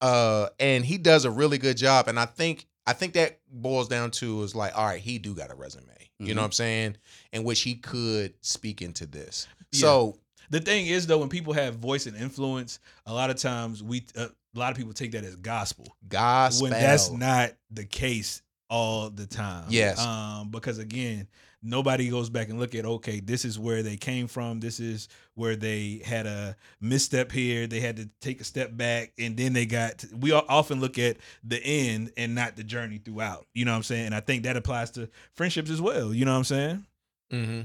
uh, 0.00 0.48
and 0.58 0.84
he 0.84 0.98
does 0.98 1.24
a 1.24 1.30
really 1.30 1.58
good 1.58 1.76
job. 1.76 2.08
And 2.08 2.18
I 2.18 2.26
think 2.26 2.66
I 2.86 2.92
think 2.92 3.14
that 3.14 3.40
boils 3.50 3.88
down 3.88 4.10
to 4.12 4.42
is 4.42 4.54
like, 4.54 4.76
all 4.76 4.86
right, 4.86 5.00
he 5.00 5.18
do 5.18 5.34
got 5.34 5.50
a 5.50 5.54
resume. 5.54 5.84
You 6.20 6.34
know 6.34 6.40
Mhm. 6.40 6.42
what 6.42 6.44
I'm 6.46 6.52
saying? 6.52 6.96
In 7.32 7.44
which 7.44 7.60
he 7.62 7.76
could 7.76 8.34
speak 8.40 8.82
into 8.82 9.06
this. 9.06 9.46
Yeah. 9.72 9.80
So 9.80 10.18
The 10.50 10.60
thing 10.60 10.86
is, 10.86 11.06
though, 11.06 11.18
when 11.18 11.28
people 11.28 11.52
have 11.52 11.76
voice 11.76 12.06
and 12.06 12.16
influence, 12.16 12.78
a 13.04 13.12
lot 13.12 13.28
of 13.30 13.36
times 13.36 13.82
we 13.82 14.04
uh, 14.16 14.28
a 14.56 14.58
lot 14.58 14.70
of 14.70 14.76
people 14.78 14.94
take 14.94 15.12
that 15.12 15.22
as 15.24 15.36
gospel 15.36 15.86
gospel. 16.08 16.62
when 16.64 16.72
that's 16.72 17.10
not 17.10 17.52
the 17.70 17.84
case 17.84 18.40
all 18.70 19.10
the 19.10 19.26
time. 19.26 19.66
Yes. 19.68 19.98
Um, 20.00 20.48
because 20.50 20.78
again, 20.78 21.28
nobody 21.62 22.08
goes 22.08 22.30
back 22.30 22.48
and 22.48 22.58
look 22.58 22.74
at 22.74 22.84
okay, 22.84 23.20
this 23.20 23.44
is 23.44 23.58
where 23.58 23.82
they 23.82 23.96
came 23.96 24.26
from. 24.26 24.60
This 24.60 24.80
is 24.80 25.08
where 25.34 25.56
they 25.56 26.00
had 26.04 26.26
a 26.26 26.56
misstep 26.80 27.32
here. 27.32 27.66
They 27.66 27.80
had 27.80 27.96
to 27.96 28.08
take 28.20 28.40
a 28.40 28.44
step 28.44 28.76
back, 28.76 29.12
and 29.18 29.36
then 29.36 29.52
they 29.52 29.66
got. 29.66 30.04
we 30.18 30.32
often 30.32 30.80
look 30.80 30.98
at 30.98 31.16
the 31.42 31.60
end 31.64 32.12
and 32.16 32.34
not 32.34 32.56
the 32.56 32.64
journey 32.64 32.98
throughout. 32.98 33.46
You 33.54 33.64
know 33.64 33.72
what 33.72 33.78
I'm 33.78 33.82
saying? 33.84 34.06
And 34.06 34.14
I 34.14 34.20
think 34.20 34.44
that 34.44 34.56
applies 34.56 34.90
to 34.92 35.08
friendships 35.34 35.70
as 35.70 35.80
well. 35.80 36.12
You 36.14 36.24
know 36.24 36.32
what 36.32 36.38
I'm 36.38 36.44
saying? 36.44 36.86
hmm 37.30 37.60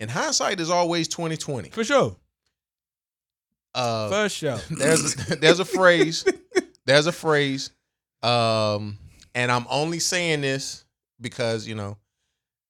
And 0.00 0.10
hindsight 0.10 0.60
is 0.60 0.70
always 0.70 1.08
2020. 1.08 1.70
For 1.70 1.84
sure. 1.84 2.16
Uh, 3.74 4.08
For 4.08 4.28
sure. 4.28 4.58
there's 4.70 5.30
a, 5.30 5.36
there's 5.36 5.60
a 5.60 5.64
phrase 5.64 6.24
there's 6.84 7.06
a 7.06 7.12
phrase 7.12 7.70
um 8.22 8.98
and 9.34 9.50
i'm 9.50 9.66
only 9.70 9.98
saying 9.98 10.42
this 10.42 10.84
because 11.20 11.66
you 11.66 11.74
know 11.74 11.96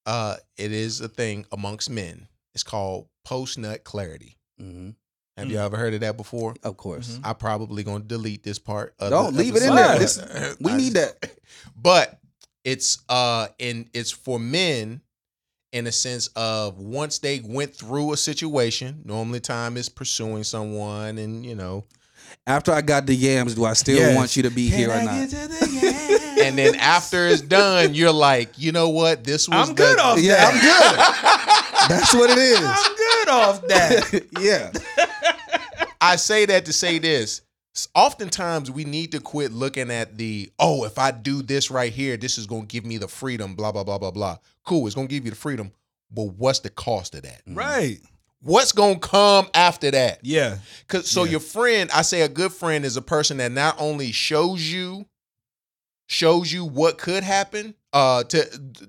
uh 0.06 0.36
it 0.56 0.72
is 0.72 1.00
a 1.00 1.08
thing 1.08 1.44
amongst 1.52 1.88
men 1.90 2.26
it's 2.54 2.62
called 2.64 3.06
post 3.24 3.58
nut 3.58 3.84
clarity 3.84 4.36
hmm 4.58 4.90
have 5.38 5.50
you 5.50 5.58
ever 5.58 5.76
heard 5.78 5.94
of 5.94 6.00
that 6.00 6.16
before 6.16 6.54
Of 6.62 6.76
course. 6.76 7.16
Mhm. 7.18 7.20
i 7.26 7.32
probably 7.32 7.82
gonna 7.82 8.04
delete 8.04 8.42
this 8.42 8.58
part 8.58 8.94
of 8.98 9.10
Don't 9.10 9.32
the 9.34 9.42
leave 9.42 9.56
it 9.56 9.62
in 9.62 9.74
there. 9.74 9.98
This- 9.98 10.18
we 10.60 10.72
I 10.72 10.76
need 10.76 10.92
just- 10.94 11.20
that. 11.20 11.32
but 11.76 12.18
it's 12.64 12.98
uh 13.08 13.48
and 13.58 13.88
it's 13.94 14.10
for 14.12 14.38
men 14.38 15.00
in 15.72 15.86
a 15.86 15.92
sense 15.92 16.26
of 16.36 16.78
once 16.78 17.18
they 17.18 17.40
went 17.44 17.74
through 17.74 18.12
a 18.12 18.16
situation 18.16 19.00
normally 19.04 19.40
time 19.40 19.76
is 19.78 19.88
pursuing 19.88 20.44
someone 20.44 21.16
and 21.18 21.44
you 21.46 21.54
know 21.54 21.84
After 22.46 22.70
I 22.72 22.82
got 22.82 23.06
the 23.06 23.14
yams, 23.14 23.54
do 23.54 23.64
I 23.64 23.72
still 23.74 23.96
Yes. 23.98 24.16
want 24.16 24.36
you 24.36 24.42
to 24.44 24.50
be 24.50 24.68
here 24.68 24.90
or 24.90 25.02
not? 25.02 25.28
and 26.42 26.58
then 26.58 26.74
after 26.76 27.26
it's 27.28 27.40
done, 27.42 27.94
you're 27.94 28.12
like, 28.12 28.58
you 28.58 28.72
know 28.72 28.88
what? 28.90 29.24
This 29.24 29.48
was 29.48 29.68
I'm 29.70 29.74
the- 29.74 29.82
good 29.82 29.98
off 29.98 30.16
that. 30.16 30.22
Yeah, 30.22 30.48
I'm 30.48 30.60
good. 30.60 31.88
That's 31.88 32.14
what 32.14 32.30
it 32.30 32.38
is. 32.38 32.60
I'm 32.62 32.96
good 32.96 33.28
off 33.28 33.62
that. 33.68 34.24
yeah. 34.40 34.70
I 36.00 36.16
say 36.16 36.46
that 36.46 36.64
to 36.66 36.72
say 36.72 36.98
this. 36.98 37.42
Oftentimes 37.94 38.70
we 38.70 38.84
need 38.84 39.12
to 39.12 39.20
quit 39.20 39.50
looking 39.52 39.90
at 39.90 40.18
the 40.18 40.50
oh, 40.58 40.84
if 40.84 40.98
I 40.98 41.10
do 41.10 41.42
this 41.42 41.70
right 41.70 41.92
here, 41.92 42.16
this 42.18 42.36
is 42.36 42.46
gonna 42.46 42.66
give 42.66 42.84
me 42.84 42.98
the 42.98 43.08
freedom. 43.08 43.54
Blah 43.54 43.72
blah 43.72 43.82
blah 43.84 43.98
blah 43.98 44.10
blah. 44.10 44.36
Cool, 44.64 44.86
it's 44.86 44.94
gonna 44.94 45.06
give 45.08 45.24
you 45.24 45.30
the 45.30 45.36
freedom, 45.36 45.72
but 46.10 46.24
what's 46.34 46.60
the 46.60 46.68
cost 46.70 47.14
of 47.14 47.22
that? 47.22 47.44
Mm. 47.46 47.56
right. 47.56 47.98
What's 48.42 48.72
gonna 48.72 48.98
come 48.98 49.46
after 49.54 49.90
that? 49.92 50.18
Yeah. 50.22 50.58
Cause 50.88 51.08
so 51.08 51.24
Yeah. 51.24 51.30
your 51.32 51.40
friend, 51.40 51.88
I 51.94 52.02
say 52.02 52.22
a 52.22 52.28
good 52.28 52.52
friend 52.52 52.84
is 52.84 52.96
a 52.96 53.02
person 53.02 53.36
that 53.38 53.52
not 53.52 53.76
only 53.78 54.10
shows 54.12 54.60
you, 54.70 55.06
shows 56.12 56.52
you 56.52 56.64
what 56.64 56.98
could 56.98 57.24
happen, 57.24 57.74
uh, 57.92 58.22
to 58.24 58.46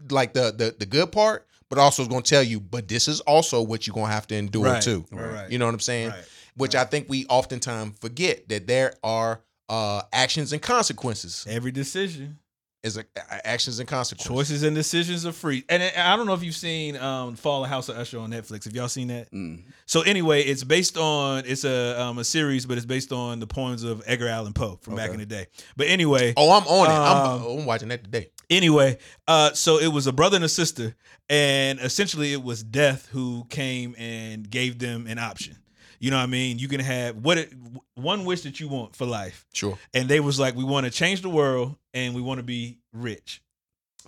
like 0.09 0.34
the 0.34 0.51
the 0.51 0.76
the 0.78 0.86
good 0.86 1.11
part, 1.11 1.47
but 1.69 1.80
also 1.80 2.01
is 2.03 2.07
gonna 2.07 2.21
tell 2.21 2.43
you, 2.43 2.59
but 2.59 2.88
this 2.88 3.07
is 3.07 3.21
also 3.21 3.61
what 3.61 3.88
you're 3.88 3.93
gonna 3.95 4.11
have 4.11 4.28
to 4.28 4.36
endure 4.36 4.65
Right. 4.65 4.82
too. 4.82 5.05
Right. 5.11 5.32
right. 5.34 5.51
You 5.51 5.57
know 5.57 5.65
what 5.65 5.74
I'm 5.74 5.80
saying? 5.80 6.09
Right. 6.09 6.24
Which 6.55 6.76
I 6.76 6.84
think 6.84 7.09
we 7.09 7.26
oftentimes 7.28 7.97
forget 7.99 8.47
that 8.49 8.67
there 8.67 8.93
are 9.03 9.41
uh 9.69 10.01
actions 10.11 10.53
and 10.53 10.61
consequences. 10.61 11.45
Every 11.49 11.71
decision. 11.71 12.38
Is 12.84 12.97
a, 12.97 13.05
actions 13.47 13.79
and 13.79 13.88
consequences. 13.88 14.27
Choices 14.27 14.63
and 14.63 14.75
decisions 14.75 15.25
are 15.25 15.31
free. 15.31 15.63
And 15.69 15.81
I 15.81 16.15
don't 16.17 16.25
know 16.25 16.34
if 16.34 16.43
you've 16.43 16.53
seen 16.55 16.97
um, 16.97 17.36
Fall 17.36 17.63
of 17.63 17.69
House 17.69 17.88
of 17.89 17.97
Usher 17.97 18.19
on 18.19 18.29
Netflix. 18.31 18.65
Have 18.65 18.75
y'all 18.75 18.89
seen 18.89 19.07
that? 19.07 19.31
Mm. 19.31 19.63
So 19.86 20.01
anyway, 20.01 20.41
it's 20.43 20.63
based 20.65 20.97
on 20.97 21.43
it's 21.45 21.63
a 21.63 21.99
um, 22.01 22.17
a 22.17 22.23
series, 22.23 22.65
but 22.65 22.75
it's 22.77 22.86
based 22.86 23.11
on 23.13 23.39
the 23.39 23.47
poems 23.47 23.84
of 23.84 24.03
Edgar 24.05 24.27
Allan 24.27 24.53
Poe 24.53 24.79
from 24.81 24.95
back 24.95 25.11
in 25.11 25.17
the 25.19 25.25
day. 25.25 25.47
But 25.77 25.88
anyway, 25.88 26.34
Oh, 26.36 26.51
I'm 26.51 26.67
on 26.67 26.91
it. 26.91 26.93
Um, 26.93 27.41
I'm, 27.51 27.59
I'm 27.59 27.65
watching 27.65 27.88
that 27.89 28.03
today. 28.03 28.31
anyway, 28.49 28.97
uh, 29.27 29.53
so 29.53 29.79
it 29.79 29.88
was 29.88 30.05
a 30.07 30.11
brother 30.13 30.36
and 30.36 30.45
a 30.45 30.49
sister, 30.49 30.95
and 31.29 31.79
essentially 31.79 32.34
it 32.34 32.43
was 32.43 32.63
death 32.63 33.07
who 33.11 33.45
came 33.49 33.95
and 33.97 34.49
gave 34.49 34.79
them 34.79 35.07
an 35.07 35.19
option. 35.19 35.57
You 36.03 36.11
know 36.11 36.17
what 36.17 36.23
I 36.23 36.25
mean? 36.27 36.59
You 36.59 36.67
can 36.67 36.81
have 36.81 37.15
what 37.15 37.37
it, 37.37 37.53
one 37.95 38.25
wish 38.25 38.41
that 38.41 38.59
you 38.59 38.67
want 38.67 38.93
for 38.93 39.05
life, 39.05 39.45
Sure. 39.53 39.77
and 39.93 40.09
they 40.09 40.19
was 40.19 40.37
like, 40.37 40.53
we 40.53 40.65
want 40.65 40.85
to 40.85 40.91
change 40.91 41.21
the 41.21 41.29
world 41.29 41.77
and 41.93 42.13
we 42.13 42.21
want 42.21 42.39
to 42.39 42.43
be 42.43 42.79
rich, 42.91 43.41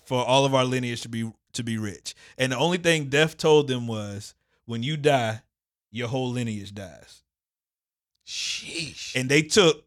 for 0.04 0.22
all 0.26 0.44
of 0.44 0.54
our 0.54 0.66
lineage 0.66 1.02
to 1.04 1.10
be 1.10 1.32
to 1.54 1.64
be 1.64 1.78
rich. 1.78 2.14
And 2.38 2.52
the 2.52 2.58
only 2.58 2.80
thing 2.80 3.06
death 3.06 3.38
told 3.38 3.70
them 3.70 3.88
was, 3.88 4.36
when 4.66 4.84
you 4.84 4.98
die, 4.98 5.42
your 5.90 6.10
whole 6.10 6.30
lineage 6.32 6.74
dies, 6.76 7.24
Sheesh. 8.28 9.16
and 9.16 9.30
they 9.30 9.42
took 9.42 9.86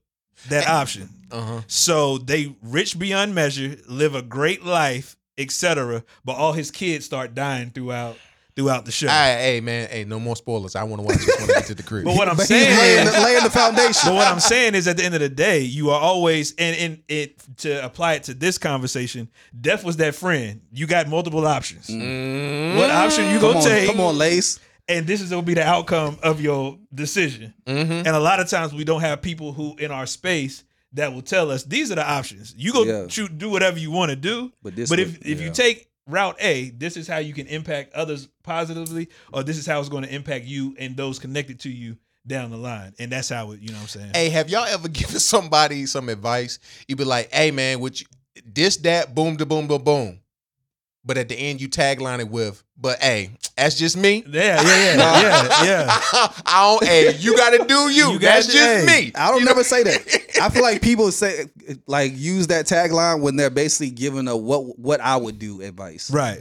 that 0.48 0.66
option. 0.66 1.11
Uh 1.30 1.42
huh. 1.42 1.61
So 1.66 2.16
they 2.18 2.56
rich 2.62 2.98
beyond 2.98 3.34
measure, 3.34 3.76
live 3.86 4.14
a 4.14 4.22
great 4.22 4.64
life, 4.64 5.16
etc. 5.36 6.04
But 6.24 6.36
all 6.36 6.54
his 6.54 6.70
kids 6.70 7.04
start 7.04 7.34
dying 7.34 7.68
throughout 7.70 8.16
throughout 8.59 8.84
the 8.84 8.90
show. 8.92 9.06
hey 9.09 9.61
man, 9.62 9.88
hey, 9.88 10.04
no 10.04 10.18
more 10.18 10.34
spoilers. 10.34 10.74
I 10.74 10.82
want 10.82 11.00
to 11.00 11.06
watch 11.06 11.16
this 11.18 11.40
when 11.40 11.50
I 11.50 11.54
get 11.61 11.66
to 11.66 11.74
the 11.74 11.82
crib. 11.84 12.04
But 12.04 12.16
what 12.16 12.28
I'm 12.28 12.36
But 12.36 12.46
saying 12.46 12.76
laying 12.76 13.06
is, 13.06 13.14
the, 13.14 13.20
laying 13.20 13.44
the 13.44 13.50
foundation. 13.50 14.00
but 14.06 14.14
what 14.14 14.26
I'm 14.26 14.40
saying 14.40 14.74
is, 14.74 14.88
at 14.88 14.96
the 14.96 15.04
end 15.04 15.14
of 15.14 15.20
the 15.20 15.28
day, 15.28 15.61
you 15.61 15.90
are 15.90 16.00
always 16.00 16.54
and 16.59 16.76
and 16.76 17.02
it 17.09 17.40
to 17.59 17.84
apply 17.84 18.14
it 18.14 18.24
to 18.24 18.34
this 18.34 18.59
conversation. 18.59 19.28
Death 19.59 19.84
was 19.84 19.96
that 19.98 20.14
friend. 20.16 20.61
You 20.72 20.86
got 20.88 21.09
multiple 21.09 21.46
options. 21.46 21.86
Mm. 21.86 22.76
What 22.76 22.90
option 22.90 23.26
you 23.26 23.38
come 23.38 23.52
gonna 23.52 23.59
on, 23.61 23.64
take? 23.64 23.88
come 23.90 24.00
on, 24.00 24.18
Lace. 24.18 24.59
and 24.88 25.06
this 25.06 25.20
is 25.20 25.30
gonna 25.30 25.42
be 25.42 25.54
the 25.54 25.64
outcome 25.64 26.18
of 26.22 26.40
your 26.40 26.78
decision. 26.92 27.54
Mm-hmm. 27.66 27.92
And 27.92 28.09
a 28.09 28.20
lot 28.20 28.40
of 28.40 28.48
times 28.48 28.74
we 28.74 28.84
don't 28.84 29.02
have 29.02 29.22
people 29.22 29.52
who 29.52 29.76
in 29.76 29.90
our 29.90 30.06
space 30.06 30.64
that 30.94 31.12
will 31.12 31.22
tell 31.22 31.50
us 31.50 31.64
these 31.64 31.92
are 31.92 31.96
the 31.96 32.09
options. 32.11 32.54
You 32.56 32.72
go 32.72 32.82
Yeah. 32.84 33.06
shoot, 33.09 33.36
do 33.38 33.50
whatever 33.50 33.78
you 33.78 33.90
want 33.90 34.11
to 34.11 34.16
do. 34.16 34.50
But 34.62 34.74
this 34.74 34.88
but 34.88 34.98
would- 34.98 35.09
if 35.09 35.26
if 35.26 35.40
you 35.40 35.50
take 35.50 35.88
route 36.09 36.36
A, 36.40 36.70
this 36.70 36.96
is 36.96 37.06
how 37.06 37.18
you 37.18 37.34
can 37.34 37.46
impact 37.46 37.92
others 37.94 38.28
positively, 38.42 39.09
or 39.32 39.42
this 39.42 39.59
is 39.59 39.66
how 39.66 39.78
it's 39.78 39.88
going 39.88 40.04
to 40.04 40.14
impact 40.14 40.46
you 40.46 40.74
and 40.78 40.96
those 40.96 41.18
connected 41.18 41.61
to 41.61 41.70
you 41.70 41.96
down 42.26 42.50
the 42.50 42.56
line. 42.56 42.94
And 42.98 43.12
that's 43.12 43.28
how 43.28 43.52
it, 43.52 43.61
you 43.61 43.68
know 43.68 43.74
what 43.74 43.82
I'm 43.82 43.88
saying? 43.88 44.11
Hey, 44.14 44.28
have 44.30 44.48
y'all 44.48 44.64
ever 44.64 44.88
given 44.88 45.20
somebody 45.20 45.86
some 45.86 46.09
advice? 46.09 46.59
You 46.88 46.96
be 46.96 47.04
like, 47.04 47.32
"Hey, 47.32 47.50
man, 47.50 47.80
which 47.80 48.04
this, 48.44 48.76
that, 48.78 49.14
boom, 49.14 49.36
da, 49.36 49.44
boom, 49.44 49.66
boom, 49.66 49.82
boom," 49.82 50.20
but 51.04 51.18
at 51.18 51.28
the 51.28 51.36
end 51.36 51.61
you 51.61 51.68
tagline 51.68 52.20
it 52.20 52.28
with, 52.28 52.62
"But 52.81 53.01
hey, 53.03 53.31
that's 53.57 53.76
just 53.76 53.97
me." 53.97 54.24
Yeah, 54.29 54.62
yeah, 54.62 54.95
yeah, 54.95 55.22
yeah, 55.22 55.64
yeah. 55.64 55.87
I 56.47 56.62
don't. 56.79 56.85
Hey, 56.89 57.16
you 57.16 57.37
got 57.37 57.51
to 57.51 57.64
do 57.64 57.91
you. 57.91 58.12
You 58.12 58.18
that's 58.18 58.47
just 58.47 58.57
hey, 58.59 58.85
me. 59.07 59.12
I 59.14 59.29
don't 59.29 59.41
You 59.41 59.45
know- 59.45 59.51
never 59.53 59.64
say 59.64 59.83
that. 59.83 60.24
I 60.43 60.49
feel 60.51 60.62
like 60.62 60.81
people 60.83 61.11
say 61.11 61.47
like 61.87 62.12
use 62.14 62.47
that 62.49 62.66
tagline 62.66 63.20
when 63.20 63.37
they're 63.37 63.51
basically 63.51 63.91
giving 63.91 64.29
a 64.29 64.37
what 64.37 64.79
what 64.79 65.01
I 65.01 65.16
would 65.16 65.39
do 65.39 65.61
advice. 65.62 66.11
Right. 66.11 66.41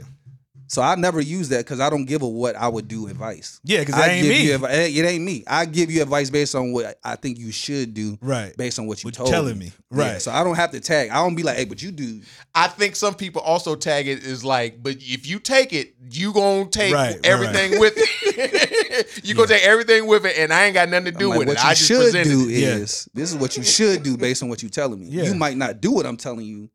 So 0.70 0.82
I 0.82 0.94
never 0.96 1.20
use 1.20 1.48
that 1.48 1.64
because 1.64 1.80
I 1.80 1.88
don't 1.90 2.04
give 2.04 2.20
a 2.22 2.28
what 2.28 2.54
I 2.54 2.68
would 2.68 2.88
do 2.88 3.06
advice. 3.08 3.58
Yeah, 3.64 3.80
because 3.80 3.94
I 3.94 3.98
that 4.08 4.10
ain't 4.10 4.22
give 4.24 4.32
me. 4.32 4.42
you 4.44 4.58
advi- 4.58 4.96
it 4.96 5.04
ain't 5.06 5.24
me. 5.24 5.42
I 5.46 5.64
give 5.64 5.90
you 5.90 6.02
advice 6.02 6.28
based 6.30 6.54
on 6.54 6.72
what 6.72 6.98
I 7.02 7.16
think 7.16 7.38
you 7.38 7.50
should 7.52 7.94
do, 7.94 8.18
right. 8.20 8.56
based 8.56 8.78
on 8.78 8.86
what 8.86 9.02
you 9.02 9.08
What 9.08 9.14
told 9.14 9.30
telling 9.30 9.58
me. 9.58 9.66
me. 9.66 9.72
Yeah, 9.92 10.12
Right. 10.12 10.22
so 10.22 10.30
I 10.30 10.44
don't 10.44 10.56
have 10.56 10.70
to 10.72 10.80
tag. 10.80 11.10
I 11.10 11.14
don't 11.14 11.34
be 11.34 11.42
like, 11.42 11.56
hey, 11.56 11.64
but 11.64 11.82
you 11.82 11.90
do. 11.90 12.20
I 12.54 12.68
think 12.68 12.96
some 12.96 13.14
people 13.14 13.40
also 13.42 13.74
tag 13.76 14.06
it 14.08 14.22
is 14.24 14.44
like, 14.44 14.82
but 14.82 14.96
if 15.00 15.26
you 15.26 15.38
take 15.38 15.72
it, 15.72 15.94
you 16.10 16.32
gonna 16.32 16.66
take 16.66 16.92
Right, 16.94 17.12
right, 17.14 17.20
everything 17.26 17.80
with 17.80 17.94
it. 17.96 19.06
you 19.24 19.34
gonna 19.34 19.48
take 19.48 19.64
everything 19.64 20.06
with 20.06 20.24
it, 20.26 20.36
and 20.38 20.52
I 20.52 20.64
ain't 20.66 20.74
got 20.74 20.88
nothing 20.88 21.06
to 21.06 21.18
do 21.18 21.28
like, 21.30 21.38
with 21.40 21.48
what 21.48 21.56
it. 21.56 21.62
you 21.62 21.68
I 21.68 21.74
just 21.74 21.86
should 21.88 22.12
do 22.24 22.48
it. 22.48 22.52
Yeah. 22.58 22.68
is 22.76 23.08
this 23.14 23.30
is 23.32 23.36
what 23.38 23.56
you 23.56 23.62
should 23.62 24.02
do 24.02 24.16
based 24.16 24.42
on 24.42 24.48
what 24.48 24.62
you're 24.62 24.70
telling 24.70 25.00
me. 25.00 25.06
Yeah. 25.06 25.24
You 25.24 25.34
might 25.34 25.56
not 25.56 25.80
do 25.80 25.92
what 25.92 26.06
I'm 26.06 26.16
telling 26.16 26.44
you 26.44 26.68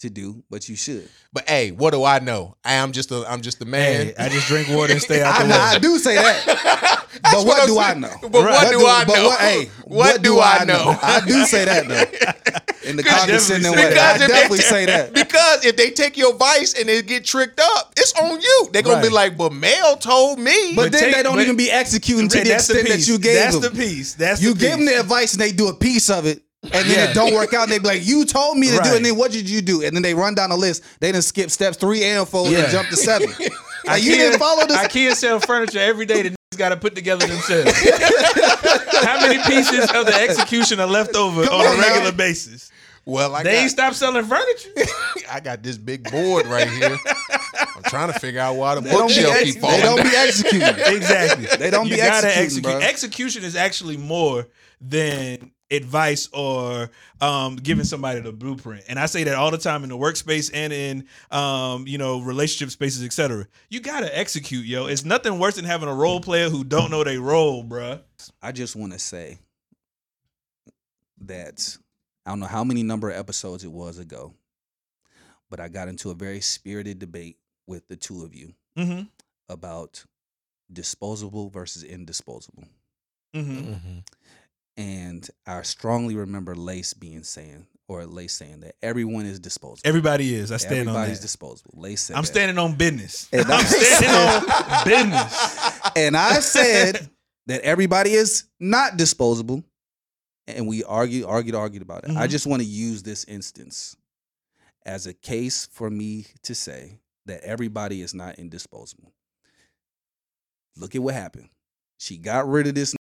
to 0.00 0.10
do, 0.10 0.42
but 0.50 0.68
you 0.68 0.76
should. 0.76 1.08
But 1.32 1.48
hey, 1.48 1.70
what 1.72 1.92
do 1.92 2.04
I 2.04 2.18
know? 2.20 2.56
I 2.64 2.74
am 2.74 2.92
just 2.92 3.10
a 3.10 3.24
I'm 3.28 3.40
just 3.40 3.60
a 3.62 3.64
man. 3.64 4.06
Hey, 4.06 4.14
I 4.18 4.28
just 4.28 4.46
drink 4.46 4.68
water 4.68 4.92
and 4.92 5.02
stay 5.02 5.22
out 5.24 5.34
I, 5.40 5.42
the 5.42 5.48
know, 5.48 5.54
way. 5.56 5.60
I 5.60 5.78
do 5.78 5.98
say 5.98 6.14
that. 6.14 6.94
But 7.20 7.46
what 7.46 7.62
I'm 7.62 7.66
do 7.66 7.78
I 7.80 7.94
know? 7.94 8.14
But 8.22 8.30
what 8.32 8.70
do 8.70 8.86
I 8.86 9.04
but 9.04 9.14
know? 9.16 9.24
What, 9.26 9.40
hey, 9.40 9.64
what, 9.86 10.22
do 10.22 10.40
I 10.40 10.64
know? 10.64 10.96
I 11.02 11.20
do 11.26 11.44
say 11.46 11.64
that 11.64 11.88
though. 11.88 12.88
In 12.88 12.96
the 12.96 13.02
Because 13.02 13.18
condescending 13.20 13.72
definitely 13.72 13.94
way, 13.96 14.00
I 14.00 14.12
if 14.14 14.18
they 14.20 14.26
definitely 14.28 14.58
say 14.58 14.86
that. 14.86 15.14
Because 15.14 15.64
if 15.64 15.76
they 15.76 15.90
take 15.90 16.16
your 16.16 16.32
advice 16.34 16.74
and 16.78 16.88
they 16.88 17.02
get 17.02 17.24
tricked 17.24 17.58
up, 17.60 17.92
it's 17.96 18.12
on 18.20 18.40
you. 18.40 18.68
They're 18.72 18.82
gonna 18.82 19.02
be 19.02 19.08
like, 19.08 19.36
"But 19.36 19.52
Mel 19.52 19.96
told 19.96 20.38
me." 20.38 20.74
But, 20.76 20.84
But 20.84 20.92
then 20.92 21.00
take- 21.02 21.14
they 21.16 21.22
don't 21.24 21.34
but- 21.34 21.42
even 21.42 21.56
be 21.56 21.70
executing 21.72 22.28
to 22.28 22.38
the 22.38 22.48
that's 22.48 22.68
the 22.68 22.78
extent 22.78 23.00
that 23.00 23.08
you 23.08 23.18
gave 23.18 23.34
That's 23.34 23.58
them. 23.58 23.74
the 23.74 23.78
piece. 23.80 24.14
That's 24.14 24.40
you 24.40 24.54
the 24.54 24.60
give 24.60 24.76
them 24.76 24.86
the 24.86 25.00
advice 25.00 25.32
and 25.32 25.40
they 25.42 25.50
do 25.50 25.68
a 25.68 25.74
piece 25.74 26.08
of 26.10 26.24
it, 26.26 26.42
and 26.62 26.72
then 26.72 26.86
Yeah. 26.90 27.10
it 27.10 27.14
don't 27.14 27.34
work 27.34 27.54
out. 27.54 27.64
And 27.64 27.72
they 27.72 27.78
be 27.78 27.86
like, 27.88 28.06
"You 28.06 28.24
told 28.24 28.58
me 28.58 28.68
to 28.68 28.78
do 28.82 28.90
it." 28.90 28.96
And 28.96 29.04
then 29.06 29.16
what 29.16 29.30
did 29.32 29.48
you 29.48 29.60
do? 29.62 29.82
And 29.82 29.94
then 29.94 30.02
they 30.02 30.14
run 30.14 30.34
down 30.34 30.50
the 30.50 30.56
list. 30.56 30.82
They 31.00 31.12
didn't 31.12 31.24
skip 31.24 31.50
steps 31.50 31.76
three 31.76 32.04
and 32.04 32.28
four 32.28 32.48
Yeah. 32.48 32.60
and 32.60 32.72
jump 32.72 32.88
to 32.88 32.96
seven. 32.96 33.28
like, 33.86 34.02
you 34.02 34.16
didn't 34.16 34.38
follow 34.38 34.66
this. 34.66 34.76
IKEA 34.76 35.14
sell 35.14 35.38
furniture 35.40 35.78
every 35.78 36.04
day 36.06 36.22
The 36.22 36.30
niggas 36.30 36.58
got 36.58 36.70
to 36.70 36.76
put 36.76 36.94
together 36.94 37.26
themselves. 37.26 37.72
How 39.04 39.20
many 39.20 39.42
pieces 39.44 39.90
of 39.94 40.06
the 40.06 40.14
execution 40.20 40.80
are 40.80 40.86
left 40.86 41.14
over 41.14 41.44
Come 41.44 41.60
on 41.60 41.66
on 41.66 41.74
a 41.74 41.76
now. 41.80 41.88
regular 41.88 42.12
basis? 42.12 42.70
well, 43.04 43.34
I 43.34 43.42
They 43.42 43.58
ain't 43.58 43.76
got, 43.76 43.92
stopped 43.92 43.96
selling 43.96 44.24
furniture. 44.24 44.70
I 45.30 45.40
got 45.40 45.62
this 45.62 45.78
big 45.78 46.10
board 46.10 46.46
right 46.46 46.68
here. 46.68 46.98
I'm 47.76 47.82
trying 47.84 48.12
to 48.12 48.18
figure 48.18 48.40
out 48.40 48.56
why 48.56 48.74
the 48.74 48.80
They 48.82 48.90
don't, 48.90 49.08
be 49.08 49.14
bookshelf 49.14 49.38
keep 49.44 49.60
they 49.60 49.80
don't 49.80 50.02
be 50.02 50.08
executing. 50.16 50.68
exactly. 50.96 51.46
They 51.56 51.70
don't 51.70 51.86
you 51.86 51.94
be 51.96 52.00
executing, 52.02 52.42
execute. 52.42 52.62
bro. 52.64 52.78
Execution 52.80 53.44
is 53.44 53.56
actually 53.56 53.96
more 53.96 54.46
than 54.80 55.52
advice 55.70 56.28
or 56.32 56.90
um, 57.20 57.56
giving 57.56 57.84
somebody 57.84 58.20
the 58.20 58.32
blueprint. 58.32 58.84
And 58.88 58.98
I 58.98 59.06
say 59.06 59.24
that 59.24 59.34
all 59.34 59.50
the 59.50 59.58
time 59.58 59.82
in 59.82 59.90
the 59.90 59.96
workspace 59.98 60.50
and 60.54 60.72
in 60.72 61.06
um, 61.30 61.86
you 61.86 61.98
know 61.98 62.20
relationship 62.20 62.70
spaces, 62.72 63.04
etc. 63.04 63.46
You 63.68 63.80
gotta 63.80 64.16
execute, 64.16 64.64
yo. 64.64 64.86
It's 64.86 65.04
nothing 65.04 65.38
worse 65.38 65.56
than 65.56 65.64
having 65.66 65.88
a 65.88 65.94
role 65.94 66.20
player 66.20 66.48
who 66.48 66.64
don't 66.64 66.90
know 66.90 67.04
their 67.04 67.20
role, 67.20 67.62
bruh. 67.64 68.00
I 68.42 68.52
just 68.52 68.76
want 68.76 68.92
to 68.94 68.98
say 68.98 69.38
that 71.22 71.76
I 72.26 72.30
don't 72.30 72.40
know 72.40 72.46
how 72.46 72.64
many 72.64 72.82
number 72.82 73.10
of 73.10 73.16
episodes 73.16 73.64
it 73.64 73.72
was 73.72 73.98
ago, 73.98 74.34
but 75.50 75.60
I 75.60 75.68
got 75.68 75.88
into 75.88 76.10
a 76.10 76.14
very 76.14 76.40
spirited 76.40 76.98
debate 76.98 77.36
with 77.66 77.86
the 77.88 77.96
two 77.96 78.24
of 78.24 78.34
you 78.34 78.54
Mm-hmm. 78.76 79.02
about 79.48 80.04
disposable 80.72 81.48
versus 81.50 81.82
indisposable. 81.82 82.64
Mm-hmm. 83.34 83.72
Mhm. 83.72 84.04
And 84.78 85.28
I 85.46 85.62
strongly 85.62 86.14
remember 86.14 86.54
Lace 86.54 86.94
being 86.94 87.24
saying, 87.24 87.66
or 87.88 88.06
Lace 88.06 88.34
saying 88.34 88.60
that 88.60 88.76
everyone 88.80 89.26
is 89.26 89.40
disposable. 89.40 89.80
Everybody 89.84 90.32
is. 90.34 90.52
I 90.52 90.56
stand 90.58 90.88
on 90.88 90.94
Everybody's 90.94 91.20
disposable. 91.20 91.72
Lace 91.74 92.02
said 92.02 92.16
I'm 92.16 92.22
that. 92.22 92.26
standing 92.28 92.58
on 92.58 92.74
business. 92.76 93.28
And 93.32 93.44
I'm 93.50 93.64
standing 93.64 94.10
on 94.10 94.84
business. 94.84 95.80
and 95.96 96.16
I 96.16 96.38
said 96.40 97.10
that 97.46 97.60
everybody 97.62 98.12
is 98.12 98.44
not 98.60 98.96
disposable. 98.96 99.64
And 100.46 100.66
we 100.68 100.84
argued, 100.84 101.24
argued, 101.26 101.56
argued 101.56 101.82
about 101.82 102.04
it. 102.04 102.10
I 102.16 102.26
Mhm. 102.26 102.30
just 102.30 102.46
want 102.46 102.62
to 102.62 102.68
use 102.68 103.02
this 103.02 103.24
instance 103.24 103.96
as 104.86 105.06
a 105.08 105.12
case 105.12 105.66
for 105.66 105.90
me 105.90 106.26
to 106.44 106.54
say 106.54 107.00
that 107.26 107.42
everybody 107.42 108.00
is 108.00 108.14
not 108.14 108.38
indisposable. 108.38 109.12
Look 110.76 110.94
at 110.94 111.02
what 111.02 111.14
happened. 111.14 111.48
She 111.98 112.16
got 112.16 112.48
rid 112.48 112.68
of 112.68 112.74
this, 112.76 112.94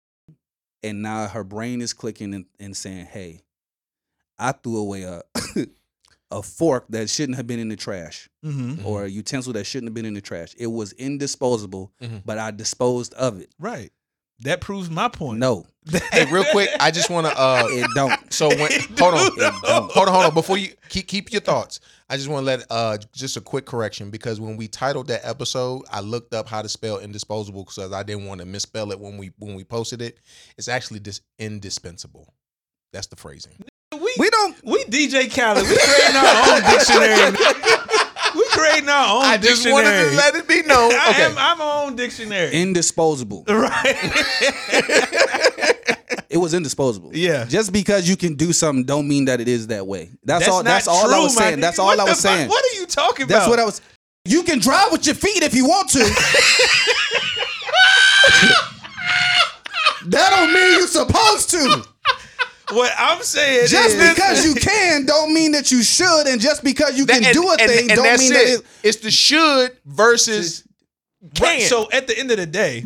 and 0.88 1.02
now 1.02 1.28
her 1.28 1.44
brain 1.44 1.82
is 1.82 1.94
clicking 1.94 2.34
and, 2.34 2.46
and 2.60 2.76
saying, 2.76 3.06
Hey, 3.08 3.42
I 4.40 4.52
threw 4.52 4.78
away 4.78 5.04
a 5.04 5.22
a 6.32 6.44
fork 6.44 6.86
that 6.90 7.10
shouldn't 7.10 7.38
have 7.38 7.48
been 7.48 7.60
in 7.60 7.70
the 7.70 7.76
trash 7.78 8.30
Mm-hmm. 8.44 8.86
or 8.86 9.06
a 9.06 9.10
utensil 9.10 9.54
that 9.54 9.64
shouldn't 9.66 9.88
have 9.90 9.94
been 9.94 10.06
in 10.06 10.14
the 10.14 10.22
trash. 10.22 10.54
It 10.58 10.68
was 10.68 10.92
indisposable, 10.94 11.92
Mhm. 12.02 12.22
but 12.26 12.38
I 12.38 12.52
disposed 12.52 13.14
of 13.14 13.40
it. 13.40 13.50
Right. 13.60 13.92
That 14.42 14.62
proves 14.62 14.90
my 14.90 15.08
point. 15.08 15.40
No, 15.40 15.66
Hey, 16.12 16.26
real 16.30 16.44
quick, 16.52 16.70
I 16.80 16.92
just 16.92 17.10
want 17.10 17.28
to. 17.28 17.34
uh 17.40 17.64
it 17.70 17.88
don't. 17.96 18.32
So 18.34 18.50
when 18.50 18.60
It 18.72 19.00
hold 19.00 19.14
on, 19.16 19.30
do, 19.30 19.36
though. 19.38 19.52
hold 19.92 20.08
on, 20.10 20.14
hold 20.14 20.26
on. 20.26 20.34
Before 20.34 20.58
you 20.58 20.70
keep 20.90 21.08
keep 21.08 21.32
your 21.32 21.42
thoughts, 21.42 21.80
I 22.10 22.18
just 22.18 22.28
want 22.30 22.42
to 22.42 22.46
let 22.46 22.66
uh 22.70 22.98
just 23.14 23.38
a 23.38 23.42
quick 23.42 23.66
correction 23.66 24.10
because 24.12 24.40
when 24.42 24.58
we 24.58 24.68
titled 24.68 25.08
that 25.08 25.22
episode, 25.24 25.84
I 25.92 26.02
looked 26.02 26.34
up 26.34 26.48
how 26.48 26.62
to 26.62 26.70
spell 26.70 27.00
indisposable 27.00 27.64
because 27.64 27.92
I 27.94 28.04
didn't 28.04 28.26
want 28.26 28.42
to 28.42 28.46
misspell 28.46 28.92
it 28.92 29.00
when 29.00 29.18
we 29.18 29.32
when 29.40 29.56
we 29.56 29.64
posted 29.64 30.02
it. 30.02 30.20
It's 30.58 30.68
actually 30.68 31.00
just 31.00 31.22
indispensable. 31.40 32.34
That's 32.94 33.08
the 33.08 33.16
phrasing. 33.16 33.54
We, 33.94 34.14
We 34.20 34.30
don't. 34.30 34.56
we 34.66 34.84
DJ 34.86 35.34
Khaled. 35.34 35.68
We 35.68 35.78
creating 35.78 36.16
our 36.18 36.26
own 36.54 36.62
dictionary. 36.70 38.07
We 38.68 38.72
creating 38.82 38.90
our 38.90 39.16
own 39.18 39.24
I 39.24 39.38
just 39.38 39.64
dictionary. 39.64 39.74
wanted 39.74 40.10
to 40.12 40.16
let 40.16 40.36
it 40.36 40.48
be 40.48 40.62
known. 40.64 40.92
I 40.94 41.10
Okay. 41.12 41.26
am 41.26 41.38
I'm 41.38 41.58
my 41.58 41.84
own 41.84 41.96
dictionary. 41.96 42.52
Indisposable. 42.54 43.44
right. 43.50 43.96
It 44.70 45.78
It 46.30 46.38
was 46.38 46.54
indisposable. 46.54 47.12
Yeah. 47.16 47.46
Just 47.46 47.72
because 47.72 48.08
you 48.08 48.18
can 48.18 48.36
do 48.36 48.52
something 48.54 48.84
don't 48.84 49.08
mean 49.08 49.26
that 49.26 49.40
it 49.42 49.48
is 49.48 49.68
that 49.68 49.88
way. 49.88 50.10
That's, 50.24 50.48
all 50.48 50.58
not 50.58 50.66
that's 50.66 50.88
all 50.88 51.14
I 51.14 51.20
was 51.20 51.36
saying. 51.36 51.62
That's 51.62 51.80
all 51.80 51.90
I 51.90 51.96
the 51.96 52.04
was 52.04 52.22
fuck- 52.22 52.32
saying. 52.34 52.50
What 52.50 52.64
are 52.66 52.76
you 52.80 52.86
talking 52.86 53.28
That's 53.28 53.46
about? 53.48 53.56
That's 53.56 53.58
what 53.58 53.60
I 53.60 53.64
was 53.66 53.82
You 54.26 54.44
can 54.44 54.60
drive 54.60 54.92
with 54.92 55.06
your 55.06 55.16
feet 55.16 55.42
if 55.44 55.54
you 55.56 55.66
want 55.66 55.90
to. 55.92 56.00
that 60.08 60.30
don't 60.30 60.54
mean 60.54 60.72
you're 60.80 60.88
supposed 60.88 61.50
to. 61.52 61.84
What 62.72 62.92
I'm 62.98 63.22
saying 63.24 63.68
Just 63.68 63.96
is 63.96 64.14
because 64.14 64.46
you 64.46 64.54
can 64.56 65.06
don't 65.06 65.34
mean 65.34 65.54
that 65.54 65.72
you 65.72 65.82
should, 65.84 66.28
and 66.28 66.42
just 66.42 66.64
because 66.64 66.98
you 66.98 67.06
can 67.06 67.22
That- 67.24 67.34
do 67.34 67.50
a 67.50 67.56
thing 67.58 67.88
don't 67.88 68.20
mean 68.20 68.32
it. 68.32 68.36
that 68.36 68.48
it, 68.60 68.66
it's 68.84 68.98
the 68.98 69.12
should 69.12 69.72
versus 69.86 70.64
Right. 71.40 71.60
can. 71.60 71.62
So 71.70 71.90
at 71.92 72.08
the 72.08 72.18
end 72.18 72.30
of 72.32 72.38
the 72.38 72.46
day, 72.46 72.86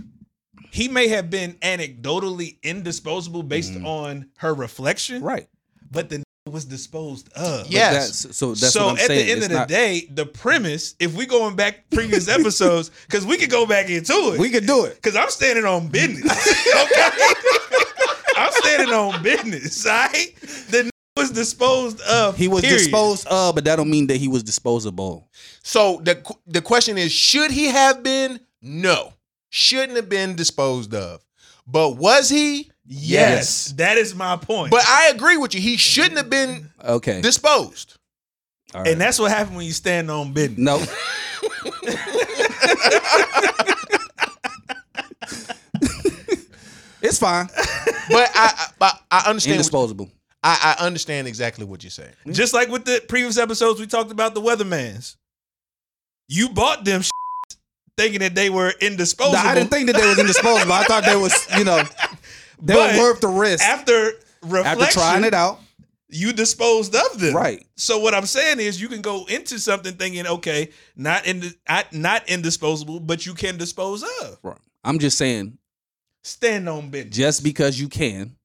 he 0.72 0.88
may 0.88 1.08
have 1.10 1.30
been 1.30 1.54
anecdotally 1.62 2.58
indisposable 2.64 3.44
based 3.44 3.74
mm. 3.74 3.86
on 3.86 4.28
her 4.38 4.54
reflection, 4.54 5.22
right. 5.22 5.48
but 5.92 6.10
the 6.10 6.24
was 6.48 6.66
disposed 6.66 7.32
of. 7.34 7.68
Yeah. 7.68 7.92
Yes. 7.92 8.26
Yes. 8.26 8.36
so 8.38 8.50
that's 8.54 8.74
so 8.74 8.86
what 8.86 8.92
I'm 8.94 8.98
at 8.98 9.08
saying. 9.08 9.26
the 9.26 9.32
end 9.32 9.38
It's 9.38 9.46
of 9.46 9.52
the 9.52 9.58
not- 9.60 9.68
day, 9.68 10.08
the 10.12 10.26
premise, 10.26 10.96
if 11.00 11.14
we 11.16 11.26
going 11.26 11.56
back 11.56 11.90
previous 11.92 12.28
episodes, 12.40 12.90
because 13.08 13.26
we 13.26 13.38
could 13.38 13.50
go 13.50 13.66
back 13.66 13.90
into 13.90 14.14
it. 14.34 14.40
we 14.40 14.50
could 14.50 14.66
do 14.66 14.86
it. 14.86 14.96
Because 15.02 15.16
I'm 15.16 15.30
standing 15.30 15.66
on 15.66 15.88
business. 15.88 16.32
okay? 16.76 17.10
I'm 18.80 18.88
standing 18.88 18.94
on 18.94 19.24
business. 19.24 19.86
All 19.86 19.92
right? 19.94 20.36
The 20.70 20.80
n- 20.86 20.90
was 21.18 21.32
disposed 21.32 22.02
of. 22.02 22.38
He 22.38 22.48
was 22.48 22.62
period. 22.62 22.78
disposed 22.80 23.28
of, 23.28 23.56
but 23.56 23.64
that 23.66 23.76
don't 23.76 23.90
mean 23.90 24.08
that 24.08 24.18
he 24.18 24.28
was 24.28 24.44
disposable. 24.44 25.28
So 25.64 26.00
the 26.04 26.22
the 26.48 26.62
question 26.62 26.98
is, 26.98 27.12
should 27.12 27.52
he 27.52 27.66
have 27.68 28.02
been? 28.04 28.40
No, 28.62 29.14
shouldn't 29.50 29.96
have 29.98 30.10
been 30.10 30.36
disposed 30.36 30.94
of. 30.94 31.24
But 31.68 31.98
was 31.98 32.30
he? 32.30 32.70
Yes, 32.86 33.74
That 33.78 33.98
is 33.98 34.14
my 34.16 34.36
point. 34.36 34.72
But 34.72 34.84
I 34.86 35.10
agree 35.14 35.38
with 35.38 35.54
you. 35.56 35.62
He 35.62 35.78
shouldn't 35.78 36.18
have 36.18 36.30
been 36.30 36.70
Okay. 36.84 37.22
disposed. 37.22 37.98
All 38.74 38.82
right. 38.82 38.92
and 38.92 39.00
that's 39.02 39.20
what 39.20 39.32
happened 39.32 39.56
when 39.58 39.66
you 39.66 39.72
stand 39.72 40.10
on 40.12 40.34
business. 40.34 40.58
no. 40.58 40.84
it's 47.02 47.20
fine. 47.20 47.47
But 48.10 48.30
I 48.36 48.68
I, 48.82 48.99
I 49.12 49.30
understand. 49.30 49.52
What, 49.54 49.56
Indisposable. 49.58 50.10
I, 50.43 50.76
I 50.80 50.86
understand 50.86 51.28
exactly 51.28 51.66
what 51.66 51.84
you're 51.84 51.91
saying. 51.91 52.12
Just 52.32 52.54
like 52.54 52.68
with 52.68 52.84
the 52.84 53.02
previous 53.08 53.38
episodes, 53.38 53.80
we 53.80 53.86
talked 53.88 54.12
about 54.12 54.34
the 54.34 54.41
Weathermans. 54.41 55.16
You 56.28 56.49
bought 56.49 56.84
them 56.84 57.04
thinking 57.97 58.20
that 58.22 58.36
they 58.36 58.49
were 58.49 58.74
indisposable. 58.82 59.38
No, 59.41 59.49
I 59.49 59.54
didn't 59.56 59.70
think 59.70 59.88
that 59.88 59.95
they 59.95 60.08
was 60.08 60.18
indisposable. 60.26 60.74
I 60.74 60.84
thought 60.86 61.06
they 61.06 61.16
was, 61.16 61.47
you 61.58 61.64
know, 61.64 61.84
they 62.62 62.74
But 62.74 62.95
were 62.95 62.99
worth 63.02 63.22
the 63.22 63.28
risk. 63.28 63.64
after 63.64 64.14
reflection, 64.41 64.82
After 64.82 64.93
trying 64.93 65.24
it 65.24 65.34
out, 65.34 65.60
you 66.10 66.34
disposed 66.34 66.95
of 66.95 67.20
them. 67.20 67.36
Right. 67.36 67.66
So 67.78 67.99
what 67.99 68.14
I'm 68.14 68.26
saying 68.26 68.60
is 68.60 68.82
you 68.82 68.89
can 68.89 69.02
go 69.02 69.26
into 69.26 69.60
something 69.60 69.93
thinking, 69.93 70.26
okay, 70.28 70.72
not 70.95 71.26
in 71.28 71.54
not, 71.70 71.93
not 71.93 72.28
indisposable, 72.30 72.99
but 72.99 73.26
you 73.26 73.34
can 73.36 73.58
dispose 73.58 74.04
of. 74.22 74.39
right. 74.43 74.58
I'm 74.84 74.97
just 74.97 75.18
saying, 75.18 75.58
Stand 76.24 76.70
on 76.70 76.90
business. 76.90 77.16
just 77.16 77.44
because 77.44 77.80
you 77.80 77.90
can, 77.90 78.36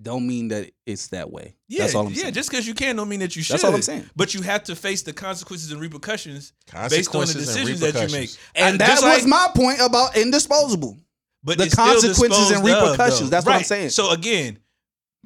don't 0.00 0.26
mean 0.26 0.48
that 0.48 0.70
it's 0.84 1.08
that 1.08 1.30
way. 1.30 1.54
Yeah, 1.68 1.82
That's 1.82 1.94
all 1.94 2.06
I'm 2.06 2.12
yeah. 2.12 2.22
saying. 2.22 2.34
Just 2.34 2.50
because 2.50 2.66
you 2.68 2.74
can 2.74 2.96
don't 2.96 3.08
mean 3.08 3.20
that 3.20 3.34
you 3.34 3.42
should. 3.42 3.54
That's 3.54 3.64
all 3.64 3.74
I'm 3.74 3.82
saying. 3.82 4.08
But 4.14 4.34
you 4.34 4.42
have 4.42 4.62
to 4.64 4.76
face 4.76 5.02
the 5.02 5.12
consequences 5.12 5.72
and 5.72 5.80
repercussions 5.80 6.52
based 6.90 7.14
on 7.14 7.26
the 7.26 7.32
decisions 7.32 7.80
that 7.80 7.94
you 7.94 8.14
make. 8.16 8.30
and 8.54 8.74
I- 8.82 8.86
that 8.86 9.02
was 9.02 9.02
like- 9.02 9.26
my 9.26 9.48
point 9.54 9.80
about 9.80 10.16
indisposable. 10.16 10.98
but 11.42 11.56
the 11.58 11.70
consequences 11.70 12.22
and 12.22 12.28
disposed 12.28 12.56
of, 12.56 12.64
repercussions. 12.64 13.20
though. 13.20 13.26
That's 13.28 13.46
what 13.46 13.54
I'm 13.56 13.64
saying. 13.64 13.90
So 13.90 14.10
again, 14.10 14.58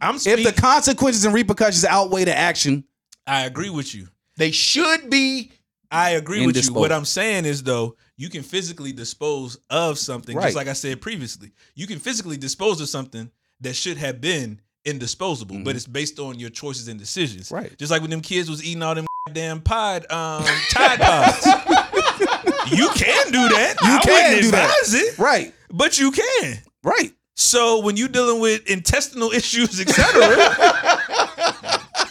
I'm 0.00 0.16
If 0.16 0.44
the 0.44 0.52
consequences 0.52 1.24
and 1.24 1.34
repercussions 1.34 1.84
outweigh 1.84 2.24
the 2.24 2.36
action, 2.36 2.84
I 3.26 3.46
agree 3.46 3.70
with 3.70 3.94
you. 3.94 4.08
They 4.36 4.50
should 4.52 5.10
be. 5.10 5.50
I 5.90 6.10
agree 6.10 6.46
with 6.46 6.64
you. 6.64 6.72
What 6.72 6.92
I'm 6.92 7.04
saying 7.04 7.44
is 7.44 7.62
though, 7.64 7.96
you 8.20 8.28
can 8.28 8.42
physically 8.42 8.92
dispose 8.92 9.56
of 9.70 9.98
something, 9.98 10.36
Right. 10.36 10.44
just 10.44 10.56
like 10.56 10.68
I 10.68 10.74
said 10.74 11.00
previously. 11.00 11.52
You 11.74 11.86
can 11.86 11.98
physically 11.98 12.36
dispose 12.36 12.78
of 12.82 12.88
something 12.90 13.30
that 13.62 13.74
should 13.74 13.96
have 13.96 14.20
been 14.20 14.60
indisposable, 14.84 15.58
but 15.64 15.74
it's 15.74 15.86
based 15.86 16.18
on 16.18 16.38
your 16.38 16.50
choices 16.50 16.88
and 16.88 16.98
decisions. 17.00 17.46
Mm-hmm. 17.46 17.54
Right. 17.54 17.78
Just 17.78 17.90
like 17.90 18.02
when 18.02 18.10
them 18.10 18.20
kids 18.20 18.50
was 18.50 18.62
eating 18.62 18.82
all 18.82 18.94
them 18.94 19.06
damn 19.32 19.60
pod 19.62 20.02
um 20.10 20.44
Tide 20.70 21.00
Pods. 21.00 21.46
you 22.72 22.88
can 22.94 23.26
do 23.32 23.48
that. 23.56 23.74
You 23.82 23.88
I 23.88 24.00
can 24.04 24.12
wouldn't 24.12 24.42
do 24.42 24.50
that. 24.50 24.74
it, 24.92 25.18
right, 25.18 25.54
but 25.70 25.98
you 25.98 26.10
can. 26.10 26.58
right. 26.84 27.12
So 27.36 27.80
when 27.80 27.96
you're 27.96 28.08
dealing 28.08 28.40
with 28.42 28.68
intestinal 28.68 29.30
issues, 29.40 29.80
etc., 29.80 30.26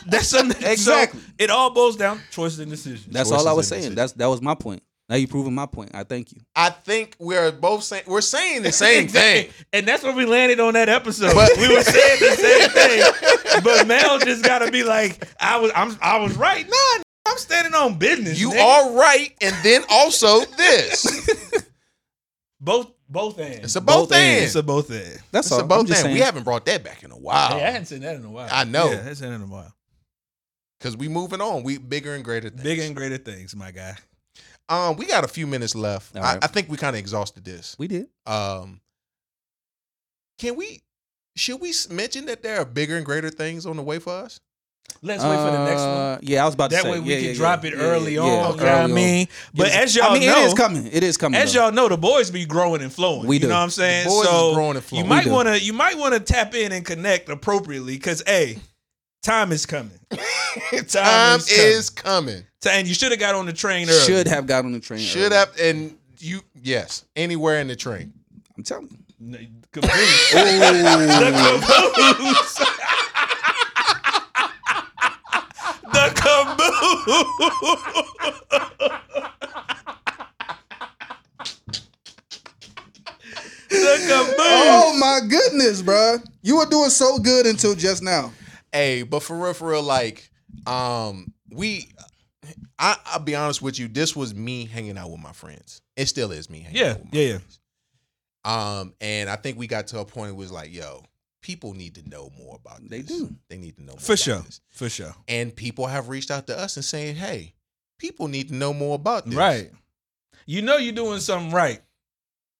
that's 0.08 0.28
something. 0.28 0.64
Exactly. 0.66 1.20
So 1.20 1.26
it 1.38 1.50
all 1.52 1.70
boils 1.72 1.96
down 1.98 2.20
choices 2.32 2.60
and 2.60 2.72
decisions. 2.72 3.06
That's 3.14 3.30
Choices 3.30 3.46
all 3.46 3.52
I 3.52 3.54
was 3.56 3.68
saying. 3.68 3.82
decisions. 3.82 3.96
That's 3.96 4.14
that 4.14 4.26
was 4.28 4.42
my 4.42 4.56
point. 4.56 4.82
Now 5.10 5.16
you're 5.16 5.28
proving 5.28 5.56
my 5.56 5.66
point. 5.66 5.90
I 5.96 6.04
thank 6.04 6.32
you. 6.32 6.42
I 6.56 6.70
think 6.70 7.16
we're 7.20 7.52
both 7.52 7.84
saying 7.84 8.04
we're 8.06 8.22
saying 8.22 8.62
the 8.62 8.72
same 8.72 9.08
thing. 9.10 9.50
And 9.74 9.88
that's 9.88 10.04
where 10.04 10.14
we 10.16 10.26
landed 10.26 10.60
on 10.60 10.76
that 10.76 10.88
episode. 10.88 11.34
But- 11.34 11.50
we 11.58 11.68
were 11.68 11.82
saying 11.82 12.20
the 12.20 12.36
same 12.36 12.70
thing. 13.50 13.62
But 13.64 13.88
Mel 13.88 14.20
just 14.20 14.44
gotta 14.44 14.70
be 14.72 14.84
like, 14.84 15.28
I 15.40 15.58
was 15.58 15.72
I'm 15.76 15.98
I 16.02 16.18
was 16.20 16.38
right. 16.38 16.66
Nah, 16.70 17.04
I'm 17.26 17.38
standing 17.38 17.74
on 17.74 17.98
business. 17.98 18.40
You 18.40 18.52
nigga. 18.52 18.64
are 18.64 18.92
right, 18.94 19.34
and 19.42 19.56
then 19.64 19.82
also 19.90 20.42
this. 20.46 21.28
both 22.62 22.92
both 23.10 23.40
ends. 23.40 23.60
It's 23.64 23.76
a 23.76 23.82
both, 23.82 24.10
Both 24.10 24.18
ends. 24.18 24.44
It's 24.46 24.56
a 24.56 24.62
both 24.64 24.92
end. 24.92 25.20
That's 25.32 25.48
It's 25.48 25.52
all. 25.54 25.60
a 25.60 25.62
I'm 25.64 25.68
both 25.68 25.88
just 25.88 25.98
ends. 25.98 26.02
saying. 26.04 26.14
We 26.14 26.22
haven't 26.22 26.44
brought 26.44 26.66
that 26.66 26.84
back 26.84 27.02
in 27.04 27.10
a 27.12 27.18
while 27.18 27.58
Hey, 27.58 27.66
I 27.66 27.72
hadn't 27.72 27.86
seen 27.88 28.02
that 28.02 28.16
in 28.16 28.24
a 28.26 28.30
while. 28.30 28.48
I 28.52 28.64
know. 28.66 28.86
Yeah, 28.92 28.92
I 28.92 28.96
hadn't 28.98 29.16
seen 29.16 29.30
that 29.30 29.36
in 29.36 29.42
a 29.42 29.48
while. 29.48 29.74
because 30.80 30.96
we 30.96 31.08
moving 31.08 31.42
on. 31.42 31.64
We 31.64 31.80
bigger 31.80 32.14
and 32.14 32.24
greater 32.24 32.50
things. 32.50 32.62
Bigger 32.62 32.84
and 32.84 32.96
greater 32.96 33.18
things, 33.18 33.56
my 33.56 33.72
guy. 33.72 33.96
Um, 34.70 34.96
we 34.98 35.06
got 35.06 35.24
a 35.24 35.28
few 35.28 35.48
minutes 35.48 35.76
left. 35.76 36.16
All 36.16 36.24
I, 36.24 36.34
right. 36.34 36.44
I 36.44 36.48
think 36.48 36.70
we 36.70 36.78
kind 36.78 36.96
of 36.96 37.00
exhausted 37.00 37.44
this. 37.44 37.76
we 37.80 37.88
did. 37.88 38.08
Um, 38.26 38.80
can 40.38 40.56
we? 40.56 40.82
Should 41.36 41.60
we 41.62 41.74
mention 41.90 42.26
that 42.26 42.44
there 42.44 42.60
are 42.62 42.66
bigger 42.66 42.96
and 42.98 43.06
greater 43.06 43.30
things 43.30 43.66
on 43.66 43.78
the 43.78 43.84
way 43.84 44.00
for 44.00 44.14
us? 44.14 44.40
Let's 45.02 45.24
wait 45.24 45.36
for 45.38 45.52
the 45.52 45.66
next 45.66 45.82
one. 45.82 45.90
Uh, 45.90 46.20
Yeah, 46.22 46.42
I 46.42 46.46
was 46.46 46.56
about 46.56 46.72
to 46.72 46.76
say. 46.78 46.84
That 46.84 46.92
way 46.92 47.00
we 47.00 47.12
yeah, 47.12 47.18
can 47.18 47.26
yeah, 47.30 47.34
drop 47.36 47.64
yeah, 47.64 47.72
it 47.72 47.74
early 47.76 48.16
yeah, 48.16 48.22
on. 48.22 48.28
yeah, 48.28 48.34
you 48.50 48.56
know 48.58 48.62
early 48.64 48.70
I 48.70 48.84
on. 48.84 48.94
mean? 48.94 49.28
But 49.54 49.72
as 49.72 49.96
y'all 49.96 50.12
I 50.12 50.20
mean, 50.20 50.28
know, 50.28 50.42
it 50.42 50.46
is 50.48 50.54
coming. 50.56 50.88
It 50.88 51.04
is 51.04 51.16
coming. 51.18 51.40
as 51.40 51.54
though. 51.54 51.64
y'all 51.66 51.72
know, 51.72 51.88
the 51.88 51.98
boys 51.98 52.32
be 52.32 52.46
growing 52.46 52.82
and 52.82 52.92
flowing. 52.92 53.28
We 53.28 53.38
do. 53.40 53.44
you 53.44 53.50
know 53.50 53.56
what 53.58 53.64
I'm 53.64 53.70
saying? 53.70 54.06
The 54.06 54.10
boys 54.10 54.26
is 54.26 54.30
so 54.30 54.54
growing 54.56 54.76
and 54.76 54.84
flowing. 54.84 55.06
you 55.06 55.10
might 55.10 55.28
want 55.28 55.48
to 55.48 55.60
you 55.62 55.74
might 55.74 55.98
want 55.98 56.16
to 56.16 56.20
tap 56.20 56.54
in 56.56 56.72
and 56.72 56.84
connect 56.86 57.30
appropriately 57.30 57.94
because 57.96 58.24
hey, 58.26 58.58
time 59.22 59.52
is 59.52 59.66
coming. 59.66 60.00
Time 60.88 61.40
is 61.40 61.50
is 61.52 61.90
coming. 61.90 62.44
And 62.70 62.88
you 62.88 62.94
should 62.94 63.12
have 63.12 63.20
got 63.20 63.36
on 63.36 63.46
the 63.46 63.54
train 63.54 63.88
early. 63.90 64.00
should 64.00 64.28
have 64.28 64.48
got 64.48 64.66
on 64.66 64.72
the 64.72 64.80
train. 64.80 65.00
Should 65.00 65.32
early. 65.32 65.36
have, 65.36 65.56
and 65.60 65.96
you 66.18 66.42
yes, 66.62 67.06
anywhere 67.16 67.60
in 67.60 67.68
the 67.68 67.76
train. 67.76 68.12
I'm 68.58 68.64
telling 68.64 68.90
you. 68.90 68.98
N- 69.38 69.56
Caboose. 69.72 69.90
the 70.34 70.40
caboose. 71.36 72.56
the 75.94 76.14
caboose. 76.16 76.70
the 83.70 84.06
caboose. 84.08 84.36
Oh 84.40 84.98
my 85.00 85.20
goodness, 85.28 85.82
bruh. 85.82 86.24
You 86.42 86.58
were 86.58 86.66
doing 86.66 86.90
so 86.90 87.20
good 87.20 87.46
until 87.46 87.76
just 87.76 88.02
now. 88.02 88.32
Hey, 88.72 89.04
but 89.04 89.22
for 89.24 89.38
real, 89.38 89.54
for 89.54 89.70
real, 89.70 89.84
like, 89.84 90.30
um, 90.68 91.34
we, 91.52 91.90
I, 92.78 92.96
I'll 93.08 93.20
be 93.20 93.36
honest 93.36 93.62
with 93.62 93.80
you. 93.80 93.88
This 93.88 94.16
was 94.16 94.34
me 94.36 94.66
hanging 94.66 94.98
out 94.98 95.10
with 95.12 95.20
my 95.20 95.32
friends. 95.32 95.82
It 95.96 96.06
still 96.08 96.32
is 96.32 96.50
me. 96.50 96.62
Hanging 96.62 96.78
Yeah, 96.82 96.92
out 96.92 97.00
with 97.00 97.14
my 97.14 97.20
yeah, 97.20 97.28
yeah. 97.34 97.40
Um, 98.80 98.94
and 99.02 99.30
I 99.30 99.36
think 99.36 99.58
we 99.58 99.68
got 99.68 99.88
to 99.88 100.00
a 100.00 100.06
point. 100.06 100.32
It 100.32 100.36
was 100.36 100.52
like, 100.52 100.74
yo, 100.74 101.04
people 101.42 101.74
need 101.74 101.96
to 101.96 102.10
know 102.10 102.32
more 102.38 102.56
about 102.64 102.82
this. 102.82 102.90
They 102.90 103.02
do. 103.02 103.36
They 103.50 103.58
need 103.58 103.76
to 103.78 103.84
know 103.84 103.94
more 103.94 104.00
For 104.00 104.14
about 104.14 104.20
sure. 104.20 104.40
this. 104.40 104.62
For 104.70 104.90
sure. 104.90 105.14
And 105.28 105.56
people 105.56 105.88
have 105.88 106.10
reached 106.10 106.32
out 106.32 106.48
to 106.48 106.58
us 106.58 106.78
and 106.78 106.86
saying, 106.86 107.16
hey, 107.16 107.54
people 107.98 108.28
need 108.28 108.48
to 108.50 108.56
know 108.56 108.74
more 108.74 108.96
about 108.96 109.26
this. 109.26 109.36
Right. 109.36 109.72
You 110.46 110.62
know 110.62 110.78
you're 110.78 110.94
doing 110.96 111.20
something 111.20 111.52
right 111.52 111.82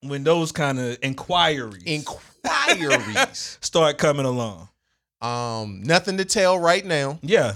when 0.02 0.22
those 0.22 0.52
kind 0.52 0.78
of 0.78 0.98
inquiries 1.02 1.82
Inquiries. 1.86 3.58
start 3.60 3.98
coming 3.98 4.26
along. 4.26 4.68
Um, 5.20 5.82
nothing 5.82 6.16
to 6.18 6.24
tell 6.24 6.58
right 6.58 6.84
now, 6.84 7.18
Yeah. 7.22 7.54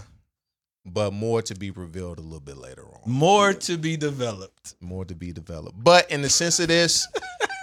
but 0.85 1.13
more 1.13 1.43
to 1.43 1.55
be 1.55 1.71
revealed 1.71 2.19
a 2.19 2.23
little 2.23 2.41
bit 2.41 2.57
later 2.59 2.85
on. 2.85 3.01
More 3.11 3.53
to 3.55 3.77
be 3.79 3.97
developed. 3.97 4.75
More 4.81 5.05
to 5.05 5.15
be 5.15 5.33
developed. 5.33 5.83
But 5.83 6.11
in 6.11 6.23
the 6.23 6.29
sense 6.29 6.61
of 6.61 6.69
this, 6.69 7.07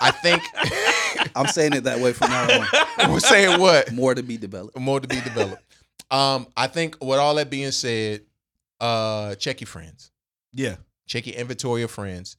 I 0.02 0.12
think 0.12 0.42
I'm 1.36 1.48
saying 1.48 1.74
it 1.74 1.84
that 1.84 2.00
way 2.00 2.14
from 2.14 2.30
now 2.32 2.62
on. 2.62 2.68
we're 3.12 3.20
saying 3.20 3.60
what? 3.60 3.92
More 3.92 4.16
to 4.16 4.24
be 4.24 4.38
developed. 4.38 4.78
More 4.78 5.00
to 5.00 5.08
be 5.08 5.22
developed. 5.22 5.62
Um, 6.10 6.48
I 6.58 6.68
think 6.68 6.98
with 7.04 7.20
all 7.20 7.36
that 7.36 7.50
being 7.50 7.72
said, 7.72 8.22
uh, 8.80 9.36
check 9.36 9.62
your 9.62 9.68
friends. 9.68 10.12
Yeah. 10.54 10.76
Check 11.08 11.28
your 11.28 11.36
inventory 11.36 11.84
of 11.84 11.92
friends. 11.92 12.38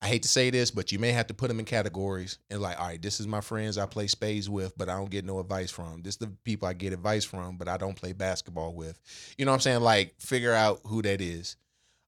I 0.00 0.06
hate 0.06 0.22
to 0.22 0.28
say 0.28 0.50
this, 0.50 0.70
but 0.70 0.92
you 0.92 0.98
may 1.00 1.10
have 1.10 1.26
to 1.26 1.34
put 1.34 1.48
them 1.48 1.58
in 1.58 1.64
categories 1.64 2.38
and 2.50 2.60
like, 2.60 2.78
all 2.78 2.86
right, 2.86 3.02
this 3.02 3.18
is 3.18 3.26
my 3.26 3.40
friends 3.40 3.76
I 3.78 3.86
play 3.86 4.06
spades 4.06 4.48
with, 4.48 4.78
but 4.78 4.88
I 4.88 4.96
don't 4.96 5.10
get 5.10 5.24
no 5.24 5.40
advice 5.40 5.72
from. 5.72 6.02
This 6.02 6.14
is 6.14 6.18
the 6.18 6.28
people 6.44 6.68
I 6.68 6.72
get 6.72 6.92
advice 6.92 7.24
from, 7.24 7.56
but 7.56 7.66
I 7.68 7.76
don't 7.78 7.96
play 7.96 8.12
basketball 8.12 8.74
with. 8.74 9.00
You 9.36 9.44
know 9.44 9.50
what 9.50 9.56
I'm 9.56 9.60
saying? 9.60 9.80
Like, 9.80 10.14
figure 10.20 10.52
out 10.54 10.80
who 10.84 11.02
that 11.02 11.20
is. 11.20 11.56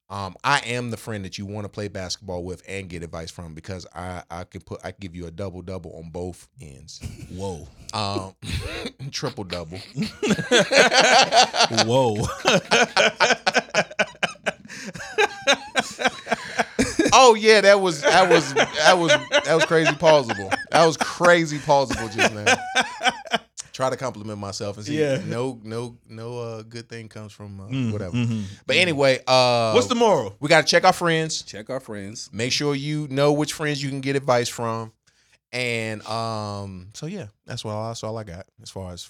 Um, 0.08 0.36
I 0.42 0.58
am 0.66 0.90
the 0.90 0.96
friend 0.96 1.24
that 1.24 1.38
you 1.38 1.46
want 1.46 1.64
to 1.66 1.68
play 1.68 1.86
basketball 1.86 2.42
with 2.42 2.64
and 2.68 2.88
get 2.88 3.04
advice 3.04 3.30
from 3.30 3.54
because 3.54 3.86
I 3.94 4.24
I 4.28 4.42
can 4.42 4.60
put 4.60 4.80
I 4.84 4.90
can 4.90 4.98
give 4.98 5.14
you 5.14 5.26
a 5.26 5.30
double 5.30 5.62
double 5.62 5.92
on 5.92 6.10
both 6.10 6.48
ends. 6.60 7.00
Whoa. 7.32 7.68
Um, 7.94 8.34
triple 9.12 9.44
double. 9.44 9.78
Whoa. 11.86 12.16
Oh 17.12 17.34
yeah, 17.34 17.60
that 17.62 17.80
was 17.80 18.02
that 18.02 18.28
was 18.28 18.52
that 18.54 18.98
was 18.98 19.10
that 19.44 19.54
was 19.54 19.64
crazy 19.64 19.94
plausible. 19.94 20.50
That 20.70 20.84
was 20.86 20.96
crazy 20.96 21.58
plausible 21.58 22.08
just 22.08 22.32
now. 22.34 22.54
Try 23.72 23.88
to 23.90 23.96
compliment 23.96 24.38
myself 24.38 24.76
and 24.76 24.84
see 24.86 24.98
Yeah. 25.00 25.22
no 25.24 25.58
no 25.62 25.96
no 26.08 26.38
uh, 26.38 26.62
good 26.62 26.88
thing 26.88 27.08
comes 27.08 27.32
from 27.32 27.60
uh, 27.60 27.64
Mm, 27.68 27.92
whatever. 27.92 28.12
mhm. 28.16 28.44
But 28.66 28.76
anyway, 28.76 29.20
uh, 29.26 29.72
What's 29.72 29.86
the 29.86 29.94
moral? 29.94 30.36
we 30.40 30.48
got 30.48 30.62
to 30.62 30.66
check 30.66 30.84
our 30.84 30.92
friends. 30.92 31.42
Check 31.42 31.70
our 31.70 31.80
friends. 31.80 32.28
Make 32.32 32.52
sure 32.52 32.74
you 32.74 33.06
know 33.08 33.32
which 33.32 33.52
friends 33.52 33.82
you 33.82 33.88
can 33.88 34.00
get 34.00 34.16
advice 34.16 34.48
from, 34.48 34.92
and 35.52 36.04
um, 36.06 36.88
so 36.94 37.06
yeah, 37.06 37.26
that's 37.46 37.64
all. 37.64 37.88
That's 37.88 38.02
all 38.04 38.18
I 38.18 38.24
got 38.24 38.46
as 38.62 38.70
far 38.70 38.92
as 38.92 39.08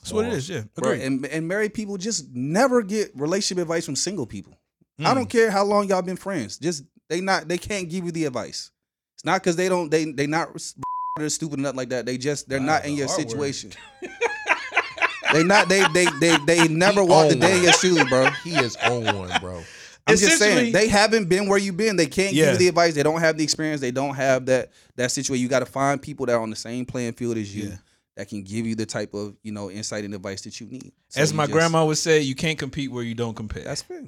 That's 0.00 0.12
what 0.12 0.26
it 0.26 0.32
is. 0.32 0.48
Yeah. 0.48 0.62
Bro, 0.74 0.92
Agreed. 0.92 1.04
and, 1.04 1.26
and 1.26 1.48
married 1.48 1.74
people 1.74 1.96
just 1.98 2.28
never 2.32 2.82
get 2.82 3.10
relationship 3.14 3.60
advice 3.62 3.84
from 3.84 3.96
single 3.96 4.26
people. 4.26 4.54
I 5.00 5.12
Mm. 5.12 5.14
don't 5.16 5.30
care 5.30 5.50
how 5.50 5.64
long 5.64 5.88
y'all 5.88 6.02
been 6.02 6.16
friends. 6.16 6.56
Just 6.58 6.82
they 7.08 7.20
not 7.20 7.48
they 7.48 7.58
can't 7.58 7.88
give 7.88 8.04
you 8.04 8.12
the 8.12 8.24
advice. 8.26 8.70
It's 9.14 9.24
not 9.24 9.42
because 9.42 9.56
they 9.56 9.68
don't 9.68 9.90
they 9.90 10.04
they 10.12 10.26
not 10.26 10.50
they're 11.16 11.28
stupid 11.28 11.58
or 11.58 11.62
nothing 11.62 11.76
like 11.78 11.88
that. 11.90 12.06
They 12.06 12.18
just 12.18 12.48
they're 12.48 12.60
Wow, 12.60 12.66
not 12.66 12.84
in 12.84 12.92
the 12.92 12.98
your 12.98 13.08
situation. 13.08 13.72
they 15.32 15.44
not 15.44 15.68
they 15.68 15.84
they 15.92 16.06
they 16.20 16.36
they 16.46 16.68
never 16.68 17.02
He 17.02 17.06
walked 17.08 17.30
a 17.32 17.34
own 17.34 17.40
day 17.40 17.50
in 17.50 17.54
one. 17.56 17.62
your 17.64 17.72
shoes, 17.74 18.04
bro. 18.08 18.26
he 18.44 18.54
is 18.54 18.76
on 18.76 19.04
one, 19.16 19.30
bro. 19.40 19.62
I'm 20.06 20.16
just 20.16 20.38
saying 20.38 20.72
they 20.72 20.88
haven't 20.88 21.28
been 21.28 21.48
where 21.48 21.58
you've 21.58 21.76
been. 21.76 21.96
They 21.96 22.06
can't 22.06 22.34
give 22.34 22.52
you 22.52 22.56
the 22.58 22.68
advice. 22.68 22.94
They 22.94 23.02
don't 23.02 23.20
have 23.20 23.36
the 23.36 23.44
experience. 23.44 23.80
They 23.82 23.90
don't 23.90 24.14
have 24.14 24.46
that 24.46 24.70
that 24.96 25.10
situation. 25.10 25.42
You 25.42 25.48
got 25.48 25.58
to 25.60 25.66
find 25.66 26.00
people 26.00 26.24
that 26.26 26.32
are 26.34 26.40
on 26.40 26.48
the 26.50 26.56
same 26.56 26.86
playing 26.86 27.12
field 27.12 27.36
as 27.36 27.54
you 27.54 27.70
Yeah. 27.70 27.76
that 28.16 28.28
can 28.28 28.42
give 28.42 28.66
you 28.66 28.74
the 28.74 28.86
type 28.86 29.12
of 29.12 29.36
you 29.42 29.52
know 29.52 29.70
insight 29.70 30.04
and 30.04 30.14
advice 30.14 30.40
that 30.42 30.58
you 30.60 30.66
need. 30.68 30.92
So 31.08 31.20
As 31.20 31.32
you 31.32 31.36
my 31.36 31.44
just- 31.44 31.52
grandma 31.52 31.84
would 31.84 31.98
say, 31.98 32.20
you 32.20 32.34
can't 32.34 32.58
compete 32.58 32.90
where 32.90 33.04
you 33.04 33.14
don't 33.14 33.34
compare. 33.34 33.64
that's 33.64 33.82
fair. 33.82 34.04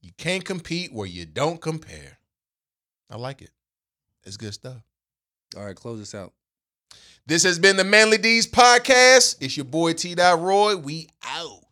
You 0.00 0.12
can't 0.16 0.44
compete 0.44 0.90
where 0.92 1.06
you 1.06 1.26
don't 1.26 1.60
compare. 1.60 2.18
I 3.10 3.16
like 3.16 3.42
it. 3.42 3.50
It's 4.24 4.36
good 4.36 4.54
stuff. 4.54 4.82
All 5.56 5.64
right, 5.64 5.76
close 5.76 5.98
this 5.98 6.14
out. 6.14 6.32
This 7.26 7.42
has 7.42 7.58
been 7.58 7.76
the 7.76 7.84
Manly 7.84 8.18
Deeds 8.18 8.46
podcast. 8.46 9.36
It's 9.40 9.56
your 9.56 9.64
boy 9.64 9.92
T. 9.92 10.14
Dot 10.14 10.40
Roy. 10.40 10.76
We 10.76 11.08
out. 11.24 11.65